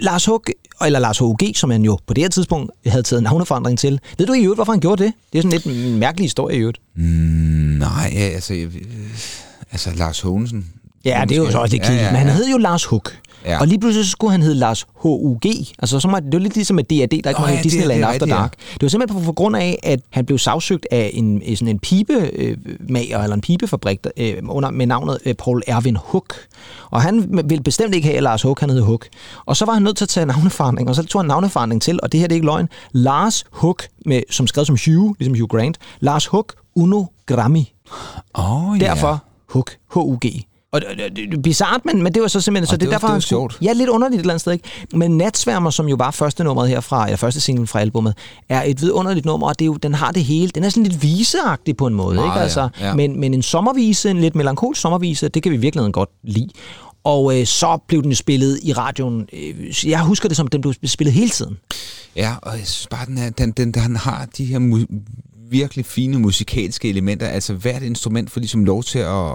Lars 0.01 0.24
Hug, 0.24 0.44
eller 0.87 0.98
Lars 0.98 1.18
H.U.G., 1.18 1.57
som 1.57 1.70
han 1.70 1.83
jo 1.85 1.98
på 2.07 2.14
det 2.14 2.24
her 2.24 2.29
tidspunkt 2.29 2.70
havde 2.87 3.03
taget 3.03 3.22
navneforandring 3.22 3.79
til. 3.79 4.01
Ved 4.18 4.27
du 4.27 4.33
i 4.33 4.40
øvrigt, 4.42 4.57
hvorfor 4.59 4.72
han 4.72 4.81
gjorde 4.81 5.05
det? 5.05 5.12
Det 5.33 5.38
er 5.38 5.42
sådan 5.42 5.61
lidt 5.64 5.64
en 5.92 5.98
mærkelig 5.98 6.24
historie 6.24 6.57
i 6.57 6.61
øvrigt. 6.61 6.79
Mm, 6.96 7.03
nej, 7.79 8.12
altså... 8.35 8.55
øh, 8.55 8.74
Altså, 9.72 9.90
Lars 9.96 10.20
Hogensen. 10.20 10.66
Ja, 11.09 11.25
det 11.29 11.33
er 11.33 11.37
jo 11.37 11.51
så 11.51 11.59
også 11.59 11.75
lidt 11.75 11.85
kedeligt, 11.87 12.12
men 12.12 12.16
han 12.21 12.29
hed 12.29 12.49
jo 12.51 12.57
Lars 12.59 12.85
Hug. 12.85 13.03
Ja. 13.44 13.51
Ja. 13.53 13.61
Og 13.61 13.66
lige 13.66 13.81
pludselig 13.81 14.05
så 14.05 14.11
skulle 14.11 14.31
han 14.31 14.42
hedde 14.42 14.55
Lars 14.55 14.83
H.U.G. 15.03 15.47
Altså, 15.79 16.01
så 16.01 16.09
var 16.09 16.21
det, 16.21 16.25
det 16.33 16.38
var 16.38 16.38
lidt 16.42 16.55
ligesom 16.55 16.75
med 16.77 16.85
D.A.D., 16.85 17.09
der 17.11 17.14
ikke 17.14 17.31
Nå 17.31 17.38
var 17.38 17.47
ja, 17.49 17.51
ja, 17.51 17.57
det- 17.57 17.64
Disneyland 17.64 17.99
det 18.01 18.05
er 18.05 18.09
After 18.09 18.27
ja. 18.27 18.35
Dark. 18.35 18.53
Det 18.75 18.83
var 18.83 18.88
simpelthen 18.88 19.21
på, 19.21 19.25
på 19.25 19.33
grund 19.33 19.57
af, 19.57 19.79
at 19.83 20.01
han 20.11 20.27
blev 20.27 20.38
sagsøgt 20.38 20.87
af 20.90 21.11
en, 21.14 21.42
øh, 21.49 21.57
sådan 21.57 21.68
en 21.68 21.79
pibemager, 21.79 23.18
eller 23.23 23.35
en 23.35 23.40
pibefabrik, 23.40 24.05
der, 24.05 24.11
øh, 24.16 24.35
under, 24.49 24.71
med 24.71 24.87
navnet 24.87 25.19
øh, 25.27 25.35
Paul 25.35 25.63
Erwin 25.67 25.96
Hug. 26.04 26.27
Og 26.90 27.02
han 27.02 27.40
ville 27.44 27.63
bestemt 27.63 27.94
ikke 27.94 28.09
have, 28.09 28.21
Lars 28.21 28.42
Hug, 28.42 28.56
han 28.61 28.71
hed 28.71 28.81
Hug. 28.81 29.00
Og 29.46 29.56
så 29.56 29.65
var 29.65 29.73
han 29.73 29.83
nødt 29.83 29.96
til 29.96 30.04
at 30.04 30.09
tage 30.09 30.27
navneforandring, 30.27 30.88
og 30.88 30.94
så 30.94 31.02
tog 31.02 31.21
han 31.23 31.29
navneforandring 31.29 31.83
til, 31.83 31.98
og 32.02 32.13
det 32.13 32.21
her 32.21 32.27
det 32.27 32.35
er 32.35 32.37
ikke 32.37 32.46
løgn. 32.46 32.69
Lars 32.92 33.44
Hug, 33.50 33.79
med, 34.06 34.23
som 34.31 34.46
skrevet 34.46 34.67
som 34.67 34.77
Hugh, 34.87 35.15
ligesom 35.19 35.35
Hugh 35.40 35.48
Grant. 35.48 35.79
Lars 36.00 36.27
Hug 36.27 36.46
Uno 36.75 37.04
Grammy. 37.27 37.65
Åh, 38.38 38.71
oh, 38.71 38.79
ja. 38.81 38.87
Derfor 38.87 39.25
Hug, 39.48 39.67
H-U-G. 39.94 40.27
Og 40.73 40.81
det, 40.81 40.88
det, 40.98 41.16
det 41.16 41.35
er 41.38 41.42
bizart, 41.42 41.81
men, 41.85 42.02
men 42.02 42.14
det 42.14 42.23
var 42.23 42.29
så 42.29 42.40
simpelthen... 42.40 42.66
så 42.66 42.75
Og 42.77 42.81
det, 42.81 42.81
det 42.81 42.87
er 42.87 42.88
var- 42.88 42.92
derfor, 42.98 43.06
det 43.08 43.14
var 43.14 43.21
skulle- 43.21 43.29
sjovt. 43.52 43.58
Ja, 43.62 43.73
lidt 43.73 43.88
underligt 43.88 44.19
et 44.19 44.21
eller 44.21 44.33
andet 44.33 44.40
sted, 44.40 44.52
ikke? 44.52 44.69
Men 44.94 45.16
Natsværmer, 45.19 45.71
som 45.71 45.88
jo 45.88 45.96
var 45.98 46.10
første 46.10 46.44
nummeret 46.44 46.69
herfra, 46.69 47.04
eller 47.04 47.16
første 47.16 47.40
single 47.40 47.66
fra 47.66 47.81
albumet, 47.81 48.14
er 48.48 48.62
et 48.62 48.83
vidunderligt 48.83 49.27
nummer, 49.27 49.46
og 49.48 49.58
det 49.58 49.64
er 49.64 49.66
jo, 49.66 49.75
den 49.75 49.94
har 49.94 50.10
det 50.12 50.25
hele. 50.25 50.48
Den 50.54 50.64
er 50.64 50.69
sådan 50.69 50.83
lidt 50.83 51.02
viseagtig 51.02 51.77
på 51.77 51.87
en 51.87 51.94
måde, 51.94 52.14
Meget, 52.14 52.27
ikke? 52.27 52.37
ja. 52.37 52.42
Altså, 52.42 52.69
Ja. 52.81 52.94
Men, 52.94 53.21
men 53.21 53.35
en 53.35 53.42
sommervise, 53.42 54.10
en 54.10 54.21
lidt 54.21 54.35
melankolsk 54.35 54.81
sommervise, 54.81 55.29
det 55.29 55.42
kan 55.42 55.52
vi 55.52 55.56
virkelig 55.56 55.92
godt 55.92 56.10
lide. 56.25 56.48
Og 57.04 57.40
øh, 57.40 57.46
så 57.46 57.79
blev 57.88 58.02
den 58.02 58.14
spillet 58.14 58.60
i 58.62 58.73
radioen. 58.73 59.29
Øh, 59.33 59.88
jeg 59.90 60.00
husker 60.02 60.29
det 60.29 60.37
som, 60.37 60.46
den 60.46 60.60
blev 60.60 60.75
spillet 60.85 61.12
hele 61.14 61.31
tiden. 61.31 61.56
Ja, 62.16 62.35
og 62.42 62.58
jeg 62.58 62.66
synes 62.66 62.87
bare, 62.90 63.06
den, 63.06 63.19
er, 63.19 63.31
den, 63.31 63.52
den, 63.52 63.73
den 63.73 63.96
har 63.96 64.29
de 64.38 64.44
her 64.44 64.58
mu- 64.58 64.96
virkelig 65.51 65.87
fine 65.87 66.19
musikalske 66.19 66.88
elementer. 66.88 67.27
Altså 67.29 67.55
hvert 67.55 67.83
instrument 67.83 68.31
får 68.31 68.40
ligesom 68.40 68.65
lov 68.65 68.83
til 68.83 68.99
at, 68.99 69.33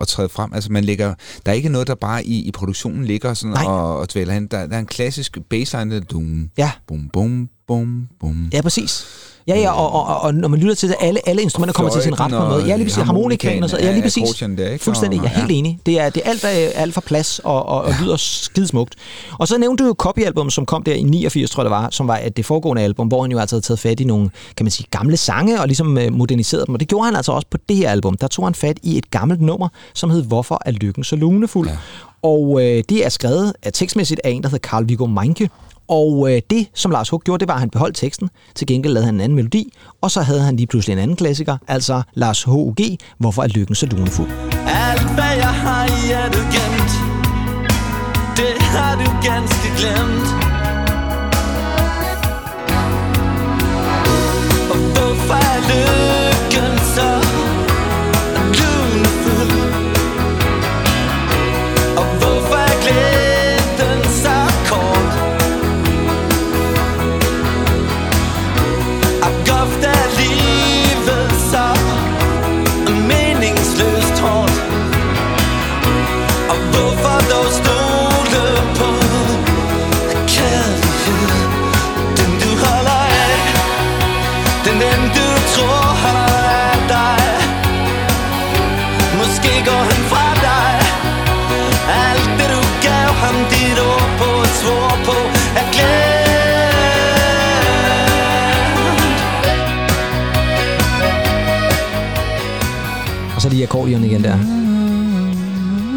at 0.00 0.08
træde 0.08 0.28
frem. 0.28 0.52
Altså 0.54 0.72
man 0.72 0.84
lægger, 0.84 1.14
der 1.46 1.52
er 1.52 1.56
ikke 1.56 1.68
noget, 1.68 1.86
der 1.86 1.94
bare 1.94 2.24
i, 2.26 2.42
i 2.48 2.50
produktionen 2.50 3.04
ligger 3.04 3.34
sådan 3.34 3.52
Nej. 3.52 3.64
og, 3.64 3.96
og 3.98 4.12
dvæler 4.12 4.32
hen. 4.34 4.46
Der, 4.46 4.66
der 4.66 4.76
er 4.76 4.80
en 4.80 4.86
klassisk 4.86 5.38
bassline, 5.50 5.94
der 5.94 6.00
dum, 6.00 6.50
Ja. 6.58 6.70
bum, 6.88 7.10
bum, 7.12 7.48
bum, 7.68 8.08
bum. 8.20 8.50
Ja, 8.52 8.62
præcis. 8.62 9.06
Ja, 9.48 9.58
ja, 9.58 9.72
og, 9.72 9.92
og, 9.92 10.20
og, 10.20 10.34
når 10.34 10.48
man 10.48 10.60
lytter 10.60 10.74
til 10.74 10.88
det, 10.88 10.96
alle, 11.00 11.28
alle 11.28 11.42
instrumenter 11.42 11.72
kommer 11.72 11.92
til 11.92 12.02
sin 12.02 12.20
ret 12.20 12.30
på 12.30 12.36
en 12.36 12.48
måde. 12.48 12.66
Ja, 12.66 12.76
lige 12.76 12.86
præcis. 12.86 13.02
Harmonikaen 13.02 13.62
og 13.62 13.70
så. 13.70 13.78
Ja, 13.80 13.92
lige 13.92 14.02
præcis. 14.02 14.28
der? 14.38 14.78
Fuldstændig. 14.78 15.22
Jeg 15.22 15.32
er 15.32 15.38
helt 15.38 15.50
enig. 15.50 15.78
Det 15.86 16.00
er, 16.00 16.10
det 16.10 16.22
er 16.24 16.30
alt, 16.30 16.44
er, 16.44 16.48
alt 16.74 16.94
for 16.94 17.00
plads 17.00 17.38
og, 17.38 17.66
og, 17.66 17.82
og 17.82 17.92
lyder 18.00 18.16
skidesmukt. 18.16 18.94
Og 19.38 19.48
så 19.48 19.58
nævnte 19.58 19.84
du 19.84 19.88
jo 19.88 19.94
Copy-album, 20.02 20.50
som 20.50 20.66
kom 20.66 20.82
der 20.82 20.94
i 20.94 21.02
89, 21.02 21.50
tror 21.50 21.62
jeg 21.62 21.64
det 21.64 21.70
var, 21.70 21.88
som 21.90 22.08
var 22.08 22.20
det 22.36 22.46
foregående 22.46 22.82
album, 22.82 23.08
hvor 23.08 23.22
han 23.22 23.32
jo 23.32 23.38
altså 23.38 23.56
havde 23.56 23.64
taget 23.64 23.78
fat 23.78 24.00
i 24.00 24.04
nogle, 24.04 24.30
kan 24.56 24.64
man 24.64 24.70
sige, 24.70 24.86
gamle 24.90 25.16
sange 25.16 25.60
og 25.60 25.66
ligesom 25.66 25.98
øh, 25.98 26.12
moderniseret 26.12 26.66
dem. 26.66 26.74
Og 26.74 26.80
det 26.80 26.88
gjorde 26.88 27.04
han 27.04 27.16
altså 27.16 27.32
også 27.32 27.46
på 27.50 27.58
det 27.68 27.76
her 27.76 27.90
album. 27.90 28.16
Der 28.16 28.28
tog 28.28 28.46
han 28.46 28.54
fat 28.54 28.78
i 28.82 28.98
et 28.98 29.10
gammelt 29.10 29.40
nummer, 29.40 29.68
som 29.94 30.10
hed 30.10 30.22
Hvorfor 30.22 30.62
er 30.64 30.70
lykken 30.70 31.04
så 31.04 31.16
lunefuld? 31.16 31.68
Ja. 31.68 31.76
Og 32.22 32.60
øh, 32.62 32.84
det 32.88 33.04
er 33.04 33.08
skrevet 33.08 33.52
af 33.62 33.72
tekstmæssigt 33.72 34.20
af 34.24 34.30
en, 34.30 34.42
der 34.42 34.48
hedder 34.48 34.68
Carl 34.68 34.88
Viggo 34.88 35.06
Meinke. 35.06 35.50
Og 35.88 36.32
øh, 36.32 36.42
det, 36.50 36.68
som 36.74 36.90
Lars 36.90 37.08
Hug 37.08 37.22
gjorde, 37.22 37.40
det 37.40 37.48
var, 37.48 37.54
at 37.54 37.60
han 37.60 37.70
beholdt 37.70 37.96
teksten. 37.96 38.30
Til 38.54 38.66
gengæld 38.66 38.92
lavede 38.92 39.06
han 39.06 39.14
en 39.14 39.20
anden 39.20 39.36
melodi, 39.36 39.72
og 40.00 40.10
så 40.10 40.20
havde 40.22 40.40
han 40.42 40.56
lige 40.56 40.66
pludselig 40.66 40.92
en 40.92 40.98
anden 40.98 41.16
klassiker, 41.16 41.56
altså 41.68 42.02
Lars 42.14 42.42
H.U.G. 42.42 42.80
Hvorfor 43.18 43.42
er 43.42 43.48
lykken 43.48 43.74
så 43.74 43.86
lunefuld? 43.86 44.30
Alt 44.66 45.14
hvad 45.14 45.34
jeg 45.36 45.54
har 45.64 45.84
i 45.84 46.12
er 46.12 46.28
du 46.30 46.38
gemt 46.38 46.92
Det 48.36 48.62
har 48.62 48.94
du 48.94 49.28
ganske 49.30 49.68
glemt 49.78 50.28
Og 54.72 54.78
hvorfor 54.94 55.38
er 55.52 55.60
lykken 55.70 56.78
så 56.78 57.25
Akkordeon 103.66 104.04
igen 104.04 104.24
der. 104.24 104.36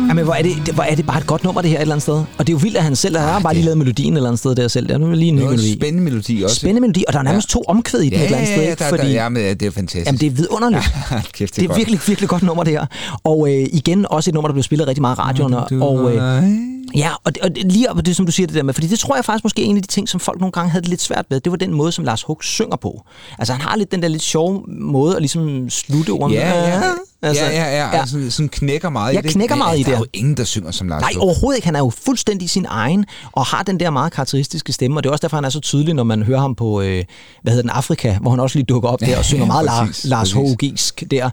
Jamen, 0.10 0.24
hvor 0.24 0.34
er, 0.34 0.42
det, 0.42 0.52
hvor 0.74 0.84
er 0.84 0.96
det 0.96 1.06
bare 1.06 1.18
et 1.18 1.28
godt 1.28 1.44
nummer, 1.44 1.62
det 1.62 1.70
her 1.72 1.78
et 1.78 1.82
eller 1.82 1.96
andet 1.96 2.02
sted. 2.04 2.14
Og 2.14 2.26
det 2.48 2.50
er 2.50 2.54
jo 2.54 2.58
vildt, 2.58 2.78
at 2.78 2.84
han 2.84 2.96
selv 2.96 3.18
har 3.18 3.40
bare 3.40 3.54
lige 3.54 3.64
lavet 3.64 3.78
melodien 3.78 4.14
et 4.14 4.18
eller 4.18 4.30
andet 4.30 4.40
sted 4.40 4.56
der 4.56 4.68
selv. 4.68 4.88
Der 4.88 4.94
er 4.94 5.16
lige 5.16 5.30
en 5.30 5.36
ny 5.36 5.40
melodi. 5.40 5.74
spændende 5.74 6.04
melodi 6.04 6.42
også. 6.44 6.56
Spændende 6.56 6.82
melodi, 6.82 7.04
og 7.08 7.14
der 7.14 7.20
er 7.20 7.24
nærmest 7.24 7.50
to 7.50 7.64
omkvæd 7.68 8.00
i 8.00 8.04
den 8.10 8.14
Ja, 8.14 8.20
et 8.20 8.26
eller 8.26 8.38
andet 8.38 8.50
ja, 8.50 8.56
sted. 8.76 8.88
ja, 8.90 8.98
der, 8.98 9.04
der, 9.04 9.10
ja, 9.10 9.30
men 9.30 9.44
det 9.44 9.62
er 9.62 9.72
fantastisk. 9.72 10.06
Jamen, 10.06 10.20
det 10.20 10.26
er 10.28 10.32
vidunderligt. 10.32 10.84
Kæft, 11.34 11.56
Det 11.56 11.64
er 11.64 11.68
godt. 11.68 11.78
virkelig, 11.78 12.00
virkelig 12.08 12.30
godt 12.30 12.44
nummer, 12.44 12.64
det 12.64 12.74
her. 12.74 12.86
Og 13.24 13.50
øh, 13.54 13.68
igen, 13.74 14.06
også 14.10 14.30
et 14.30 14.34
nummer, 14.34 14.48
der 14.48 14.54
blev 14.54 14.64
spillet 14.64 14.88
rigtig 14.88 15.02
meget 15.02 15.16
i 15.16 15.20
radioen. 15.20 15.54
Og, 15.82 16.12
øh, 16.16 16.52
ja, 16.96 17.10
og, 17.24 17.36
det, 17.36 17.44
og 17.44 17.56
det, 17.56 17.72
lige 17.72 17.92
op 17.92 18.06
det, 18.06 18.16
som 18.16 18.26
du 18.26 18.32
siger 18.32 18.48
det 18.48 18.56
der 18.56 18.64
med, 18.64 18.74
fordi 18.74 18.88
det 18.88 19.00
tror 19.00 19.16
jeg 19.16 19.26
faktisk 19.26 19.44
måske 19.46 19.62
er 19.62 19.66
en 19.66 19.76
af 19.76 19.82
de 19.82 19.88
ting, 19.88 20.10
som 20.10 20.20
folk 20.20 20.40
nogle 20.40 20.52
gange 20.52 20.70
havde 20.72 20.82
det 20.82 20.90
lidt 20.90 21.02
svært 21.02 21.26
med, 21.30 21.40
det 21.40 21.52
var 21.52 21.58
den 21.58 21.74
måde, 21.74 21.92
som 21.92 22.06
Lars 22.06 22.24
Hug 22.24 22.40
synger 22.44 22.76
på. 22.78 23.02
Altså, 23.40 23.54
han 23.54 23.62
har 23.62 23.76
lidt 23.78 23.92
den 23.92 24.02
der 24.02 24.08
lidt 24.08 24.22
sjove 24.22 24.64
måde 24.68 25.16
at 25.16 25.22
ligesom 25.22 25.70
slutte 25.70 26.10
ordene. 26.10 26.38
Ja, 26.38 26.68
ja, 26.76 26.82
Altså, 27.22 27.44
ja, 27.44 27.52
ja, 27.52 27.64
ja, 27.78 27.88
ja. 27.96 28.00
Altså, 28.00 28.32
sådan 28.32 28.50
knækker 28.50 28.90
meget 28.90 29.14
Jeg 29.14 29.24
i 29.24 29.28
det. 29.28 29.32
knækker 29.36 29.56
Men, 29.56 29.60
meget 29.60 29.80
i 29.80 29.84
Der 29.84 29.90
er 29.90 29.94
det. 29.94 30.00
jo 30.00 30.06
ingen, 30.14 30.38
der 30.38 30.44
synger 30.44 30.72
som 30.72 30.88
Lars 30.88 31.02
Nej, 31.02 31.12
overhovedet 31.20 31.58
ikke. 31.58 31.66
Han 31.68 31.76
er 31.76 31.80
jo 31.80 31.92
fuldstændig 32.06 32.50
sin 32.50 32.66
egen, 32.70 33.06
og 33.32 33.46
har 33.46 33.64
den 33.64 33.80
der 33.80 33.90
meget 33.90 34.12
karakteristiske 34.14 34.74
stemme, 34.74 34.98
og 35.00 35.04
det 35.04 35.10
er 35.10 35.12
også 35.12 35.22
derfor, 35.22 35.38
han 35.38 35.46
er 35.46 35.50
så 35.50 35.60
tydelig, 35.60 35.94
når 35.94 36.04
man 36.04 36.24
hører 36.24 36.40
ham 36.40 36.56
på, 36.56 36.82
øh, 36.82 37.04
hvad 37.44 37.54
hedder 37.54 37.62
den, 37.62 37.70
Afrika, 37.70 38.18
hvor 38.22 38.30
han 38.32 38.40
også 38.40 38.58
lige 38.58 38.66
dukker 38.66 38.90
op 38.90 39.00
der 39.00 39.18
og 39.18 39.26
synger 39.26 39.46
Ja, 39.46 39.48
meget 39.52 39.70
præcis, 39.88 40.06
Lars, 40.06 40.34
Lars. 40.36 40.50
H.U.G'sk 40.52 41.08
der. 41.12 41.30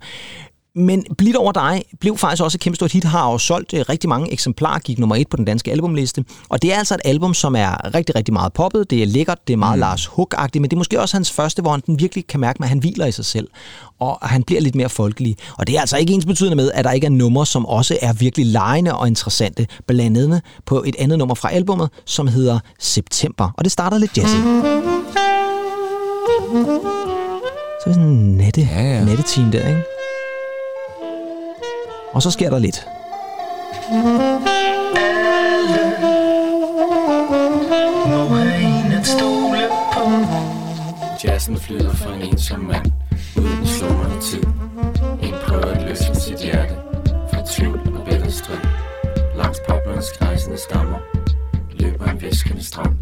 Men 0.77 1.05
Blidt 1.19 1.37
over 1.37 1.53
dig 1.53 1.83
blev 2.01 2.17
faktisk 2.17 2.43
også 2.43 2.57
et 2.57 2.61
kæmpe 2.61 2.77
stort 2.77 2.93
hit, 2.93 3.05
har 3.05 3.33
jo 3.33 3.39
solgt 3.39 3.75
øh, 3.75 3.85
rigtig 3.89 4.09
mange 4.09 4.33
eksemplarer, 4.33 4.79
gik 4.79 4.99
nummer 4.99 5.17
et 5.17 5.29
på 5.29 5.37
den 5.37 5.45
danske 5.45 5.73
albumliste. 5.73 6.25
Og 6.49 6.63
det 6.63 6.73
er 6.73 6.79
altså 6.79 6.95
et 6.95 7.01
album, 7.05 7.35
som 7.35 7.57
er 7.57 7.95
rigtig, 7.95 8.15
rigtig 8.15 8.33
meget 8.33 8.53
poppet, 8.53 8.91
det 8.91 9.03
er 9.03 9.07
lækkert, 9.07 9.39
det 9.47 9.53
er 9.53 9.57
meget 9.57 9.79
mm. 9.79 9.81
Lars 9.81 10.07
Hug-agtigt, 10.07 10.61
men 10.61 10.65
det 10.65 10.73
er 10.73 10.77
måske 10.77 11.01
også 11.01 11.17
hans 11.17 11.33
første, 11.33 11.63
hvor 11.63 11.71
han 11.71 11.83
den 11.87 12.01
virkelig 12.01 12.27
kan 12.27 12.41
mærke, 12.41 12.63
at 12.63 12.69
han 12.69 12.79
hviler 12.79 13.07
i 13.07 13.13
sig 13.13 13.25
selv. 13.25 13.49
Og 14.01 14.19
han 14.23 14.43
bliver 14.43 14.61
lidt 14.61 14.75
mere 14.75 14.89
folkelig. 14.89 15.37
Og 15.59 15.67
det 15.67 15.77
er 15.77 15.81
altså 15.81 15.97
ikke 15.97 16.13
ens 16.13 16.27
betydende 16.27 16.57
med, 16.57 16.71
at 16.75 16.85
der 16.85 16.91
ikke 16.93 17.07
er 17.07 17.11
numre, 17.11 17.47
som 17.47 17.67
også 17.67 17.99
er 18.03 18.13
virkelig 18.13 18.47
lejende 18.47 18.95
og 18.95 19.09
interessante, 19.09 19.67
blandt 19.87 20.19
andet 20.19 20.43
på 20.67 20.83
et 20.87 20.97
andet 20.99 21.19
nummer 21.19 21.35
fra 21.35 21.51
albummet, 21.53 21.91
som 22.05 22.27
hedder 22.27 22.59
September. 22.81 23.51
Og 23.59 23.65
det 23.65 23.73
starter 23.73 23.99
lidt 23.99 24.19
jazzy. 24.19 24.37
Så 27.81 27.91
er 27.91 27.93
det 27.93 27.95
sådan 27.95 28.09
en 28.09 28.37
nette, 28.37 28.61
Ja, 28.61 28.83
ja. 28.83 29.05
nattetime 29.05 29.53
der, 29.53 29.69
ikke? 29.69 29.96
Og 32.17 32.23
så 32.23 32.31
sker 32.31 32.51
der 32.51 32.59
lidt. 32.59 32.87
Jazzen 41.25 41.57
flyder 41.57 41.95
for 41.95 42.11
en 42.11 42.23
ensom 42.23 42.61
mand 42.61 42.93
Uden 43.37 43.67
slumrende 43.67 44.21
tid. 44.21 44.43
En 45.23 45.35
prøver 45.47 45.65
at 45.65 45.83
løsne 45.89 46.15
sit 46.15 46.39
hjerte 46.43 46.75
Fra 47.33 47.43
tvivl 47.47 47.81
og 47.99 48.05
bitter 48.05 48.31
strid 48.31 48.59
Langs 49.37 49.61
poplernes 49.69 50.13
knejsende 50.19 50.59
stammer 50.59 50.99
Løber 51.73 52.07
en 52.07 52.23
viskende 52.23 52.65
strøm. 52.65 52.99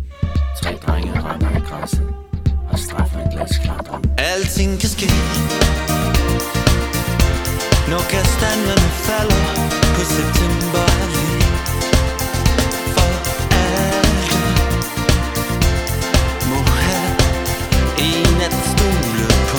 Tre 0.63 0.77
drenge 0.87 1.13
render 1.13 1.51
i 1.51 1.61
græsset 1.61 2.15
Og 2.71 2.79
straffer 2.79 3.21
en 3.21 3.31
glasklart 3.31 3.89
om 3.89 4.05
Alting 4.19 4.81
kan 4.81 4.89
ske 4.89 5.07
Når 7.91 8.03
kastanjerne 8.11 8.89
falder 9.07 9.45
På 9.95 10.03
september 10.17 10.85
allé 11.03 11.29
For 12.95 13.11
alt 13.65 14.31
Må 16.51 16.59
have 16.85 17.11
en 18.09 18.41
at 18.47 18.55
stole 18.73 19.27
på 19.51 19.59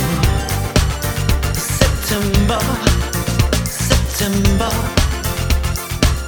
September 1.53 2.61
September. 4.17 4.71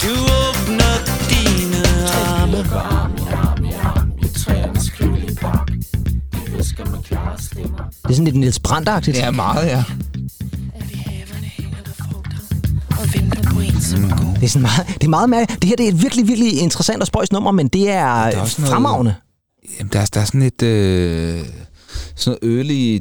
Du 0.04 0.14
åbner 0.44 0.94
dine 1.30 1.82
arme 2.10 2.58
Det 8.02 8.10
er 8.10 8.14
sådan 8.14 8.26
lidt 8.26 8.36
Niels 8.36 8.60
Brandt-agtigt. 8.60 9.18
Ja, 9.18 9.32
meget, 9.32 9.68
ja. 9.68 9.84
Og 13.00 13.14
venter 13.14 13.44
på 13.54 13.60
en, 13.60 13.82
som 13.82 14.02
Det 14.02 14.44
er, 14.44 14.48
sådan 14.48 14.62
meget, 14.62 14.88
det 14.88 15.04
er 15.04 15.10
meget 15.10 15.30
mærke. 15.30 15.54
Det 15.62 15.64
her 15.70 15.76
det 15.76 15.84
er 15.84 15.88
et 15.90 16.02
virkelig, 16.02 16.28
virkelig 16.28 16.60
interessant 16.62 17.02
og 17.02 17.08
spøjs 17.08 17.32
nummer, 17.32 17.52
men 17.52 17.68
det 17.68 17.90
er, 17.90 17.94
er 17.96 18.28
er 18.28 18.36
noget- 18.36 18.50
fremragende. 18.52 19.16
Jamen, 19.80 19.90
der, 19.94 20.00
er, 20.00 20.06
der 20.06 20.22
er 20.22 20.26
sådan 20.26 20.42
et... 20.42 20.64
Øh, 20.64 21.40
sådan 22.16 22.38
noget 22.42 22.58
early 22.58 23.00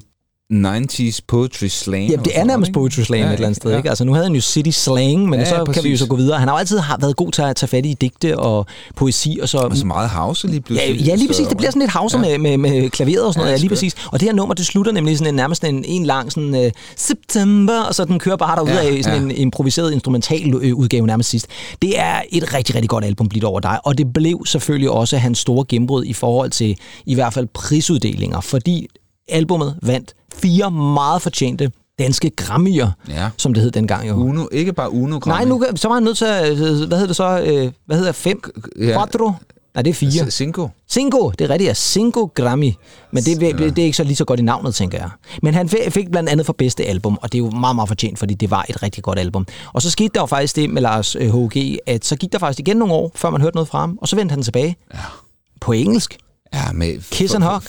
90s 0.52 1.18
poetry 1.28 1.66
slang. 1.66 2.10
Jamen, 2.10 2.24
det 2.24 2.38
er 2.38 2.44
nærmest 2.44 2.72
poetry 2.72 3.00
slam 3.00 3.20
Ja, 3.20 3.26
et 3.26 3.32
eller 3.32 3.46
andet 3.46 3.56
sted. 3.56 3.70
ja. 3.70 3.76
Ikke? 3.76 3.88
Altså, 3.88 4.04
nu 4.04 4.12
havde 4.12 4.26
han 4.26 4.34
jo 4.34 4.40
city 4.40 4.70
slang, 4.70 5.28
men 5.28 5.40
Ja, 5.40 5.44
så 5.48 5.54
ja, 5.56 5.64
kan 5.64 5.84
vi 5.84 5.90
jo 5.90 5.96
så 5.96 6.06
gå 6.06 6.16
videre. 6.16 6.38
Han 6.38 6.48
har 6.48 6.54
jo 6.54 6.58
altid 6.58 6.80
været 7.00 7.16
god 7.16 7.32
til 7.32 7.42
at 7.42 7.56
tage 7.56 7.68
fat 7.68 7.86
i 7.86 7.94
digte 8.00 8.38
og 8.38 8.66
poesi. 8.96 9.38
Og 9.42 9.48
så, 9.48 9.58
Og 9.58 9.76
så 9.76 9.86
meget 9.86 10.10
house 10.10 10.46
lige 10.46 10.56
Ja, 10.56 10.60
pludselig. 10.60 11.00
ja, 11.06 11.14
lige 11.14 11.28
præcis. 11.28 11.46
Det 11.46 11.56
bliver 11.56 11.70
sådan 11.70 11.80
lidt 11.82 11.90
havser 11.90 12.20
Ja. 12.20 12.28
ja. 12.30 12.38
med, 12.38 12.58
med, 12.58 12.70
med 12.70 12.90
klaveret 12.90 13.24
og 13.24 13.32
sådan 13.32 13.40
noget. 13.40 13.50
Ja, 13.50 13.56
Ja, 13.56 13.60
lige 13.60 13.68
præcis. 13.68 13.94
Og 14.12 14.20
det 14.20 14.28
her 14.28 14.34
nummer, 14.34 14.54
det 14.54 14.66
slutter 14.66 14.92
nemlig 14.92 15.18
sådan 15.18 15.32
en, 15.32 15.36
nærmest 15.36 15.64
en, 15.64 15.84
en 15.84 16.04
lang 16.06 16.32
sådan, 16.32 16.54
uh, 16.54 16.70
September, 16.96 17.80
og 17.80 17.94
så 17.94 18.04
den 18.04 18.18
kører 18.18 18.36
bare 18.36 18.56
derude 18.56 18.72
Ja, 18.72 18.96
af 18.96 19.04
sådan 19.04 19.18
ja. 19.30 19.34
en 19.34 19.40
improviseret 19.40 19.92
instrumental 19.92 20.54
øh, 20.54 20.74
udgave 20.74 21.06
nærmest 21.06 21.30
sidst. 21.30 21.46
Det 21.82 21.98
er 21.98 22.22
et 22.30 22.54
rigtig, 22.54 22.74
rigtig 22.74 22.88
godt 22.90 23.04
album, 23.04 23.28
Blidt 23.28 23.44
over 23.44 23.60
dig. 23.60 23.78
Og 23.84 23.98
det 23.98 24.12
blev 24.12 24.42
selvfølgelig 24.46 24.90
også 24.90 25.16
hans 25.18 25.38
store 25.38 25.64
gennembrud 25.68 26.04
i 26.04 26.12
forhold 26.12 26.50
til 26.50 26.78
i 27.06 27.14
hvert 27.14 27.32
fald 27.34 27.46
prisuddelinger, 27.54 28.40
fordi 28.40 28.86
albummet 29.28 29.76
vandt 29.82 30.14
fire 30.36 30.70
meget 30.70 31.22
fortjente 31.22 31.70
danske 31.98 32.30
Grammy'er, 32.40 32.88
Ja. 33.08 33.28
som 33.36 33.54
det 33.54 33.62
hed 33.62 33.70
dengang 33.70 34.08
jo. 34.08 34.14
Uno, 34.14 34.46
ikke 34.52 34.72
bare 34.72 34.92
Uno 34.92 35.18
Nej, 35.26 35.44
nu, 35.44 35.64
så 35.76 35.88
var 35.88 35.94
han 35.94 36.02
nødt 36.02 36.18
til 36.18 36.24
at, 36.24 36.52
øh, 36.52 36.58
hvad 36.58 36.68
hedder 36.98 37.06
det 37.06 37.16
så, 37.16 37.42
øh, 37.46 37.72
hvad 37.86 37.96
hedder 37.96 38.12
fem? 38.12 38.40
Ja. 38.80 38.92
Quattro? 38.96 39.32
Nej, 39.74 39.82
det 39.82 39.90
er 39.90 39.94
fire. 39.94 40.30
Cinco. 40.30 40.68
Cinco, 40.90 41.30
det 41.30 41.40
er 41.44 41.50
rigtigt, 41.50 41.68
ja. 41.68 41.74
Cinco 41.74 42.26
Grammy. 42.34 42.72
Men 43.10 43.24
det, 43.24 43.40
det, 43.40 43.58
det 43.58 43.78
er 43.78 43.84
ikke 43.84 43.96
så 43.96 44.04
lige 44.04 44.16
så 44.16 44.24
godt 44.24 44.40
i 44.40 44.42
navnet, 44.42 44.74
tænker 44.74 44.98
jeg. 44.98 45.08
Men 45.42 45.54
han 45.54 45.68
fik- 45.68 46.10
blandt 46.10 46.28
andet 46.28 46.46
for 46.46 46.52
bedste 46.52 46.84
album, 46.84 47.18
og 47.22 47.32
det 47.32 47.38
er 47.38 47.42
jo 47.44 47.50
meget, 47.50 47.76
meget 47.76 47.88
fortjent, 47.88 48.18
fordi 48.18 48.34
det 48.34 48.50
var 48.50 48.66
et 48.68 48.82
rigtig 48.82 49.02
godt 49.04 49.18
album. 49.18 49.46
Og 49.72 49.82
så 49.82 49.90
skete 49.90 50.10
der 50.14 50.20
jo 50.20 50.26
faktisk 50.26 50.56
det 50.56 50.70
med 50.70 50.82
Lars 50.82 51.16
øh, 51.16 51.34
H.G., 51.34 51.78
at 51.86 52.04
så 52.04 52.16
gik 52.16 52.32
der 52.32 52.38
faktisk 52.38 52.58
igen 52.60 52.76
nogle 52.76 52.94
år, 52.94 53.12
før 53.14 53.30
man 53.30 53.40
hørte 53.40 53.56
noget 53.56 53.68
fra 53.68 53.78
ham, 53.80 53.98
og 54.02 54.08
så 54.08 54.16
vendte 54.16 54.32
han 54.32 54.42
tilbage. 54.42 54.76
Ja. 54.94 54.98
På 55.60 55.72
engelsk. 55.72 56.18
Ja, 56.56 56.72
med... 56.74 56.98
Kiss 57.10 57.34
and 57.34 57.44
Hug. 57.44 57.62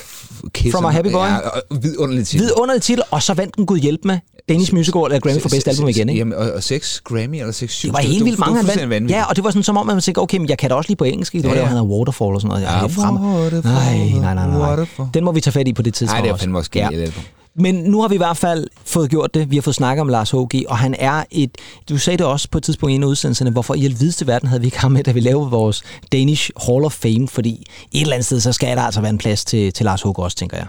Kiss 0.54 0.74
From 0.74 0.86
and- 0.86 0.90
a 0.90 0.96
Happy 0.96 1.12
Boy. 1.12 1.26
Ja, 1.26 1.38
og 1.38 1.62
vidunderligt 1.82 2.28
titel. 2.28 2.46
Vidunderlig 2.46 2.82
titel, 2.82 3.04
og 3.12 3.24
så 3.24 3.34
vandt 3.34 3.56
den 3.56 3.66
Gud 3.66 3.78
hjælp 3.80 4.00
med 4.04 4.20
Danish 4.50 4.74
Musical 4.74 5.02
eller 5.06 5.20
Grammy 5.20 5.42
for 5.42 5.50
bedste 5.50 5.70
album 5.70 5.88
igen, 5.88 6.10
ikke? 6.10 6.20
Jamen, 6.20 6.34
og, 6.34 6.52
og 6.52 6.64
seks 6.64 7.02
Grammy 7.04 7.36
eller 7.40 7.52
seks 7.52 7.74
syv. 7.74 7.88
Det 7.88 7.94
var 7.94 8.00
helt 8.00 8.26
vildt 8.26 8.40
mange, 8.40 8.64
han 8.78 8.90
vandt. 8.90 9.12
Ja, 9.12 9.24
og 9.24 9.36
det 9.36 9.44
var 9.44 9.50
sådan 9.50 9.64
som 9.64 9.78
om, 9.78 9.90
at 9.90 9.96
man 9.96 10.02
tænkte, 10.02 10.20
okay, 10.20 10.38
men 10.38 10.50
jeg 10.50 10.58
kan 10.58 10.70
da 10.70 10.76
også 10.76 10.90
lige 10.90 10.98
på 10.98 11.04
engelsk. 11.04 11.34
Det 11.34 11.44
var 11.44 11.50
Ja, 11.50 11.56
ja, 11.56 11.62
der, 11.62 11.68
han 11.68 11.78
havde 11.78 11.90
Waterfall 11.90 12.34
og 12.36 12.42
sådan 12.42 12.48
noget. 12.50 12.62
Ja, 12.64 12.74
Ja, 12.74 12.80
helt 12.82 12.94
frem. 12.94 13.14
Nej, 13.14 14.34
nej, 14.36 14.48
nej, 14.48 14.76
nej. 14.78 15.06
Den 15.14 15.24
må 15.24 15.32
vi 15.32 15.42
tage 15.42 15.52
fat 15.52 15.68
i 15.68 15.74
på 15.74 15.82
det 15.82 15.94
tidspunkt 15.94 16.20
Nej, 16.24 16.28
det 16.28 16.34
er 16.34 16.38
fandme 16.38 16.58
også 16.58 16.72
genialt 16.72 17.02
album. 17.04 17.24
Men 17.58 17.76
nu 17.76 18.02
har 18.02 18.08
vi 18.08 18.16
i 18.16 18.18
hvert 18.18 18.38
fald 18.38 18.68
fået 18.86 19.10
gjort 19.10 19.34
det. 19.34 19.52
Vi 19.52 19.56
har 19.56 19.62
fået 19.62 19.76
snakket 19.76 20.02
om 20.02 20.08
Lars 20.08 20.32
H.G., 20.32 20.66
og 20.68 20.78
han 20.78 20.96
er 21.00 21.24
et... 21.32 21.52
Du 21.90 21.98
sagde 21.98 22.18
det 22.18 22.26
også 22.26 22.50
på 22.50 22.58
et 22.58 22.64
tidspunkt 22.64 22.92
i 22.92 22.96
en 22.96 23.04
af 23.04 23.08
udsendelserne, 23.08 23.52
hvorfor 23.52 23.74
i 23.74 23.86
alvideste 23.86 24.28
verden 24.28 24.48
havde 24.48 24.62
vi 24.62 24.68
ikke 24.68 24.80
ham 24.80 24.92
med, 24.92 25.04
da 25.04 25.12
vi 25.12 25.20
lavede 25.20 25.50
vores 25.50 25.84
Danish 26.12 26.52
Hall 26.68 26.86
of 26.86 26.94
Fame, 26.94 27.28
fordi 27.28 27.66
et 27.92 28.02
eller 28.02 28.14
andet 28.14 28.26
sted, 28.26 28.40
så 28.40 28.52
skal 28.52 28.78
der 28.78 28.84
altså 28.84 29.02
være 29.02 29.10
en 29.10 29.18
plads 29.18 29.46
til, 29.46 29.74
til 29.74 29.84
Lars 29.84 30.02
H.G. 30.02 30.20
også, 30.20 30.38
tænker 30.38 30.58
jeg. 30.58 30.68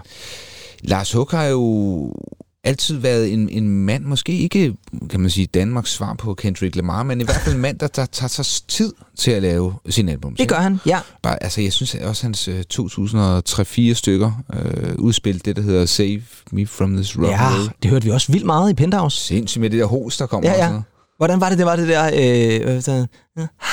Lars 0.81 1.11
H.G. 1.11 1.31
har 1.31 1.45
jo 1.45 2.13
altid 2.69 2.97
været 2.97 3.33
en, 3.33 3.49
en 3.49 3.69
mand, 3.69 4.03
måske 4.03 4.37
ikke, 4.37 4.73
kan 5.09 5.19
man 5.19 5.29
sige, 5.29 5.45
Danmarks 5.45 5.91
svar 5.91 6.13
på 6.13 6.33
Kendrick 6.33 6.75
Lamar, 6.75 7.03
men 7.03 7.21
i 7.21 7.23
hvert 7.23 7.35
fald 7.35 7.55
en 7.55 7.61
mand, 7.61 7.79
der, 7.79 7.87
der 7.87 8.05
tager 8.05 8.27
sig 8.27 8.45
tid 8.67 8.93
til 9.17 9.31
at 9.31 9.41
lave 9.41 9.73
sin 9.89 10.09
album. 10.09 10.35
Det 10.35 10.49
gør 10.49 10.55
han, 10.55 10.79
ja. 10.85 10.99
Bare, 11.23 11.43
altså, 11.43 11.61
jeg 11.61 11.73
synes 11.73 11.95
også, 11.95 12.23
hans 12.23 12.47
øh, 12.47 12.63
2003-4 12.73 13.93
stykker 13.93 14.31
øh, 14.53 14.95
udspil, 14.95 15.45
det 15.45 15.55
der 15.55 15.61
hedder 15.61 15.85
Save 15.85 16.21
Me 16.51 16.67
From 16.67 16.95
This 16.95 17.17
Rock 17.17 17.27
Ja, 17.27 17.49
det 17.83 17.91
hørte 17.91 18.05
vi 18.05 18.11
også 18.11 18.31
vildt 18.31 18.45
meget 18.45 18.71
i 18.71 18.73
Penthouse. 18.73 19.17
Sindssygt 19.17 19.61
med 19.61 19.69
det 19.69 19.79
der 19.79 19.85
hos, 19.85 20.17
der 20.17 20.25
kommer. 20.25 20.49
Ja, 20.49 20.65
ja. 20.65 20.79
Hvordan 21.17 21.41
var 21.41 21.49
det, 21.49 21.57
det 21.57 21.65
var 21.65 21.75
det 21.75 21.87
der... 21.87 22.05
Øh, 22.05 22.75
øh, 22.75 23.07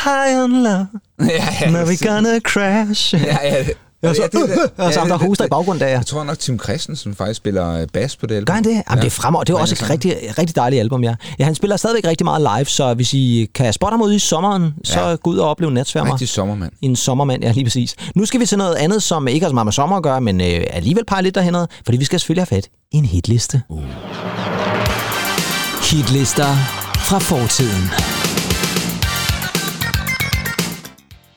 High 0.05 0.45
on 0.45 0.63
love, 0.63 0.87
ja, 1.21 1.49
ja, 1.61 1.71
now 1.71 1.85
we 1.85 1.97
gonna 2.09 2.41
crash. 2.41 3.15
Ja, 3.15 3.39
ja. 3.43 3.67
Ja, 4.03 4.15
så, 4.15 4.23
ja, 4.33 4.39
det- 4.39 4.49
det- 4.79 4.97
ham, 4.99 5.09
der 5.09 5.19
hoster 5.19 5.45
i 5.45 5.49
baggrunden 5.49 5.81
der, 5.81 5.87
ja. 5.89 5.97
Jeg 5.97 6.07
tror 6.07 6.25
nok, 6.25 6.39
Tim 6.39 6.59
Christensen 6.61 7.15
faktisk 7.15 7.37
spiller 7.39 7.71
øh, 7.81 7.87
bas 7.93 8.17
på 8.17 8.27
det 8.27 8.35
album. 8.35 8.47
Gør 8.47 8.55
han 8.55 8.65
det? 8.65 8.71
Jamen, 8.71 8.83
ja. 8.91 8.95
det 8.97 9.07
er 9.07 9.11
fremragende. 9.11 9.47
Det 9.47 9.53
er 9.53 9.59
Ja, 9.59 9.63
også 9.63 9.77
ja, 9.81 9.85
et 9.87 9.91
rigtig, 9.91 10.17
rigtig 10.39 10.57
dejligt 10.57 10.81
album, 10.81 11.05
ja. 11.05 11.15
ja. 11.39 11.45
han 11.45 11.55
spiller 11.55 11.77
stadigvæk 11.77 12.07
rigtig 12.07 12.25
meget 12.25 12.41
live, 12.57 12.65
så 12.65 12.95
hvis 12.95 13.15
I 13.15 13.49
kan 13.55 13.73
spotte 13.73 13.93
ham 13.93 14.03
ude 14.03 14.17
i 14.17 14.19
sommeren, 14.19 14.75
så 14.85 15.01
Ja. 15.09 15.15
gå 15.15 15.31
ud 15.31 15.37
og 15.39 15.49
opleve 15.51 15.71
natsværmer. 15.73 16.13
Rigtig 16.13 16.29
sommermand. 16.29 16.73
En 16.83 16.97
sommermand, 16.97 17.45
ja, 17.45 17.53
lige 17.53 17.65
præcis. 17.65 17.95
Nu 18.15 18.25
skal 18.27 18.41
vi 18.41 18.47
til 18.47 18.59
noget 18.59 18.75
andet, 18.75 19.03
som 19.03 19.29
ikke 19.29 19.45
har 19.45 19.51
så 19.51 19.55
meget 19.55 19.67
med 19.67 19.73
sommer 19.73 19.97
at 19.97 20.03
gøre, 20.03 20.21
men 20.21 20.41
øh, 20.41 20.65
alligevel 20.71 21.05
peger 21.05 21.21
lidt 21.23 21.35
derhen, 21.35 21.57
fordi 21.85 21.99
vi 21.99 22.05
skal 22.05 22.21
selvfølgelig 22.21 22.47
have 22.51 22.57
fat 22.57 22.69
i 22.93 22.97
en 22.97 23.05
hitliste. 23.05 23.63
Uh. 23.69 23.83
Hitlister 25.91 26.57
fra 26.97 27.19
fortiden. 27.19 27.91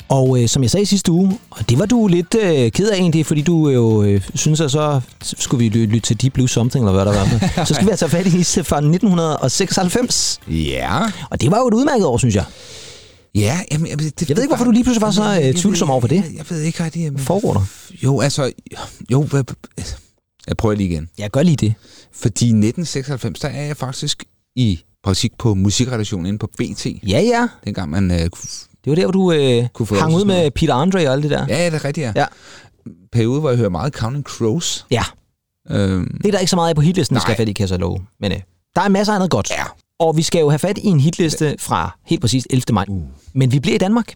Og 0.10 0.42
øh, 0.42 0.48
som 0.50 0.64
jeg 0.64 0.72
sagde 0.72 0.86
sidste 0.86 1.12
uge, 1.12 1.40
og 1.50 1.70
det 1.70 1.80
var 1.80 1.86
du 1.86 2.08
lidt 2.08 2.36
øh, 2.36 2.72
ked 2.72 2.90
af 2.90 2.96
egentlig, 2.98 3.26
fordi 3.26 3.42
du 3.42 3.70
jo 3.70 4.04
øh, 4.04 4.22
synes, 4.36 4.62
at 4.62 4.72
så 4.72 5.02
skulle 5.22 5.64
vi 5.64 5.70
ly- 5.70 5.86
lytte 5.86 6.08
til 6.08 6.22
Deep 6.22 6.34
Blue 6.34 6.50
Something, 6.50 6.86
eller 6.88 7.04
hvad 7.04 7.14
der 7.14 7.20
var. 7.20 7.66
så 7.66 7.74
skal 7.74 7.86
vi 7.86 7.92
altså 7.92 8.08
fat 8.08 8.28
i 8.28 8.44
fra 8.64 8.78
1996. 8.78 10.40
Ja. 10.48 11.00
Og 11.30 11.42
det 11.42 11.52
var 11.52 11.58
jo 11.60 11.68
et 11.68 11.74
udmærket 11.74 12.06
år, 12.06 12.18
synes 12.18 12.36
jeg. 12.36 12.44
Ja, 13.36 13.60
jamen, 13.72 13.88
jeg, 13.88 14.00
det, 14.00 14.30
Jeg 14.30 14.38
ved 14.38 14.44
ikke, 14.44 14.50
hvorfor 14.52 14.66
du 14.66 14.72
lige 14.72 14.84
pludselig 14.84 15.02
var 15.02 15.12
så 15.12 15.42
øh, 15.44 15.54
tvivlsom 15.54 15.90
over 15.90 16.02
for 16.02 16.08
det. 16.08 16.16
Jeg, 16.16 16.38
jeg 16.38 16.46
ved 16.50 16.62
ikke 16.62 16.84
rigtig. 16.84 17.10
Hvad 17.10 17.22
foregår 17.24 17.54
der? 17.54 17.62
Jo, 18.04 18.20
altså... 18.20 18.52
Jo, 19.12 19.24
hvad, 19.24 19.44
jeg 20.48 20.58
prøver 20.58 20.76
lige 20.76 20.90
igen. 20.90 21.10
Jeg 21.18 21.30
gør 21.32 21.44
lige 21.44 21.56
det. 21.56 21.74
Fordi 22.14 22.46
i 22.46 22.50
1996, 22.50 23.40
der 23.40 23.48
er 23.48 23.66
jeg 23.66 23.78
faktisk 23.78 24.24
i 24.56 24.80
praktik 25.04 25.32
på 25.38 25.54
musikredaktionen 25.54 26.26
inde 26.26 26.40
på 26.40 26.48
BT. 26.58 26.86
Ja, 26.86 27.20
ja. 27.22 27.48
Dengang 27.66 27.90
man... 27.90 28.12
Øh, 28.12 28.30
Det 28.84 28.90
var 28.92 28.96
der, 28.96 29.04
hvor 29.04 29.12
du 29.12 29.32
øh, 29.32 29.68
Kunne 29.74 29.86
få 29.86 29.96
hang 29.96 30.16
ud 30.16 30.26
med 30.26 30.52
Peter 30.52 30.74
Andre 30.74 31.08
og 31.08 31.14
alt 31.14 31.24
det 31.24 31.32
der. 31.32 31.46
ja, 31.50 31.66
det 31.66 31.74
er 31.74 31.86
rigtigt, 31.86 32.06
ja. 32.06 32.12
Ja. 32.16 32.26
Periode, 33.12 33.40
hvor 33.40 33.50
jeg 33.50 33.58
hører 33.58 33.70
meget 33.70 33.94
Counting 33.94 34.24
Crows. 34.26 34.86
Ja. 34.92 35.04
Øhm, 35.70 36.18
Det 36.18 36.26
er 36.28 36.32
der 36.32 36.40
ikke 36.40 36.50
så 36.50 36.56
meget 36.56 36.70
af 36.70 36.76
på 36.76 36.82
hitlisten, 36.82 37.16
vi 37.16 37.20
skal 37.20 37.32
have 37.36 37.38
fat 37.42 37.50
i, 37.50 37.54
kan 37.54 37.62
jeg 37.62 37.70
så 37.70 37.78
love. 37.78 38.00
Men 38.20 38.32
øh, 38.32 38.40
der 38.76 38.82
er 38.82 38.90
masser 38.90 39.14
af 39.14 39.18
andet 39.18 39.32
godt. 39.32 39.50
Ja. 39.50 39.64
Og 40.00 40.18
vi 40.18 40.22
skal 40.22 40.40
jo 40.40 40.50
have 40.50 40.60
fat 40.60 40.78
i 40.78 40.88
en 40.88 41.00
hitliste 41.00 41.56
fra 41.60 41.98
helt 42.06 42.22
præcis 42.22 42.48
11. 42.50 42.64
maj. 42.74 42.86
Uh. 42.88 43.02
Men 43.34 43.52
vi 43.52 43.60
bliver 43.60 43.76
i 43.76 43.78
Danmark. 43.78 44.14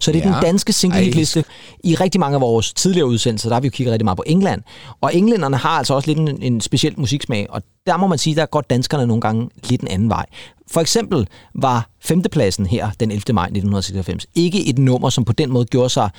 Så 0.00 0.12
det 0.12 0.24
er 0.24 0.28
Ja. 0.28 0.34
den 0.34 0.42
danske 0.42 0.72
single 0.72 1.00
hitliste. 1.00 1.44
I 1.84 1.94
rigtig 1.94 2.20
mange 2.20 2.34
af 2.34 2.40
vores 2.40 2.72
tidligere 2.72 3.06
udsendelser, 3.06 3.48
der 3.48 3.54
har 3.54 3.60
vi 3.60 3.66
jo 3.66 3.70
kigget 3.70 3.92
rigtig 3.92 4.04
meget 4.04 4.16
på 4.16 4.24
England. 4.26 4.62
Og 5.00 5.14
englænderne 5.16 5.56
har 5.56 5.68
altså 5.70 5.94
også 5.94 6.08
lidt 6.10 6.18
en, 6.18 6.42
en 6.42 6.60
speciel 6.60 6.94
musiksmag. 6.96 7.46
Og 7.50 7.62
der 7.86 7.96
må 7.96 8.06
man 8.06 8.18
sige, 8.18 8.36
der 8.36 8.46
går 8.46 8.60
danskerne 8.60 9.06
nogle 9.06 9.20
gange 9.20 9.48
lidt 9.68 9.80
en 9.80 9.88
anden 9.88 10.08
vej. 10.08 10.26
For 10.70 10.80
eksempel 10.80 11.26
var 11.54 11.90
femtepladsen 12.00 12.66
her 12.66 12.90
den 13.00 13.10
11. 13.10 13.34
maj 13.34 13.44
1996 13.44 14.26
ikke 14.34 14.66
et 14.66 14.78
nummer, 14.78 15.10
som 15.10 15.24
på 15.24 15.32
den 15.32 15.52
måde 15.52 15.64
gjorde 15.64 15.90
sig 15.90 16.10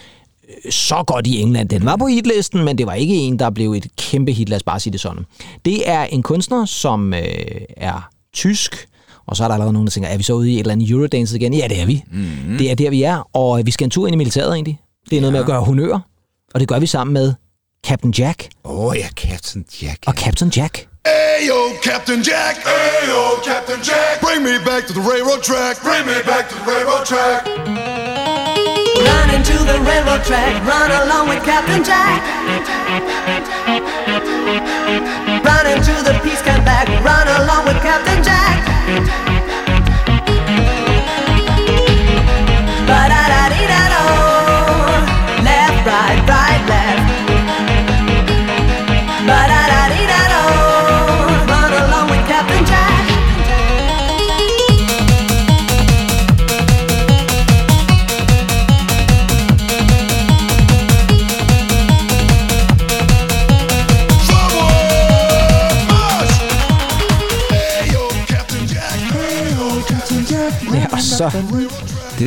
øh, 0.65 0.72
så 0.72 1.03
godt 1.07 1.28
i 1.28 1.41
England. 1.41 1.70
Den 1.70 1.86
var 1.86 1.95
på 1.95 2.07
hitlisten, 2.07 2.63
men 2.65 2.78
det 2.78 2.86
var 2.88 2.93
ikke 2.93 3.15
en, 3.15 3.39
der 3.39 3.49
blev 3.49 3.72
et 3.74 3.88
kæmpe 3.97 4.32
hit, 4.32 4.49
lad 4.49 4.55
os 4.55 4.63
bare 4.63 4.80
sige 4.80 4.93
det 4.93 4.99
sådan. 5.01 5.26
Det 5.65 5.89
er 5.89 6.03
en 6.03 6.24
kunstner, 6.24 6.65
som 6.65 7.13
øh, 7.13 7.22
er 7.78 8.09
tysk, 8.34 8.88
og 9.28 9.38
så 9.38 9.43
er 9.43 9.47
der 9.47 9.53
allerede 9.53 9.73
nogen, 9.73 9.88
der 9.88 9.91
tænker, 9.91 10.09
er 10.09 10.17
vi 10.17 10.23
så 10.23 10.34
ude 10.34 10.51
i 10.51 10.53
et 10.53 10.59
eller 10.59 10.71
andet 10.71 10.89
Eurodance 10.89 11.36
igen? 11.36 11.53
Ja, 11.53 11.67
det 11.67 11.82
er 11.82 11.86
vi. 11.86 12.03
Mm-hmm. 12.11 12.57
Det 12.57 12.71
er 12.71 12.75
der, 12.75 12.89
vi 12.89 13.03
er, 13.03 13.30
og 13.34 13.61
vi 13.65 13.71
skal 13.71 13.86
en 13.86 13.91
tur 13.91 14.07
ind 14.07 14.13
i 14.13 14.17
militæret 14.17 14.53
egentlig. 14.53 14.80
Det 15.09 15.17
er 15.17 15.21
noget 15.21 15.32
med 15.32 15.39
at 15.39 15.45
gøre 15.45 15.61
honør, 15.61 15.99
og 16.53 16.59
det 16.59 16.67
gør 16.67 16.80
vi 16.80 16.86
sammen 16.88 17.13
med 17.13 17.34
Captain 17.88 18.13
Jack 18.13 18.49
Åh 18.65 18.86
oh, 18.86 18.97
ja, 18.97 19.07
Captain 19.07 19.65
Jack. 19.82 19.99
og 20.07 20.13
Captain 20.13 20.49
Jack. 20.57 20.88
Ayo, 21.05 21.59
Captain 21.84 22.21
Jack. 22.30 22.55
Ayo, 22.65 23.21
Captain 23.49 23.80
Jack. 23.89 24.13
Bring 24.25 24.41
me 24.43 24.55
back 24.69 24.82
to 24.88 24.93
the 24.99 25.05
railroad 25.11 25.41
track. 25.49 25.73
Bring 25.88 26.03
me 26.11 26.17
back 26.32 26.43
to 26.49 26.55
the 26.59 26.65
railroad 26.71 27.05
track. 27.11 27.39
Run 29.09 29.28
into 29.38 29.57
the 29.71 29.78
railroad 29.89 30.23
track, 30.30 30.53
run 30.65 30.89
along 31.03 31.30
with 31.30 31.41
Captain 31.45 31.84
Jack. 31.89 32.17
Run 35.49 35.65
into 35.73 35.93
the 36.07 36.13
peace 36.23 36.41
camp 36.41 36.65
back, 36.65 36.88
run 37.05 37.28
along 37.39 37.65
with 37.67 37.80
Captain 37.88 38.23
Jack. 38.23 38.47
time. 39.06 39.26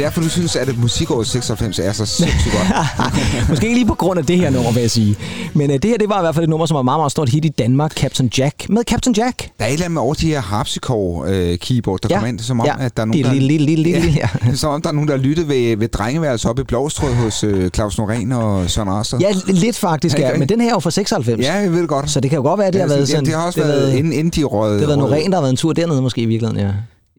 Det 0.01 0.07
er 0.07 0.11
derfor, 0.11 0.21
du 0.23 0.29
synes, 0.29 0.57
at 0.57 0.79
musikåret 0.79 1.27
96 1.27 1.79
er 1.79 1.93
så 1.93 2.07
sindssygt 2.07 2.55
godt. 2.55 2.69
Måske 3.51 3.67
ikke 3.67 3.79
lige 3.79 3.87
på 3.87 3.95
grund 3.95 4.19
af 4.19 4.27
det 4.27 4.37
her 4.39 4.51
nummer, 4.51 4.73
vil 4.73 4.81
jeg 4.81 4.91
sige. 4.91 5.17
Men 5.55 5.71
uh, 5.71 5.77
det 5.77 5.85
her, 5.85 5.99
det 5.99 6.09
var 6.09 6.19
i 6.19 6.23
hvert 6.23 6.35
fald 6.35 6.45
et 6.45 6.51
nummer, 6.51 6.67
som 6.67 6.75
var 6.75 6.83
meget, 6.83 6.99
meget 7.01 7.13
stort 7.13 7.29
hit 7.29 7.45
i 7.45 7.49
Danmark. 7.49 7.93
Captain 7.95 8.31
Jack. 8.39 8.69
Med 8.69 8.83
Captain 8.85 9.15
Jack. 9.17 9.39
Der 9.59 9.65
er 9.65 9.69
et 9.69 9.73
eller 9.73 9.85
andet 9.85 9.95
med 9.95 10.03
over 10.03 10.15
de 10.15 10.27
her 10.27 10.41
harpsichord-keyboard, 10.41 11.99
der 12.03 12.09
Ja, 12.11 12.15
kommer 12.15 12.29
ind. 12.29 12.39
Som 12.39 12.61
om, 12.61 12.67
ja. 12.67 12.85
at 12.85 12.97
der 12.97 13.03
er 13.03 13.07
nogen, 13.07 13.25
Det 13.25 13.29
er 13.31 13.33
lille, 13.35 13.49
lille, 13.49 13.83
lille, 13.83 14.01
lille, 14.01 14.29
ja. 14.47 14.55
som 14.55 14.71
om, 14.71 14.83
der 14.83 14.89
er 14.89 14.93
nogen, 14.93 15.09
der 15.09 15.17
lytter 15.17 15.45
ved, 15.45 15.77
ved 15.77 15.89
drengeværelset 15.89 16.51
oppe 16.51 16.63
i 16.63 16.65
Blåstrød 16.65 17.15
hos 17.15 17.45
øh, 17.45 17.71
Claus 17.71 17.99
Norén 17.99 18.35
og 18.35 18.71
Søren 18.71 18.91
Rasted. 18.91 19.19
Ja, 19.19 19.33
lidt 19.47 19.79
faktisk, 19.79 20.19
Ja, 20.19 20.29
ja. 20.29 20.39
Men 20.39 20.49
den 20.49 20.61
her 20.61 20.69
er 20.69 20.75
jo 20.75 20.81
fra 20.81 20.91
96. 20.91 21.41
Ja, 21.45 21.55
jeg 21.55 21.73
ved 21.73 21.81
det 21.81 21.89
godt. 21.89 22.11
Så 22.11 22.21
det 22.21 22.31
kan 22.31 22.37
jo 22.37 22.43
godt 22.43 22.59
være, 22.59 22.67
at 22.69 22.73
det 22.73 22.79
Ja, 22.79 22.87
har 22.87 22.95
været 22.95 23.09
sådan... 23.09 23.25
det 23.25 23.35
har 23.35 23.47
også 23.47 23.61
det 23.61 23.69
været, 23.69 23.83
været- 23.83 23.97
inden, 23.99 24.13
inden 24.13 24.31
de 24.31 24.45
rød. 24.45 24.81
Det 24.81 24.89
har 24.89 24.97
været 24.97 25.13
Norén, 25.13 25.29
der 25.31 25.35
har 25.37 25.41
været 25.43 25.51
en 25.51 25.57
tur 25.57 25.73
dernede 25.73 26.03
måske 26.03 26.21
i 26.21 26.27
virkeligheden, 26.27 26.67
ja. 26.67 26.73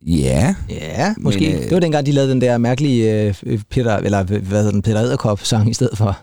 Ja. 0.07 0.55
Ja, 0.69 1.13
måske. 1.17 1.39
Men, 1.39 1.55
øh, 1.55 1.63
det 1.63 1.71
var 1.71 1.79
dengang, 1.79 2.05
de 2.05 2.11
lavede 2.11 2.31
den 2.31 2.41
der 2.41 2.57
mærkelige 2.57 3.25
øh, 3.45 3.59
Peter, 3.69 3.97
eller 3.97 4.23
hvad 4.23 4.57
hedder 4.57 4.71
den, 4.71 4.81
Peter 4.81 4.99
Edderkop-sang 4.99 5.69
i 5.69 5.73
stedet 5.73 5.97
for 5.97 6.17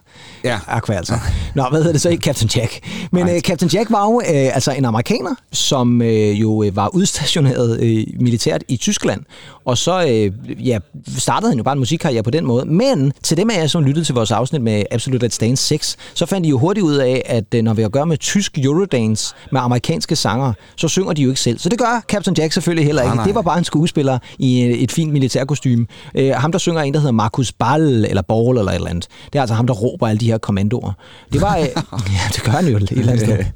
Ja. 0.45 0.59
Aqua, 0.67 0.95
altså. 0.95 1.15
Nå, 1.55 1.67
hvad 1.71 1.79
hedder 1.81 1.93
det 1.93 2.01
så 2.01 2.09
ikke? 2.09 2.23
Captain 2.23 2.51
Jack. 2.57 2.81
Men 3.13 3.29
øh, 3.29 3.41
Captain 3.41 3.71
Jack 3.71 3.91
var 3.91 4.05
jo 4.05 4.21
øh, 4.21 4.55
altså 4.55 4.73
en 4.73 4.85
amerikaner, 4.85 5.35
som 5.53 6.03
øh, 6.03 6.41
jo 6.41 6.63
øh, 6.63 6.77
var 6.77 6.89
udstationeret 6.95 7.81
øh, 7.81 8.05
militært 8.21 8.65
i 8.69 8.77
Tyskland. 8.77 9.21
Og 9.65 9.79
så 9.79 10.07
øh, 10.09 10.69
ja, 10.69 10.79
startede 11.19 11.51
han 11.51 11.59
jo 11.59 11.65
bare 11.65 11.73
en 11.73 11.79
musikkarriere 11.79 12.23
på 12.23 12.31
den 12.31 12.47
måde. 12.47 12.65
Men 12.65 13.13
til 13.23 13.37
dem 13.37 13.51
af 13.51 13.61
jer, 13.61 13.67
som 13.67 13.85
lyttede 13.85 14.05
til 14.05 14.15
vores 14.15 14.31
afsnit 14.31 14.63
med 14.63 14.83
Absolute 14.91 15.27
Let's 15.27 15.39
Dance 15.41 15.65
6, 15.67 15.97
så 16.15 16.27
fandt 16.27 16.45
de 16.45 16.49
jo 16.49 16.59
hurtigt 16.59 16.85
ud 16.85 16.95
af, 16.95 17.23
at 17.27 17.55
øh, 17.55 17.63
når 17.63 17.75
vi 17.75 17.83
har 17.83 17.87
at 17.89 17.93
gøre 17.93 18.07
med 18.07 18.17
tysk 18.17 18.59
Eurodance 18.59 19.35
med 19.53 19.61
amerikanske 19.61 20.17
sanger, 20.17 20.53
så 20.77 20.89
synger 20.89 21.13
de 21.13 21.23
jo 21.23 21.29
ikke 21.29 21.41
selv. 21.41 21.59
Så 21.59 21.69
det 21.69 21.79
gør 21.79 22.05
Captain 22.09 22.37
Jack 22.39 22.53
selvfølgelig 22.53 22.87
heller 22.87 23.03
ikke. 23.03 23.09
Nej, 23.09 23.17
nej. 23.17 23.25
Det 23.27 23.35
var 23.35 23.43
bare 23.43 23.59
en 23.59 23.65
skuespiller 23.69 24.19
i 24.39 24.63
øh, 24.63 24.71
et 24.71 24.93
fint 24.93 25.13
militærkostume. 25.13 25.87
Øh, 26.15 26.31
ham, 26.31 26.53
der 26.53 26.59
synger 26.59 26.81
er 26.81 26.85
en, 26.85 26.95
der 26.95 27.01
hedder 27.01 27.13
Markus 27.13 27.53
Ball, 27.53 28.05
eller 28.09 28.23
Ball, 28.23 28.59
eller 28.59 28.73
et 28.73 28.75
eller 28.75 28.91
andet. 28.91 29.07
Det 29.27 29.35
er 29.35 29.41
altså 29.41 29.55
ham, 29.55 29.67
der 29.67 29.75
råber 29.75 30.07
alle 30.07 30.21
de 30.21 30.27
her 30.27 30.39
kommandoer. 30.39 30.93
Det 31.33 31.41
var... 31.41 31.57
Øh, 31.57 31.67
ja, 32.17 32.21
det 32.35 32.43
gør 32.45 32.53
han 32.53 32.67
jo 32.67 32.77
et 32.77 32.91
eller 32.91 33.13
andet 33.13 33.27
sted. 33.27 33.39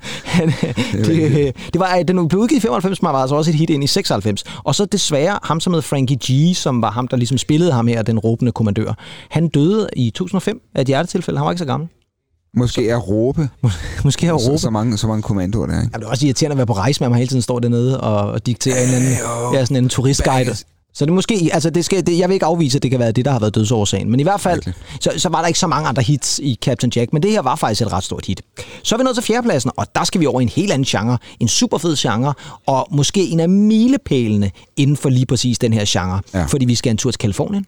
Det, 0.93 1.39
øh, 1.39 1.53
det 1.73 1.81
var, 1.81 1.97
øh, 1.97 2.09
den 2.09 2.29
blev 2.29 2.41
udgivet 2.41 2.59
i 2.59 2.61
95, 2.61 3.03
men 3.03 3.13
var 3.13 3.19
altså 3.19 3.37
også 3.37 3.51
et 3.51 3.55
hit 3.55 3.71
ind 3.71 3.85
i 3.85 3.87
96. 3.87 4.45
Og 4.65 4.75
så 4.75 4.85
desværre 4.85 5.39
ham, 5.43 5.61
som 5.61 5.73
hed 5.73 5.83
Frankie 5.83 6.17
G, 6.17 6.57
som 6.57 6.83
var 6.83 6.91
ham, 6.91 7.09
der 7.09 7.17
ligesom 7.17 7.39
spillede 7.39 7.73
ham 7.73 7.87
her, 7.87 8.03
den 8.03 8.19
råbende 8.19 8.53
kommandør. 8.53 8.93
Han 9.29 9.49
døde 9.49 9.89
i 9.97 10.11
2005 10.11 10.61
af 10.75 10.81
et 10.81 10.87
hjertetilfælde. 10.87 11.39
Han 11.39 11.45
var 11.45 11.51
ikke 11.51 11.59
så 11.59 11.65
gammel. 11.65 11.89
Måske 12.57 12.89
er 12.89 12.97
råbe. 12.97 13.49
Måske 14.05 14.27
Så, 14.27 14.37
råbe. 14.37 14.59
så, 14.59 14.71
mange, 14.71 14.99
så 14.99 15.07
mange 15.07 15.23
kommandoer 15.23 15.67
der, 15.67 15.73
ikke? 15.73 15.91
Jamen, 15.93 16.01
det 16.01 16.07
er 16.07 16.11
også 16.11 16.27
irriterende 16.27 16.53
at 16.53 16.57
være 16.59 16.67
på 16.67 16.73
rejse 16.73 17.01
med, 17.01 17.07
at 17.07 17.11
man 17.11 17.19
hele 17.19 17.29
tiden 17.29 17.43
står 17.43 17.59
dernede 17.59 18.01
og, 18.01 18.33
og 18.33 18.47
dikterer 18.47 18.87
en 18.89 18.95
anden, 18.95 19.13
ja, 19.55 19.65
sådan 19.65 19.77
en 19.77 19.89
turistguide. 19.89 20.57
Så 20.95 21.05
det 21.05 21.11
er 21.11 21.15
måske, 21.15 21.51
altså 21.53 21.71
det 21.71 21.85
skal, 21.85 22.07
det, 22.07 22.19
jeg 22.19 22.29
vil 22.29 22.35
ikke 22.35 22.47
afvise, 22.47 22.79
at 22.79 22.83
det 22.83 22.91
kan 22.91 23.01
være 23.01 23.13
det, 23.13 23.25
der 23.25 23.31
har 23.31 23.39
været 23.39 23.55
dødsårsagen. 23.55 24.11
Men 24.11 24.21
i 24.21 24.23
hvert 24.23 24.41
fald, 24.41 24.63
så, 25.01 25.11
så 25.17 25.29
var 25.29 25.41
der 25.41 25.47
ikke 25.47 25.59
så 25.59 25.67
mange 25.67 25.89
andre 25.89 26.03
hits 26.03 26.39
i 26.43 26.59
Captain 26.63 26.93
Jack, 26.97 27.13
men 27.13 27.23
det 27.23 27.31
her 27.31 27.43
var 27.43 27.57
faktisk 27.57 27.83
et 27.83 27.93
ret 27.93 28.05
stort 28.05 28.27
hit. 28.27 28.43
Så 28.83 28.95
er 28.95 28.99
vi 28.99 29.05
nået 29.05 29.17
til 29.17 29.25
fjerdepladsen, 29.25 29.71
og 29.77 29.87
der 29.95 30.05
skal 30.05 30.21
vi 30.21 30.27
over 30.27 30.41
i 30.41 30.43
en 30.43 30.49
helt 30.49 30.73
anden 30.73 30.85
genre. 30.85 31.19
En 31.41 31.49
super 31.49 31.79
fed 31.79 31.97
genre, 31.97 32.35
og 32.67 32.89
måske 32.91 33.27
en 33.27 33.41
af 33.41 33.49
milepælene 33.49 34.51
inden 34.77 34.97
for 34.97 35.09
lige 35.09 35.27
præcis 35.27 35.59
den 35.59 35.73
her 35.73 35.85
genre. 35.89 36.21
Ja. 36.35 36.45
Fordi 36.45 36.65
vi 36.65 36.75
skal 36.75 36.91
en 36.91 36.97
tur 36.97 37.11
til 37.11 37.19
Kalifornien. 37.19 37.67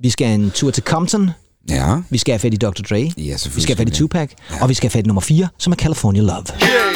Vi 0.00 0.10
skal 0.10 0.40
en 0.40 0.50
tur 0.50 0.70
til 0.70 0.82
Compton. 0.82 1.30
Ja. 1.70 1.96
Vi 2.10 2.18
skal 2.18 2.32
have 2.32 2.38
fat 2.40 2.54
i 2.54 2.56
Dr. 2.56 2.82
Dre. 2.90 3.12
Ja, 3.16 3.36
Vi 3.54 3.60
skal 3.60 3.76
have 3.76 3.86
fat 3.86 3.88
i 3.94 3.96
Tupac. 3.96 4.28
Ja. 4.50 4.62
Og 4.62 4.68
vi 4.68 4.74
skal 4.74 4.88
have 4.90 4.98
fat 4.98 5.04
i 5.04 5.08
nummer 5.08 5.20
4, 5.22 5.48
som 5.58 5.72
er 5.72 5.76
California 5.76 6.22
Love. 6.22 6.44
West 6.56 6.95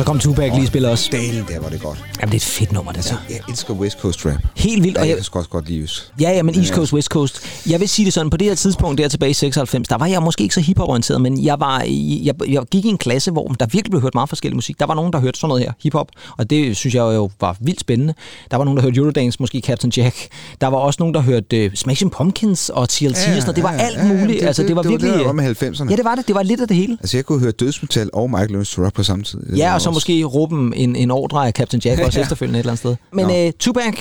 kom 0.11 0.19
Tupac 0.19 0.49
lige 0.53 0.61
og 0.61 0.67
spille 0.67 0.89
også. 0.89 1.09
Dalen, 1.11 1.45
der 1.49 1.59
var 1.59 1.69
det 1.69 1.81
godt. 1.81 2.03
Jamen, 2.21 2.31
det 2.31 2.33
er 2.33 2.39
et 2.39 2.43
fedt 2.43 2.71
nummer, 2.71 2.91
det 2.91 3.03
der. 3.09 3.15
Jeg 3.29 3.39
elsker 3.49 3.73
West 3.73 3.99
Coast 3.99 4.25
rap. 4.25 4.33
Helt 4.55 4.83
vildt. 4.83 4.95
Ja, 4.97 5.01
Og 5.01 5.07
jeg 5.07 5.15
jeg, 5.17 5.25
kan 5.31 5.37
også 5.39 5.49
godt 5.49 5.69
lide 5.69 5.79
Jys. 5.81 6.11
Ja, 6.21 6.31
ja, 6.31 6.43
men 6.43 6.55
East 6.59 6.73
Coast, 6.73 6.93
West 6.93 7.07
Coast. 7.07 7.41
Jeg 7.69 7.79
vil 7.79 7.89
sige 7.89 8.05
det 8.05 8.13
sådan, 8.13 8.29
på 8.29 8.37
det 8.37 8.47
her 8.47 8.55
tidspunkt, 8.55 8.97
der 8.97 9.07
tilbage 9.07 9.29
i 9.29 9.33
96, 9.33 9.87
der 9.87 9.97
var 9.97 10.05
jeg 10.05 10.21
måske 10.21 10.43
ikke 10.43 10.55
så 10.55 10.61
hiphop-orienteret, 10.61 11.21
men 11.21 11.45
jeg, 11.45 11.59
var, 11.59 11.81
i- 11.87 12.21
jeg, 12.25 12.35
jeg 12.49 12.61
gik 12.71 12.85
i 12.85 12.87
en 12.87 12.97
klasse, 12.97 13.31
hvor 13.31 13.47
der 13.47 13.65
virkelig 13.65 13.91
blev 13.91 14.01
hørt 14.01 14.13
meget 14.15 14.29
forskellig 14.29 14.55
musik. 14.55 14.79
Der 14.79 14.85
var 14.85 14.95
nogen, 14.95 15.13
der 15.13 15.19
hørte 15.19 15.39
sådan 15.39 15.47
noget 15.47 15.63
her, 15.63 15.71
hiphop, 15.83 16.07
og 16.37 16.49
det 16.49 16.77
synes 16.77 16.95
jeg 16.95 17.01
jo 17.01 17.29
var 17.41 17.57
vildt 17.61 17.79
spændende. 17.79 18.13
Der 18.51 18.57
var 18.57 18.63
nogen, 18.65 18.77
der 18.77 18.83
hørte 18.83 18.97
Eurodance, 18.97 19.37
måske 19.39 19.61
Captain 19.65 19.91
Jack. 19.97 20.15
Der 20.61 20.67
var 20.67 20.77
også 20.77 20.97
nogen, 20.99 21.13
der 21.13 21.21
hørte 21.21 21.65
uh, 21.65 21.71
Smashing 21.73 22.11
Pumpkins 22.11 22.69
og 22.69 22.89
TLC 22.89 23.07
og 23.09 23.15
sådan 23.15 23.39
noget. 23.41 23.55
Det 23.55 23.63
var 23.63 23.69
alt 23.71 24.07
muligt. 24.07 24.43
altså, 24.43 24.63
det 24.63 24.75
var 24.75 24.81
virkelig... 24.83 25.09
Det, 25.11 25.19
det 25.19 25.25
var 25.27 25.33
med 25.33 25.49
90'erne. 25.63 25.89
Ja, 25.89 25.95
det 25.95 26.05
var 26.05 26.15
det. 26.15 26.27
Det 26.27 26.35
var 26.35 26.43
lidt 26.43 26.61
af 26.61 26.67
det 26.67 26.77
hele. 26.77 26.97
Altså, 27.01 27.17
jeg 27.17 27.25
kunne 27.25 27.39
høre 27.39 27.51
dødsmetal 27.51 28.09
og 28.13 28.29
Michael 28.29 28.49
Learns 28.51 28.69
to 28.71 28.85
Rap 28.85 28.93
på 28.93 29.03
samme 29.03 29.23
tid. 29.23 29.39
Det 29.39 29.57
Ja, 29.57 29.73
og 29.73 29.81
så 29.81 29.91
måske 30.01 30.23
råbe 30.23 30.55
en, 30.55 30.73
en, 30.73 30.95
en 30.95 31.11
ordre 31.11 31.47
af 31.47 31.51
Captain 31.53 31.81
Jack 31.85 32.01
også 32.01 32.17
Ja. 32.19 32.23
efterfølgende 32.23 32.59
et 32.59 32.61
eller 32.61 32.71
andet 32.71 32.79
sted. 32.79 32.95
Men 33.13 33.25
Nå. 33.27 33.45
uh, 33.45 33.51
Tupac, 33.59 33.95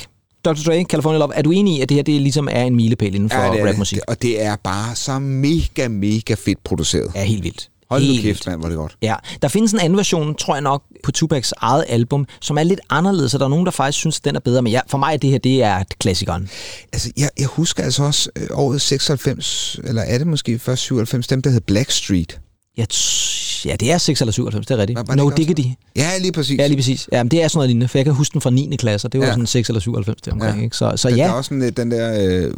Dr. 0.44 0.52
Dre, 0.66 0.84
California 0.84 1.18
Love, 1.18 1.34
er 1.34 1.42
du 1.42 1.50
enig 1.50 1.78
i, 1.78 1.80
at 1.80 1.88
det 1.88 1.94
her 1.94 2.02
det 2.02 2.20
ligesom 2.20 2.48
er 2.50 2.62
en 2.62 2.76
milepæl 2.76 3.14
inden 3.14 3.30
for 3.30 3.38
Ja, 3.38 3.52
det 3.52 3.68
rapmusik? 3.68 3.96
det. 3.96 4.04
Og 4.08 4.22
det 4.22 4.42
er 4.44 4.56
bare 4.64 4.96
så 4.96 5.18
mega, 5.18 5.88
mega 5.88 6.34
fedt 6.34 6.64
produceret. 6.64 7.12
Ja, 7.14 7.24
helt 7.24 7.44
vildt. 7.44 7.68
Hold 7.90 8.02
nu 8.02 8.08
Helt 8.08 8.22
kæft, 8.22 8.46
mand, 8.46 8.60
hvor 8.60 8.68
det 8.68 8.76
godt. 8.78 8.96
Ja, 9.02 9.14
der 9.42 9.48
findes 9.48 9.72
en 9.72 9.80
anden 9.80 9.96
version, 9.96 10.34
tror 10.34 10.54
jeg 10.54 10.62
nok, 10.62 10.82
på 11.04 11.12
Tupacs 11.12 11.52
eget 11.56 11.84
album, 11.88 12.26
som 12.40 12.58
er 12.58 12.62
lidt 12.62 12.80
anderledes, 12.90 13.34
og 13.34 13.40
der 13.40 13.46
er 13.46 13.50
nogen, 13.50 13.66
der 13.66 13.72
faktisk 13.72 13.98
synes, 13.98 14.18
at 14.18 14.24
den 14.24 14.36
er 14.36 14.40
bedre. 14.40 14.62
Men 14.62 14.72
ja, 14.72 14.80
for 14.88 14.98
mig 14.98 15.12
er 15.14 15.16
det 15.16 15.30
her, 15.30 15.38
det 15.38 15.62
er 15.62 15.82
klassikeren. 16.00 16.48
Altså, 16.92 17.10
jeg, 17.16 17.28
jeg 17.38 17.46
husker 17.46 17.82
altså 17.84 18.02
også 18.02 18.30
øh, 18.36 18.46
året 18.52 18.80
96, 18.80 19.80
eller 19.84 20.02
er 20.02 20.18
det 20.18 20.26
måske 20.26 20.58
først 20.58 20.82
97, 20.82 21.26
dem 21.26 21.42
der 21.42 21.50
hed 21.50 21.60
Black 21.60 21.90
Street. 21.90 22.40
Jeg 22.76 22.86
ja, 23.64 23.76
det 23.76 23.92
er 23.92 23.98
6 23.98 24.20
eller 24.20 24.32
97, 24.32 24.66
det 24.66 24.74
er 24.74 24.78
rigtigt. 24.78 24.96
Var- 24.96 25.02
var 25.02 25.14
det 25.14 25.24
No 25.24 25.30
Diggity. 25.36 25.68
Ja, 25.96 26.18
lige 26.20 26.32
præcis. 26.32 26.58
Ja, 26.58 26.66
lige 26.66 26.76
præcis. 26.76 27.08
Ja, 27.12 27.22
men 27.22 27.30
det 27.30 27.42
er 27.42 27.48
sådan 27.48 27.58
noget 27.58 27.68
lignende, 27.68 27.88
for 27.88 27.98
jeg 27.98 28.04
kan 28.04 28.14
huske 28.14 28.32
den 28.32 28.40
fra 28.40 28.50
9. 28.50 28.76
klasse, 28.76 29.08
og 29.08 29.12
det 29.12 29.20
var 29.20 29.26
Ja. 29.26 29.32
sådan 29.32 29.46
6 29.46 29.68
eller 29.68 29.80
97 29.80 30.20
det 30.22 30.32
omkring. 30.32 30.56
Ja. 30.58 30.62
Ikke? 30.64 30.76
Så, 30.76 30.92
så 30.96 31.08
Der, 31.08 31.16
ja, 31.16 31.22
der 31.22 31.28
er 31.28 31.32
også 31.34 31.48
sådan, 31.48 31.62
øh, 31.62 31.72
den 31.76 31.90
der 31.90 32.44
øh, 32.46 32.54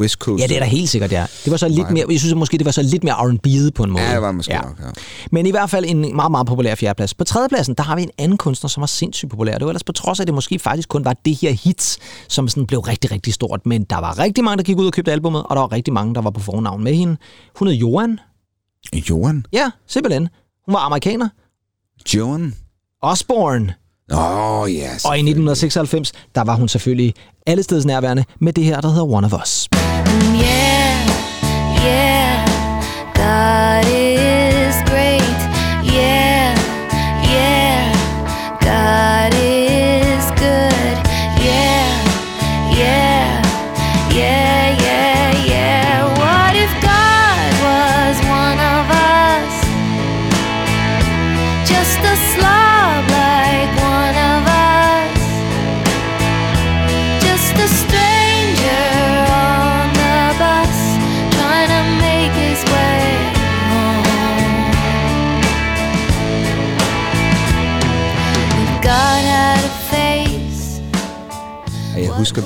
West 0.00 0.14
Coast. 0.14 0.42
ja, 0.42 0.46
det 0.46 0.54
er 0.56 0.60
der 0.60 0.66
helt 0.66 0.88
sikkert, 0.88 1.12
ja. 1.12 1.26
Det 1.44 1.50
var 1.50 1.56
så 1.56 1.68
lidt 1.68 1.78
Nej. 1.78 1.90
mere, 1.92 2.06
jeg 2.10 2.18
synes 2.20 2.32
at 2.32 2.38
måske, 2.38 2.58
det 2.58 2.64
var 2.64 2.70
så 2.72 2.82
lidt 2.82 3.04
mere 3.04 3.14
R&B'et 3.14 3.70
på 3.74 3.82
en 3.84 3.90
måde. 3.90 4.04
Ja, 4.04 4.12
det 4.14 4.22
var 4.22 4.32
måske 4.32 4.52
ja. 4.54 4.60
nok, 4.60 4.78
ja. 4.80 4.86
Men 5.32 5.46
i 5.46 5.50
hvert 5.50 5.70
fald 5.70 5.84
en 5.88 6.16
meget, 6.16 6.30
meget 6.30 6.46
populær 6.46 6.74
fjerdeplads. 6.74 7.14
På 7.14 7.24
tredjepladsen, 7.24 7.74
der 7.74 7.82
har 7.82 7.96
vi 7.96 8.02
en 8.02 8.10
anden 8.18 8.38
kunstner, 8.38 8.68
som 8.68 8.80
var 8.80 8.86
sindssygt 8.86 9.30
populær. 9.30 9.52
Det 9.58 9.64
var 9.64 9.70
ellers 9.70 9.84
på 9.84 9.92
trods 9.92 10.20
af, 10.20 10.22
at 10.22 10.26
det 10.26 10.34
måske 10.34 10.58
faktisk 10.58 10.88
kun 10.88 11.04
var 11.04 11.16
det 11.24 11.34
her 11.40 11.52
hit, 11.52 11.96
som 12.28 12.48
sådan 12.48 12.66
blev 12.66 12.80
rigtig, 12.80 13.10
rigtig 13.12 13.34
stort. 13.34 13.66
Men 13.66 13.84
der 13.90 13.96
var 14.00 14.18
rigtig 14.18 14.44
mange, 14.44 14.56
der 14.56 14.62
gik 14.62 14.76
ud 14.78 14.86
og 14.86 14.92
købte 14.92 15.12
albummet, 15.12 15.42
og 15.42 15.56
der 15.56 15.60
var 15.60 15.72
rigtig 15.72 15.94
mange, 15.94 16.14
der 16.14 16.20
var 16.20 16.30
på 16.30 16.40
fornavn 16.40 16.84
med 16.84 16.94
hende. 16.94 17.16
Hun 17.56 17.68
hed 17.68 17.74
Johan. 17.74 18.18
Johan? 19.10 19.46
Ja, 19.52 19.70
simpelthen. 19.86 20.28
Hun 20.66 20.72
var 20.72 20.80
amerikaner. 20.80 21.28
Johan? 22.14 22.54
Osborne. 23.02 23.74
Åh, 24.12 24.60
oh, 24.60 24.74
ja. 24.74 24.90
Og 25.04 25.16
i 25.16 25.20
1996, 25.20 26.12
der 26.34 26.44
var 26.44 26.56
hun 26.56 26.68
selvfølgelig 26.68 27.14
allesteds 27.46 27.84
nærværende 27.84 28.24
med 28.40 28.52
det 28.52 28.64
her, 28.64 28.80
der 28.80 28.88
hedder 28.88 29.04
One 29.04 29.26
of 29.26 29.32
Us. 29.42 29.68
Yeah, 29.74 31.08
yeah, 31.86 32.46
God 33.14 33.92
is 33.92 34.23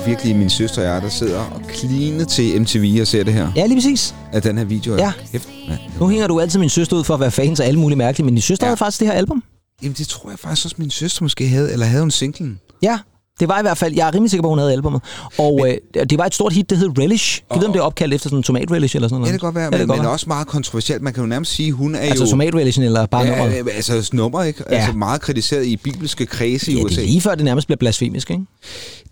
virkelig, 0.09 0.35
min 0.35 0.49
søster 0.49 0.81
og 0.81 0.87
jeg, 0.87 1.01
der 1.01 1.09
sidder 1.09 1.39
og 1.39 1.61
kliner 1.67 2.25
til 2.25 2.61
MTV 2.61 2.97
og 3.01 3.07
ser 3.07 3.23
det 3.23 3.33
her. 3.33 3.51
Ja, 3.55 3.65
lige 3.65 3.77
præcis. 3.77 4.15
Af 4.33 4.41
den 4.41 4.57
her 4.57 4.65
video. 4.65 4.95
Ja. 4.95 5.11
Kæft, 5.31 5.49
mand. 5.69 5.79
Nu 5.99 6.07
hænger 6.07 6.27
du 6.27 6.39
altid 6.39 6.59
min 6.59 6.69
søster 6.69 6.97
ud 6.97 7.03
for 7.03 7.13
at 7.13 7.19
være 7.19 7.31
fans 7.31 7.59
af 7.59 7.67
alle 7.67 7.79
mulige 7.79 7.97
mærkelige, 7.97 8.25
men 8.25 8.33
din 8.33 8.41
søster 8.41 8.65
ja. 8.65 8.69
havde 8.69 8.77
faktisk 8.77 8.99
det 8.99 9.07
her 9.07 9.13
album. 9.13 9.43
Jamen, 9.81 9.93
det 9.93 10.07
tror 10.07 10.29
jeg 10.29 10.39
faktisk 10.39 10.65
også, 10.65 10.75
min 10.79 10.91
søster 10.91 11.23
måske 11.23 11.47
havde, 11.47 11.71
eller 11.71 11.85
havde 11.85 12.01
hun 12.01 12.11
singlen. 12.11 12.59
Ja, 12.81 12.99
det 13.39 13.47
var 13.47 13.59
i 13.59 13.61
hvert 13.61 13.77
fald, 13.77 13.93
jeg 13.95 14.07
er 14.07 14.13
rimelig 14.13 14.29
sikker 14.31 14.41
på, 14.41 14.47
at 14.47 14.51
hun 14.51 14.59
havde 14.59 14.71
albummet. 14.71 15.01
Og 15.37 15.67
øh, 15.95 16.03
det 16.09 16.17
var 16.17 16.25
et 16.25 16.33
stort 16.35 16.53
hit, 16.53 16.69
det 16.69 16.77
hed 16.77 16.89
Relish. 16.99 17.43
Jeg 17.51 17.59
ved, 17.59 17.67
om 17.67 17.73
det 17.73 17.79
er 17.79 17.83
opkaldt 17.83 18.13
efter 18.13 18.29
sådan 18.29 18.39
en 18.39 18.43
tomat 18.43 18.71
relish 18.71 18.95
eller 18.95 19.07
sådan 19.07 19.19
noget. 19.19 19.29
Ja, 19.29 19.33
det 19.33 19.39
kan 19.41 19.47
godt 19.47 19.55
være, 19.55 19.63
Ja, 19.63 19.69
men, 19.69 19.73
det 19.73 19.79
kan 19.79 19.87
men 19.87 19.95
godt 19.97 20.03
være. 20.05 20.11
også 20.13 20.25
meget 20.27 20.47
kontroversielt. 20.47 21.01
Man 21.01 21.13
kan 21.13 21.23
jo 21.23 21.27
nærmest 21.27 21.51
sige, 21.51 21.71
hun 21.71 21.95
er 21.95 21.99
Altså 21.99 22.23
jo... 22.23 22.29
tomat 22.29 22.55
relishen 22.55 22.83
eller 22.83 23.05
bare 23.05 23.21
ja, 23.25 23.29
nummeret? 23.45 23.67
altså 23.75 24.09
nummer, 24.13 24.43
ikke? 24.43 24.63
Ja. 24.69 24.75
Altså 24.75 24.91
meget 24.93 25.21
kritiseret 25.21 25.65
i 25.65 25.77
bibelske 25.77 26.25
kredse 26.25 26.71
i 26.71 26.75
Ja, 26.75 26.79
det 26.79 26.85
USA. 26.85 27.01
er 27.01 27.05
lige 27.05 27.21
før, 27.21 27.35
det 27.35 27.45
nærmest 27.45 27.67
bliver 27.67 27.77
blasfemisk, 27.77 28.31
ikke? 28.31 28.43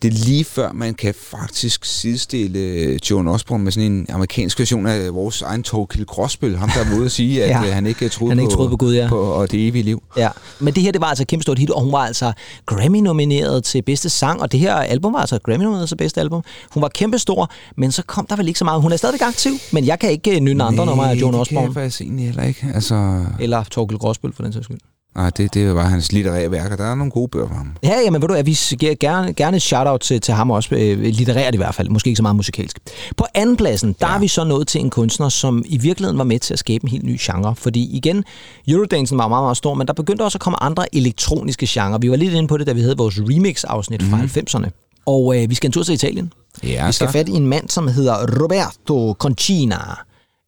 Det 0.01 0.13
er 0.13 0.17
lige 0.25 0.43
før, 0.45 0.71
man 0.71 0.93
kan 0.93 1.13
faktisk 1.31 1.85
sidestille 1.85 2.59
øh, 2.59 2.99
Joan 3.09 3.27
Osborne 3.27 3.63
med 3.63 3.71
sådan 3.71 3.91
en 3.91 4.05
amerikansk 4.09 4.59
version 4.59 4.85
af 4.87 5.13
vores 5.13 5.41
egen 5.41 5.63
Torkild 5.63 6.05
Gråsbøl. 6.05 6.55
Ham, 6.57 6.69
der 6.69 6.79
er 6.93 6.97
ude 6.97 7.05
at 7.05 7.11
sige, 7.11 7.43
at 7.43 7.49
Ja. 7.61 7.63
ja. 7.63 7.71
han 7.71 7.85
ikke 7.85 8.09
troede, 8.09 8.31
Han 8.31 8.39
ikke 8.39 8.49
på, 8.49 8.55
troede 8.55 8.69
på 8.69 8.77
Gud, 8.77 8.95
ja. 8.95 9.07
på 9.09 9.19
og 9.19 9.51
det 9.51 9.67
evige 9.67 9.83
liv. 9.83 10.03
Ja, 10.17 10.29
men 10.59 10.73
det 10.73 10.83
her, 10.83 10.91
det 10.91 11.01
var 11.01 11.07
altså 11.07 11.21
et 11.23 11.27
kæmpe 11.27 11.43
stort 11.43 11.59
hit, 11.59 11.69
og 11.69 11.81
hun 11.81 11.91
var 11.91 11.99
altså 12.05 12.31
Grammy-nomineret 12.65 13.63
til 13.63 13.81
bedste 13.81 14.09
sang, 14.17 14.41
og 14.41 14.51
det 14.51 14.59
her 14.59 14.75
album 14.75 15.13
var 15.13 15.19
altså 15.19 15.39
Grammy-nomineret 15.43 15.87
til 15.87 15.95
bedste 15.95 16.21
album. 16.21 16.43
Hun 16.73 16.81
var 16.83 16.89
kæmpe 16.89 17.19
stor, 17.19 17.51
men 17.77 17.91
så 17.91 18.03
kom 18.03 18.25
der 18.25 18.35
vel 18.35 18.47
ikke 18.47 18.59
så 18.59 18.65
meget. 18.65 18.81
Hun 18.81 18.91
er 18.91 18.97
stadigvæk 18.97 19.21
aktiv, 19.21 19.51
men 19.73 19.85
jeg 19.85 19.99
kan 19.99 20.11
ikke 20.11 20.35
øh, 20.35 20.39
nynne 20.39 20.63
andre 20.63 20.85
numre 20.85 21.11
af 21.11 21.15
Joan 21.15 21.33
det 21.33 21.37
kan 21.37 21.41
Osborne. 21.41 21.65
jeg 21.65 21.73
faktisk 21.73 22.01
egentlig 22.01 22.25
heller 22.25 22.43
ikke. 22.43 22.67
Altså, 22.73 23.25
Eller 23.39 23.63
Torkel 23.63 23.97
Gråsbøl, 23.97 24.33
for 24.33 24.43
den 24.43 24.53
sags 24.53 24.65
skyld. 24.65 24.77
Nej, 25.17 25.29
det, 25.29 25.53
det 25.53 25.75
var 25.75 25.83
hans 25.83 26.11
litterære 26.11 26.51
værker. 26.51 26.75
Der 26.75 26.83
er 26.83 26.95
nogle 26.95 27.11
gode 27.11 27.27
bøger 27.27 27.47
for 27.47 27.55
ham. 27.55 27.71
Ja, 27.83 27.99
jamen 28.05 28.21
ved 28.21 28.27
du, 28.27 28.33
at 28.33 28.45
vi 28.45 28.57
giver 28.79 28.95
gerne, 28.99 29.33
gerne 29.33 29.57
et 29.57 29.63
shout-out 29.63 29.99
til, 30.01 30.21
til 30.21 30.33
ham 30.33 30.51
også, 30.51 30.75
øh, 30.75 30.99
litterært 30.99 31.53
i 31.53 31.57
hvert 31.57 31.75
fald, 31.75 31.89
måske 31.89 32.07
ikke 32.07 32.17
så 32.17 32.23
meget 32.23 32.35
musikalsk. 32.35 32.79
På 33.17 33.25
anden 33.33 33.57
pladsen, 33.57 33.95
der 33.99 34.07
ja. 34.07 34.15
er 34.15 34.19
vi 34.19 34.27
så 34.27 34.43
nået 34.43 34.67
til 34.67 34.81
en 34.81 34.89
kunstner, 34.89 35.29
som 35.29 35.63
i 35.65 35.77
virkeligheden 35.77 36.17
var 36.17 36.23
med 36.23 36.39
til 36.39 36.53
at 36.53 36.59
skabe 36.59 36.83
en 36.83 36.89
helt 36.89 37.03
ny 37.03 37.17
genre. 37.19 37.55
Fordi 37.55 37.97
igen, 37.97 38.23
Eurodancen 38.67 39.17
var 39.17 39.27
meget, 39.27 39.43
meget 39.43 39.57
stor, 39.57 39.73
men 39.73 39.87
der 39.87 39.93
begyndte 39.93 40.23
også 40.23 40.35
at 40.35 40.41
komme 40.41 40.63
andre 40.63 40.95
elektroniske 40.95 41.67
genrer. 41.69 41.97
Vi 41.97 42.09
var 42.09 42.15
lidt 42.15 42.33
inde 42.33 42.47
på 42.47 42.57
det, 42.57 42.67
da 42.67 42.73
vi 42.73 42.81
havde 42.81 42.97
vores 42.97 43.19
remix-afsnit 43.19 44.01
mm. 44.01 44.09
fra 44.09 44.17
90'erne. 44.17 44.69
Og 45.05 45.37
øh, 45.37 45.49
vi 45.49 45.55
skal 45.55 45.67
en 45.67 45.71
tur 45.71 45.83
til 45.83 45.93
Italien. 45.93 46.33
Ja, 46.63 46.85
vi 46.87 46.91
skal 46.91 47.09
fat 47.09 47.29
i 47.29 47.31
en 47.31 47.47
mand, 47.47 47.69
som 47.69 47.87
hedder 47.87 48.41
Roberto 48.41 49.13
Concina. 49.19 49.77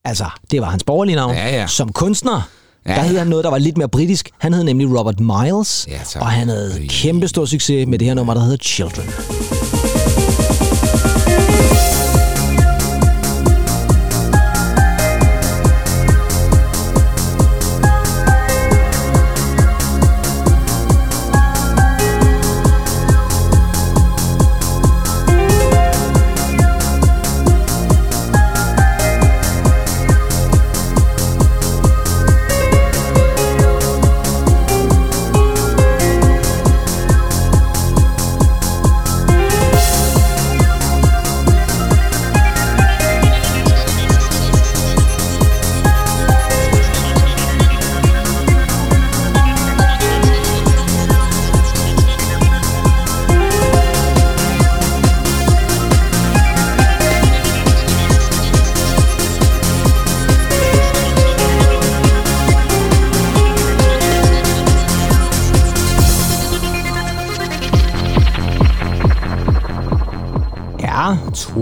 Altså, 0.06 0.26
det 0.52 0.62
var 0.62 0.70
hans 0.70 0.84
borgerlige 0.84 1.16
navn. 1.16 1.34
Ja, 1.34 1.60
ja. 1.60 1.68
Som 1.68 1.92
kunstner, 1.92 2.50
Ja, 2.90 2.96
der 2.96 3.02
hed 3.02 3.18
han 3.18 3.28
noget, 3.28 3.44
der 3.44 3.50
var 3.52 3.58
lidt 3.58 3.78
mere 3.78 3.90
britisk. 3.90 4.30
Han 4.38 4.54
hed 4.54 4.64
nemlig 4.64 5.00
Robert 5.00 5.20
Miles, 5.20 5.88
Ja, 5.90 6.00
tak. 6.10 6.22
og 6.22 6.28
han 6.28 6.48
havde 6.48 6.88
kæmpe 6.88 7.28
stor 7.28 7.46
succes 7.46 7.88
med 7.88 8.00
det 8.00 8.08
her 8.08 8.14
nummer, 8.16 8.34
der 8.34 8.42
hedder 8.42 8.58
Children. 8.58 9.06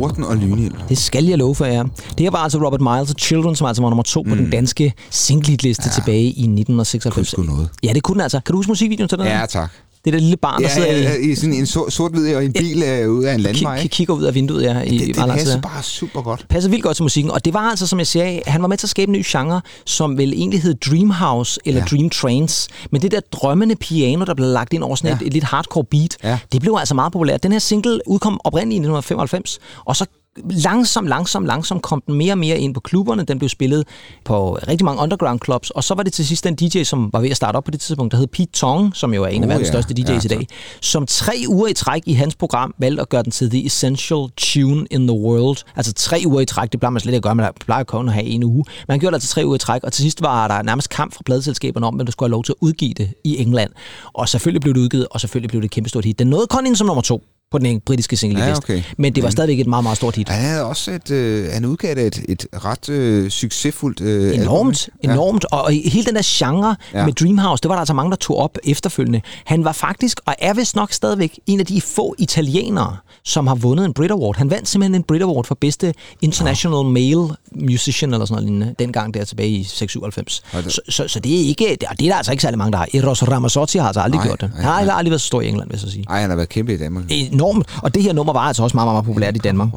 Torden 0.07 0.23
og 0.23 0.37
lynild. 0.37 0.73
det 0.89 0.97
skal 0.97 1.25
jeg 1.25 1.37
love 1.37 1.55
for 1.55 1.65
jer. 1.65 1.83
Det 1.83 2.19
her 2.19 2.31
var 2.31 2.39
altså 2.39 2.57
Robert 2.65 2.81
Miles 2.81 3.09
og 3.11 3.15
Children, 3.19 3.55
som 3.55 3.67
altså 3.67 3.81
var 3.81 3.89
nummer 3.89 4.03
to 4.03 4.23
mm. 4.23 4.29
på 4.29 4.35
den 4.35 4.49
danske 4.49 4.93
single-liste 5.09 5.83
ja. 5.85 5.91
tilbage 5.91 6.23
i 6.23 6.29
1996. 6.29 7.33
Kunne 7.33 7.47
noget. 7.47 7.69
Ja, 7.83 7.93
det 7.93 8.03
kunne 8.03 8.23
altså. 8.23 8.39
Kan 8.45 8.53
du 8.53 8.57
huske 8.57 8.71
musikvideoen 8.71 9.09
til 9.09 9.17
den? 9.17 9.27
Ja, 9.27 9.45
tak. 9.49 9.69
Det 10.05 10.07
er 10.07 10.11
det 10.11 10.21
lille 10.21 10.37
barn, 10.37 10.61
der 10.63 10.67
Ja, 10.69 10.73
sidder 10.73 10.87
i, 10.91 11.01
ja, 11.01 11.31
i 11.31 11.35
sådan 11.35 11.53
en 11.53 11.65
sort, 11.65 11.93
sort-hvid 11.93 12.35
og 12.35 12.45
en 12.45 12.53
bil 12.53 12.83
øh, 12.83 13.09
ud 13.11 13.23
af 13.23 13.33
en 13.33 13.39
landvej. 13.39 13.77
ikke? 13.77 13.89
kigger 13.89 14.13
ud 14.13 14.23
af 14.23 14.35
vinduet 14.35 14.63
ja, 14.63 14.81
i 14.81 14.97
Det, 14.97 15.07
det 15.07 15.25
passer 15.29 15.61
bare 15.61 15.83
super 15.83 16.21
godt. 16.21 16.45
passer 16.49 16.69
vildt 16.69 16.83
godt 16.83 16.95
til 16.95 17.03
musikken. 17.03 17.31
Og 17.31 17.45
det 17.45 17.53
var 17.53 17.59
altså, 17.69 17.87
som 17.87 17.99
jeg 17.99 18.07
sagde, 18.07 18.41
han 18.47 18.61
var 18.61 18.67
med 18.67 18.77
til 18.77 18.85
at 18.85 18.89
skabe 18.89 19.09
en 19.09 19.13
ny 19.13 19.23
genre, 19.27 19.61
som 19.85 20.17
vel 20.17 20.33
egentlig 20.33 20.61
hed 20.61 20.73
Dream 20.73 21.09
House 21.09 21.59
eller 21.65 21.81
Ja. 21.81 21.85
Dream 21.97 22.09
Trance. 22.09 22.69
Men 22.91 23.01
det 23.01 23.11
der 23.11 23.19
drømmende 23.31 23.75
piano, 23.75 24.25
der 24.25 24.33
blev 24.33 24.47
lagt 24.47 24.73
ind 24.73 24.83
over 24.83 24.95
sådan 24.95 25.09
Ja. 25.11 25.15
et, 25.21 25.27
et 25.27 25.33
lidt 25.33 25.43
hardcore 25.43 25.83
beat, 25.83 26.17
Ja. 26.23 26.39
det 26.51 26.61
blev 26.61 26.75
altså 26.79 26.95
meget 26.95 27.13
populært. 27.13 27.43
Den 27.43 27.51
her 27.51 27.59
single 27.59 27.99
udkom 28.07 28.39
oprindeligt 28.43 28.75
i 28.75 28.79
1995, 28.79 29.59
og 29.85 29.95
så 29.95 30.05
langsomt, 30.49 31.07
langsomt, 31.07 31.47
langsomt 31.47 31.81
kom 31.81 32.03
den 32.07 32.15
mere 32.15 32.33
og 32.33 32.37
mere 32.37 32.59
ind 32.59 32.73
på 32.73 32.79
klubberne. 32.79 33.23
Den 33.23 33.39
blev 33.39 33.49
spillet 33.49 33.87
på 34.25 34.55
rigtig 34.67 34.85
mange 34.85 35.01
underground 35.01 35.39
clubs, 35.45 35.69
og 35.69 35.83
så 35.83 35.93
var 35.93 36.03
det 36.03 36.13
til 36.13 36.27
sidst 36.27 36.43
den 36.43 36.55
DJ, 36.55 36.83
som 36.83 37.09
var 37.13 37.19
ved 37.19 37.29
at 37.29 37.37
starte 37.37 37.55
op 37.55 37.63
på 37.63 37.71
det 37.71 37.79
tidspunkt, 37.79 38.11
der 38.11 38.17
hed 38.17 38.27
Pete 38.27 38.51
Tong, 38.51 38.95
som 38.95 39.13
jo 39.13 39.23
er 39.23 39.27
en 39.27 39.43
af 39.43 39.47
Oh, 39.47 39.49
verdens 39.49 39.67
ja. 39.67 39.71
største 39.71 39.93
DJ's 39.99 40.11
Ja, 40.11 40.15
i 40.15 40.27
dag, 40.27 40.47
som 40.81 41.05
tre 41.05 41.43
uger 41.47 41.67
i 41.67 41.73
træk 41.73 42.03
i 42.05 42.13
hans 42.13 42.35
program 42.35 42.73
valgte 42.79 43.01
at 43.01 43.09
gøre 43.09 43.23
den 43.23 43.31
til 43.31 43.49
The 43.49 43.65
Essential 43.65 44.27
Tune 44.37 44.87
in 44.91 45.07
the 45.07 45.17
World. 45.17 45.57
Altså 45.75 45.93
tre 45.93 46.23
uger 46.25 46.41
i 46.41 46.45
træk, 46.45 46.71
det 46.71 46.79
plejer 46.79 46.91
man 46.91 46.99
slet 46.99 47.11
ikke 47.13 47.17
at 47.17 47.23
gøre, 47.23 47.35
man 47.35 47.51
plejer 47.59 47.83
kun 47.83 48.07
at 48.07 48.13
have 48.13 48.25
en 48.25 48.43
uge. 48.43 48.65
Men 48.87 48.93
han 48.93 48.99
gjorde 48.99 49.11
det 49.11 49.15
altså 49.15 49.29
tre 49.29 49.45
uger 49.45 49.55
i 49.55 49.59
træk, 49.59 49.83
og 49.83 49.93
til 49.93 50.01
sidst 50.01 50.21
var 50.21 50.47
der 50.47 50.61
nærmest 50.61 50.89
kamp 50.89 51.13
fra 51.13 51.21
pladeselskaberne 51.25 51.87
om, 51.87 51.95
hvem 51.95 52.05
der 52.05 52.11
skulle 52.11 52.27
have 52.27 52.31
lov 52.31 52.43
til 52.43 52.51
at 52.51 52.57
udgive 52.61 52.93
det 52.93 53.13
i 53.23 53.37
England. 53.37 53.71
Og 54.13 54.29
selvfølgelig 54.29 54.61
blev 54.61 54.73
det 54.73 54.79
udgivet, 54.79 55.07
og 55.11 55.21
selvfølgelig 55.21 55.49
blev 55.49 55.61
det 55.61 55.65
et 55.65 55.71
kæmpe 55.71 55.89
stort 55.89 56.05
hit. 56.05 56.19
Den 56.19 56.27
nåede 56.27 56.47
kun 56.47 56.65
ind 56.65 56.75
som 56.75 56.87
nummer 56.87 57.01
to 57.01 57.23
på 57.51 57.57
den 57.57 57.79
britiske 57.85 58.17
single 58.17 58.43
Ja, 58.45 58.55
okay. 58.57 58.81
Men 58.97 59.15
det 59.15 59.23
var 59.23 59.29
stadigvæk 59.29 59.59
et 59.59 59.67
meget, 59.67 59.83
meget 59.83 59.97
stort 59.97 60.15
hit. 60.15 60.29
Han 60.29 60.41
havde 60.45 60.65
også 60.65 60.91
et, 60.91 61.11
øh, 61.11 61.49
han 61.53 61.65
udgav 61.65 61.97
et, 61.97 62.21
et 62.29 62.47
ret 62.65 62.89
øh, 62.89 63.29
succesfuldt 63.29 64.01
øh, 64.01 64.29
album, 64.31 64.41
Enormt, 64.41 64.89
ikke? 65.03 65.13
enormt. 65.13 65.45
Og, 65.51 65.61
og 65.61 65.71
hele 65.71 66.05
den 66.05 66.15
der 66.15 66.21
genre 66.25 66.75
ja. 66.93 66.99
Ja. 66.99 67.05
med 67.05 67.13
Dreamhouse, 67.13 67.61
det 67.61 67.69
var 67.69 67.75
der 67.75 67.79
altså 67.79 67.93
mange, 67.93 68.09
der 68.11 68.15
tog 68.17 68.37
op 68.37 68.57
efterfølgende. 68.63 69.21
Han 69.45 69.63
var 69.63 69.71
faktisk, 69.71 70.19
og 70.25 70.35
er 70.39 70.53
vist 70.53 70.75
nok 70.75 70.93
stadigvæk, 70.93 71.39
en 71.47 71.59
af 71.59 71.65
de 71.65 71.81
få 71.81 72.15
italienere, 72.17 72.97
som 73.23 73.47
har 73.47 73.55
vundet 73.55 73.85
en 73.85 73.93
Brit 73.93 74.11
Award. 74.11 74.35
Han 74.37 74.49
vandt 74.49 74.67
simpelthen 74.69 74.95
en 74.95 75.03
Brit 75.03 75.21
Award 75.21 75.45
for 75.45 75.55
bedste 75.61 75.93
International 76.21 76.85
Male 76.85 77.27
Musician, 77.55 78.13
eller 78.13 78.25
sådan 78.25 78.43
noget 78.43 78.49
lignende, 78.59 78.75
dengang 78.79 79.13
der 79.13 79.25
tilbage 79.25 79.49
i 79.49 79.63
96. 79.63 80.43
Og 80.53 80.63
det- 80.63 80.71
Så, 80.73 80.81
så, 80.89 81.07
så 81.07 81.19
det 81.19 81.35
er 81.35 81.45
ikke, 81.47 81.65
det 81.81 81.83
er, 81.89 81.93
det 81.93 82.05
er 82.05 82.09
der 82.09 82.15
altså 82.17 82.31
ikke 82.31 82.41
særlig 82.41 82.57
mange, 82.57 82.71
der 82.71 82.77
har. 82.77 82.87
Eros 82.93 83.23
Ramazzotti 83.27 83.77
har 83.77 83.87
altså 83.87 84.01
aldrig 84.01 84.19
Nej, 84.19 84.27
gjort 84.27 84.41
det. 84.41 84.49
nej, 84.53 84.61
Han 84.63 84.71
har 84.73 84.85
nej. 84.85 84.95
aldrig 84.97 85.11
været 85.11 85.21
så 85.21 85.27
stor 85.27 85.41
i 85.41 85.47
England, 85.47 85.69
vil 85.69 85.73
jeg 85.75 85.81
så 85.81 85.91
sige. 85.91 86.05
Ej, 86.09 86.21
han 86.21 86.29
har 86.29 86.35
været 86.35 86.49
kæmpe 86.49 86.73
i 86.73 86.77
Danmark. 86.77 87.03
Enormt. 87.37 87.79
Og 87.83 87.95
det 87.95 88.03
her 88.03 88.13
nummer 88.13 88.33
var 88.33 88.39
altså 88.39 88.63
også 88.63 88.77
meget, 88.77 88.85
meget, 88.87 88.95
meget 88.95 89.05
populært 89.05 89.35
i 89.35 89.39
Danmark. 89.39 89.69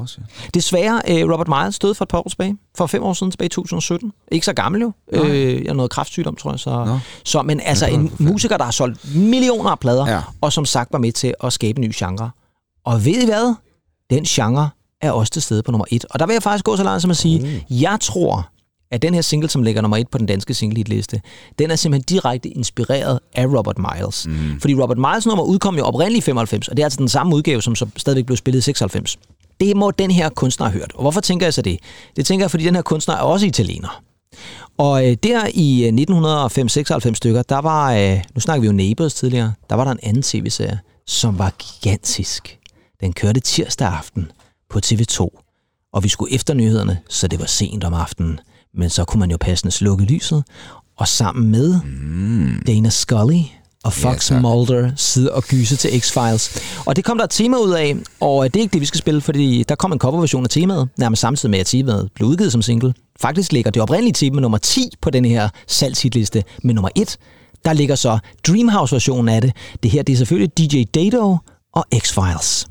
Desværre, 0.54 1.00
øh, 1.08 1.32
Robert 1.32 1.48
Miles 1.48 1.78
døde 1.78 1.94
for 1.94 2.04
et 2.04 2.08
par 2.08 2.18
år 2.18 2.28
tilbage. 2.28 2.56
For 2.76 2.86
fem 2.86 3.02
år 3.02 3.12
siden, 3.12 3.30
tilbage 3.30 3.46
i 3.46 3.48
2017. 3.48 4.12
Ikke 4.32 4.46
så 4.46 4.52
gammel 4.52 4.80
jo. 4.80 4.92
Øh, 5.12 5.54
jeg 5.54 5.68
har 5.68 5.74
noget 5.74 5.90
kraftsygdom, 5.90 6.36
tror 6.36 6.50
jeg. 6.50 6.60
Så, 6.60 6.84
Nå. 6.84 6.98
så, 7.24 7.42
men 7.42 7.60
altså 7.64 7.86
en 7.86 8.12
musiker, 8.18 8.56
der 8.56 8.64
har 8.64 8.70
solgt 8.70 9.14
millioner 9.16 9.70
af 9.70 9.78
plader, 9.78 10.06
Ja. 10.10 10.20
og 10.40 10.52
som 10.52 10.64
sagt 10.64 10.92
var 10.92 10.98
med 10.98 11.12
til 11.12 11.34
at 11.44 11.52
skabe 11.52 11.78
en 11.82 11.88
ny 11.88 11.92
genre. 11.96 12.30
Og 12.84 13.04
ved 13.04 13.22
I 13.22 13.24
hvad? 13.24 13.54
Den 14.10 14.24
genre 14.24 14.70
er 15.02 15.10
også 15.12 15.32
til 15.32 15.42
stede 15.42 15.62
på 15.62 15.70
nummer 15.70 15.84
et. 15.90 16.04
Og 16.10 16.18
der 16.18 16.26
vil 16.26 16.32
jeg 16.32 16.42
faktisk 16.42 16.64
gå 16.64 16.76
så 16.76 16.82
langt 16.84 17.02
som 17.02 17.10
at 17.10 17.16
sige, 17.16 17.62
Uh. 17.70 17.82
jeg 17.82 17.98
tror, 18.00 18.48
at 18.90 19.02
den 19.02 19.14
her 19.14 19.22
single, 19.22 19.50
som 19.50 19.62
ligger 19.62 19.82
nummer 19.82 19.96
et 19.96 20.08
på 20.08 20.18
den 20.18 20.26
danske 20.26 20.54
single 20.54 20.76
hit 20.76 20.88
liste, 20.88 21.20
den 21.58 21.70
er 21.70 21.76
simpelthen 21.76 22.18
direkte 22.18 22.48
inspireret 22.48 23.18
af 23.34 23.46
Robert 23.46 23.76
Miles. 23.78 24.26
Mm. 24.26 24.60
Fordi 24.60 24.74
Robert 24.74 24.98
Miles 24.98 25.26
nummer 25.26 25.44
udkom 25.44 25.76
jo 25.76 25.84
oprindeligt 25.84 26.24
i 26.24 26.26
95, 26.26 26.68
og 26.68 26.76
det 26.76 26.82
er 26.82 26.86
altså 26.86 26.98
den 26.98 27.08
samme 27.08 27.36
udgave, 27.36 27.62
som 27.62 27.74
så 27.74 27.86
stadigvæk 27.96 28.26
blev 28.26 28.36
spillet 28.36 28.58
i 28.58 28.62
96. 28.62 29.18
Det 29.60 29.76
må 29.76 29.90
den 29.90 30.10
her 30.10 30.28
kunstner 30.28 30.66
have 30.66 30.78
hørt. 30.78 30.92
Og 30.94 31.00
hvorfor 31.00 31.20
tænker 31.20 31.46
jeg 31.46 31.54
så 31.54 31.62
det? 31.62 31.78
Det 32.16 32.26
tænker 32.26 32.44
jeg, 32.44 32.50
fordi 32.50 32.64
den 32.64 32.74
her 32.74 32.82
kunstner 32.82 33.14
er 33.14 33.20
også 33.20 33.46
italiener. 33.46 34.02
Og 34.78 35.08
øh, 35.08 35.16
der 35.22 35.46
i 35.54 35.84
øh, 35.84 37.08
1995-96 37.10 37.14
stykker, 37.14 37.42
der 37.42 37.58
var, 37.58 37.92
øh, 37.92 38.22
nu 38.34 38.40
snakker 38.40 38.60
vi 38.60 38.66
jo 38.66 38.72
Neighbors 38.72 39.14
tidligere, 39.14 39.52
der 39.70 39.76
var 39.76 39.84
der 39.84 39.90
en 39.90 39.98
anden 40.02 40.22
tv-serie, 40.22 40.78
som 41.06 41.38
var 41.38 41.52
gigantisk. 41.58 42.58
Den 43.00 43.12
kørte 43.12 43.40
tirsdag 43.40 43.88
aften 43.88 44.32
på 44.70 44.80
TV2, 44.86 45.28
og 45.92 46.04
vi 46.04 46.08
skulle 46.08 46.34
efter 46.34 46.54
nyhederne, 46.54 46.98
så 47.08 47.28
det 47.28 47.40
var 47.40 47.46
sent 47.46 47.84
om 47.84 47.94
aftenen. 47.94 48.40
Men 48.74 48.90
så 48.90 49.04
kunne 49.04 49.20
man 49.20 49.30
jo 49.30 49.36
passende 49.40 49.70
slukke 49.70 50.04
lyset, 50.04 50.44
og 50.96 51.08
sammen 51.08 51.50
med 51.50 51.80
mm. 51.84 52.62
Dana 52.66 52.90
Scully 52.90 53.42
og 53.84 53.92
Fox 53.92 54.30
Ja, 54.30 54.34
tak. 54.34 54.42
Mulder 54.42 54.90
sidde 54.96 55.32
og 55.32 55.42
gyse 55.42 55.76
til 55.76 55.88
X-Files. 55.88 56.60
Og 56.86 56.96
det 56.96 57.04
kom 57.04 57.18
der 57.18 57.24
et 57.24 57.30
tema 57.30 57.56
ud 57.56 57.70
af, 57.70 57.96
og 58.20 58.44
det 58.44 58.56
er 58.56 58.62
ikke 58.62 58.72
det, 58.72 58.80
vi 58.80 58.86
skal 58.86 58.98
spille, 58.98 59.20
fordi 59.20 59.64
der 59.68 59.74
kom 59.74 59.92
en 59.92 59.98
coverversion 59.98 60.44
af 60.44 60.50
temaet, 60.50 60.88
nærmest 60.98 61.20
samtidig 61.20 61.50
med, 61.50 61.58
at 61.58 61.66
temaet 61.66 62.08
blev 62.14 62.28
udgivet 62.28 62.52
som 62.52 62.62
single. 62.62 62.94
Faktisk 63.20 63.52
ligger 63.52 63.70
det 63.70 63.82
oprindelige 63.82 64.12
tema 64.12 64.40
nummer 64.40 64.58
10 64.58 64.90
på 65.02 65.10
den 65.10 65.24
her 65.24 65.48
salgshitliste, 65.66 66.44
men 66.62 66.74
nummer 66.74 66.88
1, 66.96 67.16
der 67.64 67.72
ligger 67.72 67.94
så 67.94 68.18
Dreamhouse-versionen 68.46 69.28
af 69.28 69.40
det. 69.40 69.52
Det 69.82 69.90
her, 69.90 70.02
det 70.02 70.12
er 70.12 70.16
selvfølgelig 70.16 70.58
DJ 70.58 70.84
Dado 70.94 71.36
og 71.72 71.86
X-Files. 71.94 72.66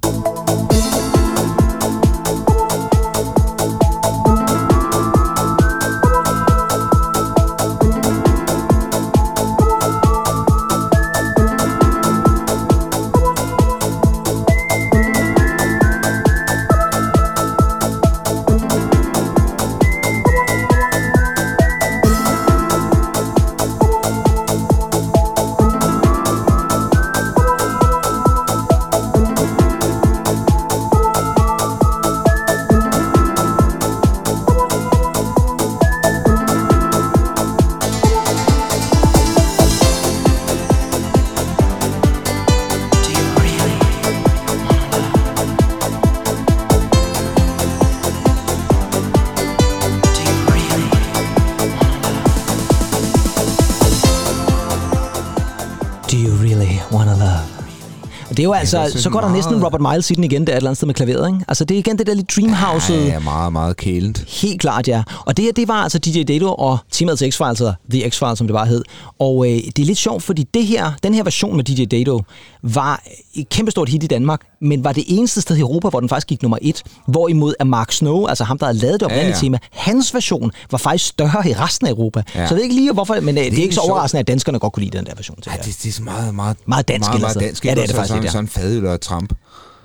Det 58.39 58.43
er 58.43 58.47
jo 58.47 58.53
altså, 58.53 58.91
så 58.95 59.09
går 59.09 59.21
der 59.21 59.33
næsten 59.33 59.65
Robert 59.65 59.81
Miles 59.81 60.11
i 60.11 60.13
den 60.13 60.23
igen, 60.23 60.47
der 60.47 60.53
er 60.53 60.55
et 60.55 60.57
eller 60.57 60.69
andet 60.69 60.77
sted 60.77 60.87
med 60.87 60.95
klaveret, 60.95 61.27
ikke? 61.27 61.45
Altså, 61.47 61.65
det 61.65 61.75
er 61.75 61.79
igen 61.79 61.97
det 61.97 62.07
der 62.07 62.13
lidt 62.13 62.35
dreamhouse 62.35 62.93
Ja, 62.93 63.05
ja, 63.05 63.19
meget, 63.19 63.53
meget 63.53 63.77
kælent. 63.77 64.25
Helt 64.41 64.61
klart, 64.61 64.87
ja. 64.87 65.03
Og 65.25 65.37
det 65.37 65.45
her, 65.45 65.51
det 65.51 65.67
var 65.67 65.83
altså 65.83 65.99
DJ 65.99 66.23
Dato 66.23 66.53
og 66.53 66.77
temaet 66.91 67.19
til 67.19 67.25
X-Files, 67.31 67.47
altså 67.47 67.73
The 67.91 68.07
X-Files, 68.07 68.35
som 68.35 68.47
det 68.47 68.53
bare 68.53 68.65
hed. 68.65 68.83
Og 69.19 69.45
øh, 69.45 69.53
det 69.53 69.79
er 69.79 69.85
lidt 69.85 69.97
sjovt, 69.97 70.23
fordi 70.23 70.43
det 70.53 70.65
her, 70.65 70.91
den 71.03 71.13
her 71.13 71.23
version 71.23 71.55
med 71.55 71.63
DJ 71.63 71.85
Dato 71.85 72.21
var 72.63 73.03
et 73.33 73.49
kæmpestort 73.49 73.89
hit 73.89 74.03
i 74.03 74.07
Danmark, 74.07 74.41
men 74.61 74.83
var 74.83 74.91
det 74.93 75.03
eneste 75.07 75.41
sted 75.41 75.55
i 75.57 75.59
Europa, 75.59 75.89
hvor 75.89 75.99
den 75.99 76.09
faktisk 76.09 76.27
gik 76.27 76.41
nummer 76.41 76.57
et. 76.61 76.83
Hvorimod 77.07 77.53
at 77.59 77.67
Mark 77.67 77.91
Snow, 77.91 78.25
altså 78.27 78.43
ham, 78.43 78.57
der 78.57 78.65
havde 78.65 78.77
lavet 78.77 78.93
det 78.99 79.05
oprindelige 79.05 79.25
Ja, 79.25 79.29
ja, 79.29 79.35
ja. 79.35 79.41
tema, 79.41 79.57
hans 79.71 80.13
version 80.13 80.51
var 80.71 80.77
faktisk 80.77 81.05
større 81.09 81.49
i 81.49 81.53
resten 81.53 81.87
af 81.87 81.91
Europa. 81.91 82.23
Ja. 82.35 82.41
Ja. 82.41 82.47
Så 82.47 82.53
jeg 82.53 82.57
ved 82.57 82.63
ikke 82.63 82.75
lige, 82.75 82.93
hvorfor, 82.93 83.19
men 83.21 83.37
øh, 83.37 83.43
det, 83.43 83.59
er 83.59 83.63
ikke 83.63 83.75
så 83.75 83.81
overraskende, 83.81 84.19
at 84.19 84.27
danskerne 84.27 84.59
godt 84.59 84.73
kunne 84.73 84.83
lide 84.83 84.97
den 84.97 85.05
der 85.05 85.15
version 85.15 85.41
til 85.41 85.51
Ja, 85.51 85.57
det. 85.57 85.65
det, 85.65 85.83
det 85.83 85.89
er 85.89 85.93
så 85.93 86.03
meget, 86.03 86.35
meget, 86.35 86.57
Meget 86.65 86.87
dansk 86.87 87.09
meget, 87.09 87.21
meget 87.21 87.39
dansk. 87.39 87.65
Ja, 87.65 87.73
det 87.75 87.81
er 87.83 87.85
det 87.85 87.95
faktisk 87.95 88.07
sådan, 88.09 88.23
ja. 88.23 88.29
sådan 88.31 88.47
fadøl 88.47 88.85
og 88.85 89.01
tramp. 89.01 89.33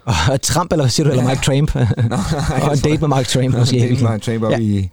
Og 0.31 0.43
Trump, 0.43 0.73
eller 0.73 0.85
hvad 0.85 0.91
siger 0.91 1.05
du, 1.05 1.11
eller 1.11 1.29
Mike 1.29 1.43
Tramp? 1.43 1.75
og 2.69 2.73
en 2.73 2.79
date 2.79 2.99
med 2.99 3.09
Mark 3.09 3.27
Tramp, 3.29 3.55
måske. 3.59 3.77
Det 3.77 3.83
er 3.83 3.89
virkeligheden. 3.89 4.05
meget 4.05 4.23
tramp 4.23 4.43
op 4.43 4.51
Ja. 4.53 4.59
i, 4.59 4.89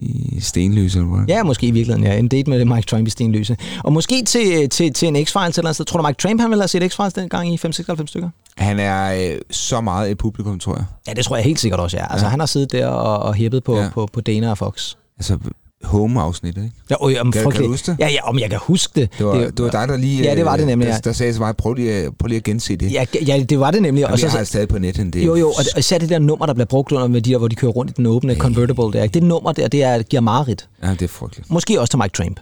i 0.00 0.40
Stenløse, 0.40 0.98
eller 0.98 1.10
hvad? 1.16 1.24
Ja, 1.28 1.42
måske 1.42 1.66
i 1.66 1.70
virkeligheden, 1.70 2.12
ja. 2.12 2.18
En 2.18 2.28
date 2.28 2.50
med 2.50 2.64
Mike 2.64 2.86
Tramp 2.86 3.06
i 3.06 3.10
Stenløse. 3.10 3.56
Og 3.84 3.92
måske 3.92 4.22
til, 4.24 4.68
til, 4.68 4.92
til 4.92 5.08
en 5.08 5.16
X-Files 5.16 5.36
eller 5.36 5.58
andet 5.58 5.74
sted. 5.74 5.84
Tror 5.84 6.00
du, 6.00 6.06
Mike 6.06 6.16
Tramp 6.18 6.40
han 6.40 6.50
ville 6.50 6.62
have 6.62 6.68
set 6.68 6.82
X-Files 6.94 7.20
dengang 7.20 7.54
i 7.54 7.56
5-96 7.66 8.06
stykker? 8.06 8.28
Han 8.56 8.78
er 8.80 9.30
øh, 9.32 9.38
så 9.50 9.80
meget 9.80 10.10
et 10.10 10.18
publikum, 10.18 10.58
tror 10.58 10.76
jeg. 10.76 10.84
Ja, 11.08 11.12
det 11.12 11.24
tror 11.24 11.36
jeg 11.36 11.44
helt 11.44 11.60
sikkert 11.60 11.80
også, 11.80 11.96
ja. 11.96 12.12
Altså, 12.12 12.26
Ja. 12.26 12.30
han 12.30 12.40
har 12.40 12.46
siddet 12.46 12.72
der 12.72 12.86
og, 12.86 13.18
og 13.18 13.34
hæppet 13.34 13.64
på, 13.64 13.76
ja. 13.78 13.88
på, 13.94 14.08
på 14.12 14.20
Dana 14.20 14.50
og 14.50 14.58
Fox. 14.58 14.94
Altså, 15.18 15.38
home-afsnittet, 15.84 16.62
ikke? 16.64 16.76
Ja, 16.90 16.94
og, 16.96 17.12
om, 17.20 17.32
Kan- 17.32 17.50
kan 17.52 17.62
du 17.62 17.68
huske 17.68 17.90
det? 17.90 17.96
Ja, 18.00 18.08
ja, 18.08 18.28
om 18.28 18.38
jeg 18.38 18.50
kan 18.50 18.58
huske 18.62 19.00
det. 19.00 19.10
Det 19.18 19.26
var, 19.26 19.34
det, 19.34 19.56
det 19.56 19.64
var 19.64 19.70
dig, 19.70 19.88
der 19.88 19.96
lige... 19.96 20.22
Ja, 20.22 20.34
det 20.34 20.44
var 20.44 20.56
det 20.56 20.62
øh, 20.62 20.66
nemlig, 20.68 20.86
Der, 20.88 20.94
ja. 20.94 20.98
der 21.04 21.12
sagde 21.12 21.32
til 21.32 21.40
mig, 21.40 21.56
prøv 21.56 21.74
lige, 21.74 21.92
at- 21.92 22.16
prøv 22.18 22.26
lige 22.26 22.36
at 22.36 22.42
gense 22.44 22.76
det. 22.76 22.92
Ja, 22.92 23.04
ja, 23.26 23.42
det 23.48 23.60
var 23.60 23.70
det 23.70 23.82
nemlig. 23.82 24.00
Jamen, 24.00 24.12
Og 24.12 24.18
så, 24.18 24.26
jeg 24.26 24.32
har 24.32 24.44
stadig 24.44 24.68
på 24.68 24.78
nettet. 24.78 25.12
Det 25.14 25.26
jo, 25.26 25.34
jo, 25.34 25.48
og, 25.48 25.64
og 25.74 25.78
især 25.78 25.98
det 25.98 26.08
der 26.08 26.18
nummer, 26.18 26.46
der 26.46 26.54
bliver 26.54 26.66
brugt 26.66 26.92
under 26.92 27.06
med 27.08 27.20
de 27.22 27.30
der, 27.30 27.38
hvor 27.38 27.48
de 27.48 27.54
kører 27.54 27.72
rundt 27.72 27.90
i 27.90 27.94
den 27.96 28.06
åbne 28.06 28.34
convertible 28.36 28.84
der. 28.84 29.02
ikke? 29.02 29.14
Det 29.14 29.22
nummer 29.22 29.52
der, 29.52 29.68
det 29.68 29.82
er, 29.82 30.02
giver 30.02 30.20
mareridt. 30.20 30.68
Ja, 30.82 30.90
det 30.90 31.02
er 31.02 31.08
frygteligt. 31.08 31.50
Måske 31.50 31.80
også 31.80 31.90
til 31.90 31.98
Mike 31.98 32.12
Tramp. 32.12 32.40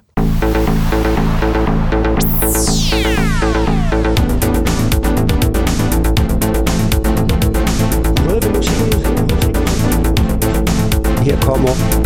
Her 11.24 11.41
kommer 11.41 11.97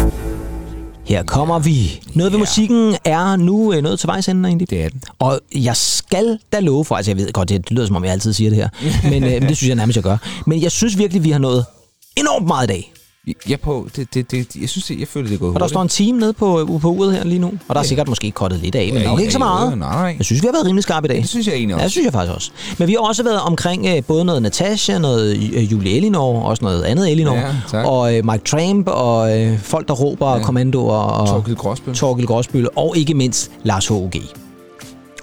Her 1.12 1.22
kommer 1.22 1.58
vi. 1.58 2.00
Noget 2.14 2.32
ved 2.32 2.38
musikken 2.38 2.96
er 3.04 3.36
nu 3.36 3.72
øh, 3.72 3.82
nået 3.82 3.98
til 3.98 4.06
vejs 4.06 4.28
ende, 4.28 4.48
egentlig. 4.48 4.70
Det 4.70 4.84
er 4.84 4.88
den. 4.88 5.02
Og 5.18 5.40
jeg 5.54 5.76
skal 5.76 6.38
da 6.52 6.60
love 6.60 6.84
for, 6.84 6.94
altså 6.94 7.10
jeg 7.10 7.18
ved 7.18 7.32
godt, 7.32 7.48
det, 7.48 7.70
lyder 7.70 7.86
som 7.86 7.96
om, 7.96 8.04
jeg 8.04 8.12
altid 8.12 8.32
siger 8.32 8.50
det 8.50 8.56
her, 8.56 8.68
men, 9.10 9.24
øh, 9.24 9.48
det 9.48 9.56
synes 9.56 9.68
jeg 9.68 9.76
nærmest, 9.76 9.96
jeg 9.96 10.02
gør. 10.02 10.16
Men 10.46 10.62
jeg 10.62 10.72
synes 10.72 10.98
virkelig, 10.98 11.24
vi 11.24 11.30
har 11.30 11.38
nået 11.38 11.64
enormt 12.16 12.46
meget 12.46 12.64
i 12.64 12.66
dag. 12.66 12.92
Jeg 13.48 13.60
på, 13.60 13.88
det, 13.96 14.14
det, 14.14 14.30
det, 14.30 14.56
jeg 14.56 14.68
synes, 14.68 14.86
det, 14.86 15.00
jeg 15.00 15.08
føler, 15.08 15.28
det 15.28 15.34
er 15.34 15.38
gået 15.38 15.48
Og 15.48 15.54
der 15.54 15.60
hurtigt. 15.60 15.70
står 15.74 15.82
en 15.82 15.88
time 15.88 16.18
nede 16.18 16.32
på, 16.32 16.78
på 16.80 16.88
uret 16.90 17.12
her 17.12 17.24
lige 17.24 17.38
nu, 17.38 17.52
og 17.68 17.74
der 17.74 17.80
er 17.80 17.84
sikkert 17.84 18.08
måske 18.08 18.30
kottet 18.30 18.60
lidt 18.60 18.74
af, 18.74 18.90
men 18.92 19.02
Ja, 19.02 19.08
nok 19.08 19.20
ikke 19.20 19.32
så 19.32 19.38
ja, 19.38 19.44
meget. 19.44 19.70
ja, 19.70 19.74
nej. 19.74 20.14
Jeg 20.18 20.24
synes, 20.24 20.42
vi 20.42 20.46
har 20.46 20.52
været 20.52 20.66
rimelig 20.66 20.82
skarpe 20.82 21.06
i 21.06 21.08
dag. 21.08 21.16
Det 21.16 21.28
synes 21.28 21.46
jeg 21.46 21.54
egentlig 21.54 21.72
Ja, 21.74 21.76
også. 21.76 21.84
det 21.84 21.92
synes 21.92 22.04
jeg 22.04 22.12
faktisk 22.12 22.34
også. 22.34 22.50
Men 22.78 22.88
vi 22.88 22.92
har 22.92 23.00
også 23.00 23.22
været 23.22 23.40
omkring 23.40 23.86
øh, 23.86 24.02
både 24.04 24.24
noget 24.24 24.42
Natasha, 24.42 24.98
noget 24.98 25.36
øh, 25.54 25.72
Julie 25.72 25.96
Elinor, 25.96 26.42
også 26.42 26.64
noget 26.64 26.82
andet 26.82 27.12
Elinor, 27.12 27.34
Ja, 27.34 27.54
tak. 27.70 27.86
og 27.86 28.16
øh, 28.16 28.24
Mike 28.26 28.44
Tramp, 28.44 28.88
og 28.88 29.40
øh, 29.40 29.58
folk, 29.58 29.88
der 29.88 29.94
råber, 29.94 30.36
ja. 30.36 30.42
kommandoer, 30.42 30.94
og 30.96 31.28
Torkild 31.28 31.56
Gråsbøl. 31.56 31.94
Torgild 31.94 32.26
Gråsbøl, 32.26 32.68
og 32.76 32.96
ikke 32.96 33.14
mindst 33.14 33.50
Lars 33.62 33.88
H.O.G. 33.88 34.16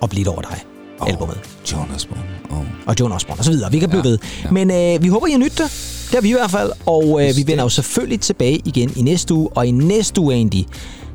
Og 0.02 0.10
Blidt 0.10 0.28
over 0.28 0.42
dig, 0.42 0.64
albumet. 1.08 1.38
John 1.72 1.92
Osborne. 1.96 2.22
Oh. 2.52 2.58
Og 2.86 2.96
John 3.00 3.12
Osborne 3.14 3.40
og 3.40 3.46
så 3.46 3.52
videre. 3.52 3.72
Vi 3.72 3.80
kan 3.80 3.90
blive 3.90 4.02
Ja, 4.06 4.10
ved. 4.10 4.20
ja. 4.44 4.52
Men 4.52 4.72
øh, 4.72 5.04
vi 5.04 5.08
håber, 5.08 5.28
I 5.28 5.32
har 5.32 5.38
nydt 5.40 5.58
det. 5.58 5.96
Det 6.10 6.16
har 6.16 6.22
vi 6.22 6.30
i 6.30 6.34
hvert 6.34 6.52
fald. 6.52 6.72
Og 6.86 7.04
øh, 7.04 7.38
vi 7.38 7.44
vender 7.48 7.64
jo 7.64 7.70
selvfølgelig 7.70 8.20
tilbage 8.20 8.62
igen 8.66 8.94
i 8.96 9.02
næste 9.02 9.34
uge. 9.34 9.50
Og 9.56 9.68
i 9.68 9.72
næste 9.72 10.22
uge, 10.22 10.36
Andy, 10.36 10.64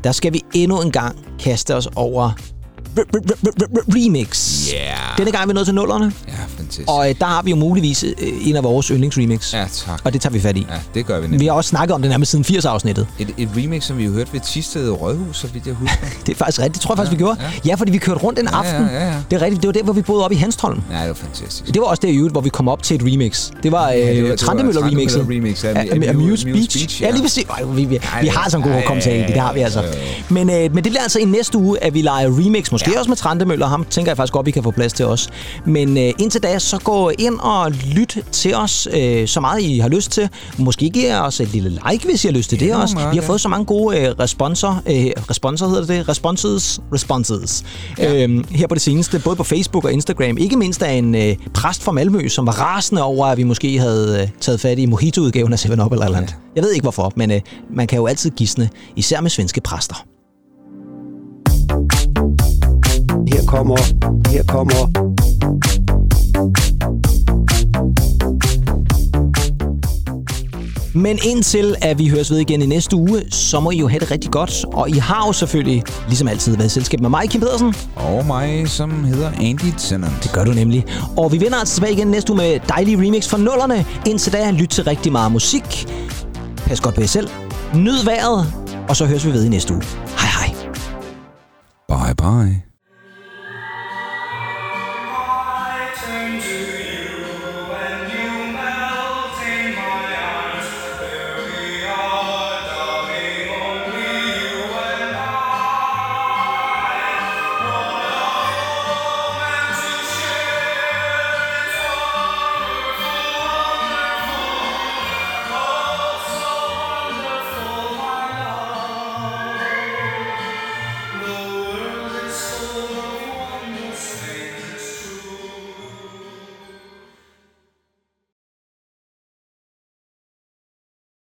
der 0.05 0.13
skal 0.13 0.33
vi 0.33 0.43
endnu 0.55 0.81
en 0.83 0.91
gang 0.91 1.17
kaste 1.39 1.77
os 1.77 1.89
over 1.97 2.54
re- 2.99 3.03
re- 3.17 3.33
re- 3.33 3.49
re- 3.49 3.79
re- 3.79 3.85
remix. 3.97 4.61
Yeah. 4.75 5.19
Denne 5.19 5.31
gang 5.33 5.43
er 5.43 5.47
vi 5.47 5.53
nået 5.53 5.67
til 5.67 5.75
nullerne. 5.75 6.13
Ja, 6.29 6.33
fantastisk. 6.57 6.89
Og 6.91 7.09
øh, 7.11 7.15
der 7.19 7.27
har 7.27 7.43
vi 7.43 7.51
jo 7.51 7.57
muligvis 7.57 8.03
øh, 8.05 8.11
en 8.49 8.57
af 8.57 8.65
vores 8.65 8.87
yndlingsremix. 8.87 9.55
Ja, 9.55 9.65
tak. 9.87 10.01
Og 10.05 10.13
det 10.13 10.21
tager 10.21 10.33
vi 10.33 10.41
fat 10.41 10.57
i. 10.57 10.67
Ja, 10.71 10.75
det 10.95 11.07
gør 11.07 11.17
vi 11.21 11.27
Vi 11.27 11.31
nemlig. 11.31 11.49
har 11.51 11.55
også 11.57 11.69
snakket 11.69 11.95
om 11.95 12.03
det 12.03 12.11
nærmest 12.11 12.31
siden 12.31 12.45
80-afsnittet. 12.45 13.07
Et, 13.19 13.29
et 13.39 13.49
remix, 13.57 13.85
som 13.85 13.99
vi 13.99 14.05
har 14.05 14.11
hørt 14.11 14.33
ved 14.33 14.41
Tisted 14.41 14.91
Rådhus, 14.91 15.37
så 15.37 15.47
vidt 15.47 15.67
jeg 15.67 15.75
husker. 15.75 15.97
Det 16.27 16.33
er 16.33 16.37
faktisk 16.37 16.59
rigtigt. 16.59 16.75
Det 16.75 16.83
tror 16.83 16.95
jeg 16.95 16.99
faktisk, 16.99 17.13
vi 17.13 17.17
gjorde. 17.17 17.39
ja. 17.43 17.47
Ja, 17.67 17.75
fordi 17.75 17.93
vi 17.93 17.99
kørte 17.99 18.21
rundt 18.21 18.39
en 18.39 18.49
Ja, 18.53 18.57
ja, 18.63 18.73
aften. 18.75 18.87
ja, 18.97 19.07
ja. 19.07 19.15
Det 19.31 19.37
er 19.37 19.43
rigtigt. 19.43 19.63
Det 19.63 19.69
var 19.69 19.73
der, 19.73 19.83
hvor 19.83 19.93
vi 19.93 20.03
boede 20.03 20.25
op 20.25 20.33
i 20.33 20.35
Hanstholm. 20.35 20.81
Ja, 20.93 20.99
det 21.01 21.09
var 21.09 21.15
fantastisk. 21.15 21.67
Det 21.75 21.81
var 21.81 21.87
også 21.87 22.01
der 22.03 22.09
i 22.09 22.17
øvrigt, 22.17 22.35
hvor 22.35 22.41
vi 22.41 22.49
kom 22.49 22.69
op 22.69 22.83
til 22.83 22.95
et 22.95 23.03
remix. 23.13 23.51
Det 23.63 23.73
var, 23.73 23.91
øh, 23.91 23.99
Ja, 23.99 24.07
ja, 24.07 24.15
det 24.15 24.23
var- 24.23 24.29
var 24.29 24.37
Trandemøller-remixet. 24.37 25.13
Trandemøller 25.19 25.37
remix 25.49 25.65
af- 25.65 25.71
af, 25.71 25.89
af, 26.03 26.09
af 26.09 26.15
Muse, 26.15 26.29
Muse 26.29 26.47
Beach. 26.79 27.03
Ja, 27.03 27.07
ja. 27.07 27.13
lige 27.13 27.23
præcis. 27.23 27.45
Vi, 27.75 27.85
vi, 27.85 27.99
vi 28.21 28.27
har 28.27 28.51
sådan 28.51 28.67
en 28.67 28.73
god 28.73 28.81
af 28.81 29.27
det. 29.29 29.41
Har 29.41 29.53
vi 29.53 29.61
altså. 29.61 29.81
jo, 29.81 29.87
jo. 29.87 29.93
Men, 30.29 30.51
øh, 30.51 30.57
men 30.75 30.85
det 30.85 30.93
bliver 30.93 31.03
altså 31.03 31.19
i 31.19 31.25
næste 31.25 31.59
uge, 31.59 31.85
at 31.85 31.95
vi 31.95 32.03
leger 32.03 32.29
remix. 32.29 32.71
Måske 32.73 32.84
ja. 32.93 32.99
også 32.99 33.11
med 33.11 33.17
Trandemøller. 33.17 33.67
Ham 33.67 33.87
tænker 33.91 34.11
jeg 34.11 34.17
faktisk 34.17 34.33
godt, 34.33 34.47
vi 34.47 34.51
kan 34.51 34.63
få 34.63 34.71
plads 34.71 34.93
til 34.93 35.07
os. 35.07 35.29
Men 35.67 35.99
øh, 35.99 36.13
indtil 36.19 36.43
da, 36.43 36.59
så 36.59 36.79
gå 36.79 37.11
ind 37.19 37.39
og 37.41 37.71
lyt 37.71 38.19
til 38.33 38.55
os 38.55 38.89
øh, 38.95 39.29
så 39.29 39.41
meget, 39.41 39.63
I 39.63 39.79
har 39.79 39.89
lyst 39.89 40.11
til. 40.11 40.29
Måske 40.59 40.91
giver 40.91 41.21
os 41.21 41.41
et 41.41 41.49
lille 41.49 41.81
like, 41.91 42.07
hvis 42.07 42.25
I 42.25 42.27
har 42.29 42.33
lyst 42.33 42.51
til 42.51 42.61
det 42.61 42.67
Ja, 42.67 42.83
også. 42.83 43.09
Vi 43.11 43.17
har 43.17 43.23
fået 43.23 43.41
så 43.41 43.49
mange 43.49 43.65
gode 43.65 44.01
øh, 44.01 44.15
responser. 44.21 44.83
Øh, 44.87 45.07
responser 45.31 45.69
hedder 45.69 45.87
det? 45.87 46.09
Responses? 46.09 46.81
Responses. 46.95 47.65
Ja. 47.99 48.23
Øhm, 48.23 48.45
her 48.51 48.67
på 48.67 48.75
det 48.75 48.83
seneste, 48.83 49.19
både 49.19 49.37
på 49.37 49.45
Facebook 49.45 49.85
og 49.85 49.93
Instagram. 49.93 50.39
Ikke 50.39 50.57
mindst 50.57 50.83
af 50.83 50.93
en 50.93 51.15
øh, 51.15 51.37
præst 51.55 51.83
fra 51.83 51.93
Malmø, 51.93 52.29
som 52.29 52.47
var 52.47 52.53
rasende 52.53 53.03
over, 53.03 53.27
at 53.27 53.39
vi 53.39 53.43
måske 53.43 53.79
havde 53.79 54.23
øh, 54.23 54.29
taget 54.41 54.61
fat 54.61 54.79
i 54.79 54.87
mojito-udgaven 54.87 55.53
af 55.53 55.65
7-Up 55.65 55.93
eller 55.93 56.05
eller 56.05 56.19
andet. 56.19 56.37
Jeg 56.57 56.63
ved 56.63 56.73
ikke 56.73 56.83
hvorfor, 56.85 57.13
men 57.17 57.31
øh, 57.31 57.41
man 57.71 57.87
kan 57.87 57.99
jo 57.99 58.07
altid 58.07 58.31
gisne, 58.31 58.69
især 58.97 59.21
med 59.21 59.31
svenske 59.31 59.61
præster. 59.61 60.05
Kommer 63.55 63.77
Her 64.31 64.43
kommer 64.43 64.91
Men 70.95 71.19
indtil 71.25 71.75
at 71.83 71.99
vi 71.99 72.09
høres 72.09 72.31
ved 72.31 72.39
igen 72.39 72.63
i 72.63 72.67
næste 72.67 72.97
uge, 72.97 73.23
så 73.31 73.61
må 73.61 73.71
I 73.71 73.77
jo 73.77 73.89
have 73.89 74.01
det 74.01 74.11
rigtig 74.11 74.31
godt. 74.31 74.65
Og 74.73 74.91
I 74.91 74.93
har 74.93 75.27
jo 75.27 75.33
selvfølgelig, 75.33 75.83
ligesom 76.07 76.29
altid, 76.29 76.57
været 76.57 76.67
i 76.67 76.71
selskab 76.71 77.01
med 77.01 77.11
mig, 77.11 77.31
Kim 77.31 77.41
Pedersen. 77.41 77.75
Og 77.97 78.27
mig, 78.27 78.69
som 78.69 79.05
hedder 79.05 79.31
Andy 79.41 79.73
Tennant. 79.79 80.23
Det 80.23 80.33
gør 80.33 80.45
du 80.45 80.53
nemlig. 80.53 80.85
Og 81.17 81.33
vi 81.33 81.41
vender 81.41 81.59
altså 81.59 81.75
tilbage 81.75 81.93
igen 81.93 82.07
næste 82.07 82.33
uge 82.33 82.37
med 82.37 82.61
dejlige 82.69 82.97
remix 82.97 83.29
fra 83.29 83.39
nullerne. 83.39 83.87
Indtil 84.07 84.33
da, 84.33 84.51
lyt 84.51 84.69
til 84.69 84.85
rigtig 84.85 85.13
meget 85.13 85.33
musik. 85.33 85.87
Pas 86.57 86.81
godt 86.81 86.95
på 86.95 87.01
jer 87.01 87.07
selv. 87.07 87.29
Nyd 87.75 88.05
vejret. 88.05 88.47
Og 88.89 88.97
så 88.97 89.07
høres 89.07 89.27
vi 89.27 89.33
ved 89.33 89.45
i 89.45 89.49
næste 89.49 89.75
uge. 89.75 89.83
Hej 90.19 90.49
hej. 90.49 90.55
Bye 91.89 92.15
bye. 92.15 92.64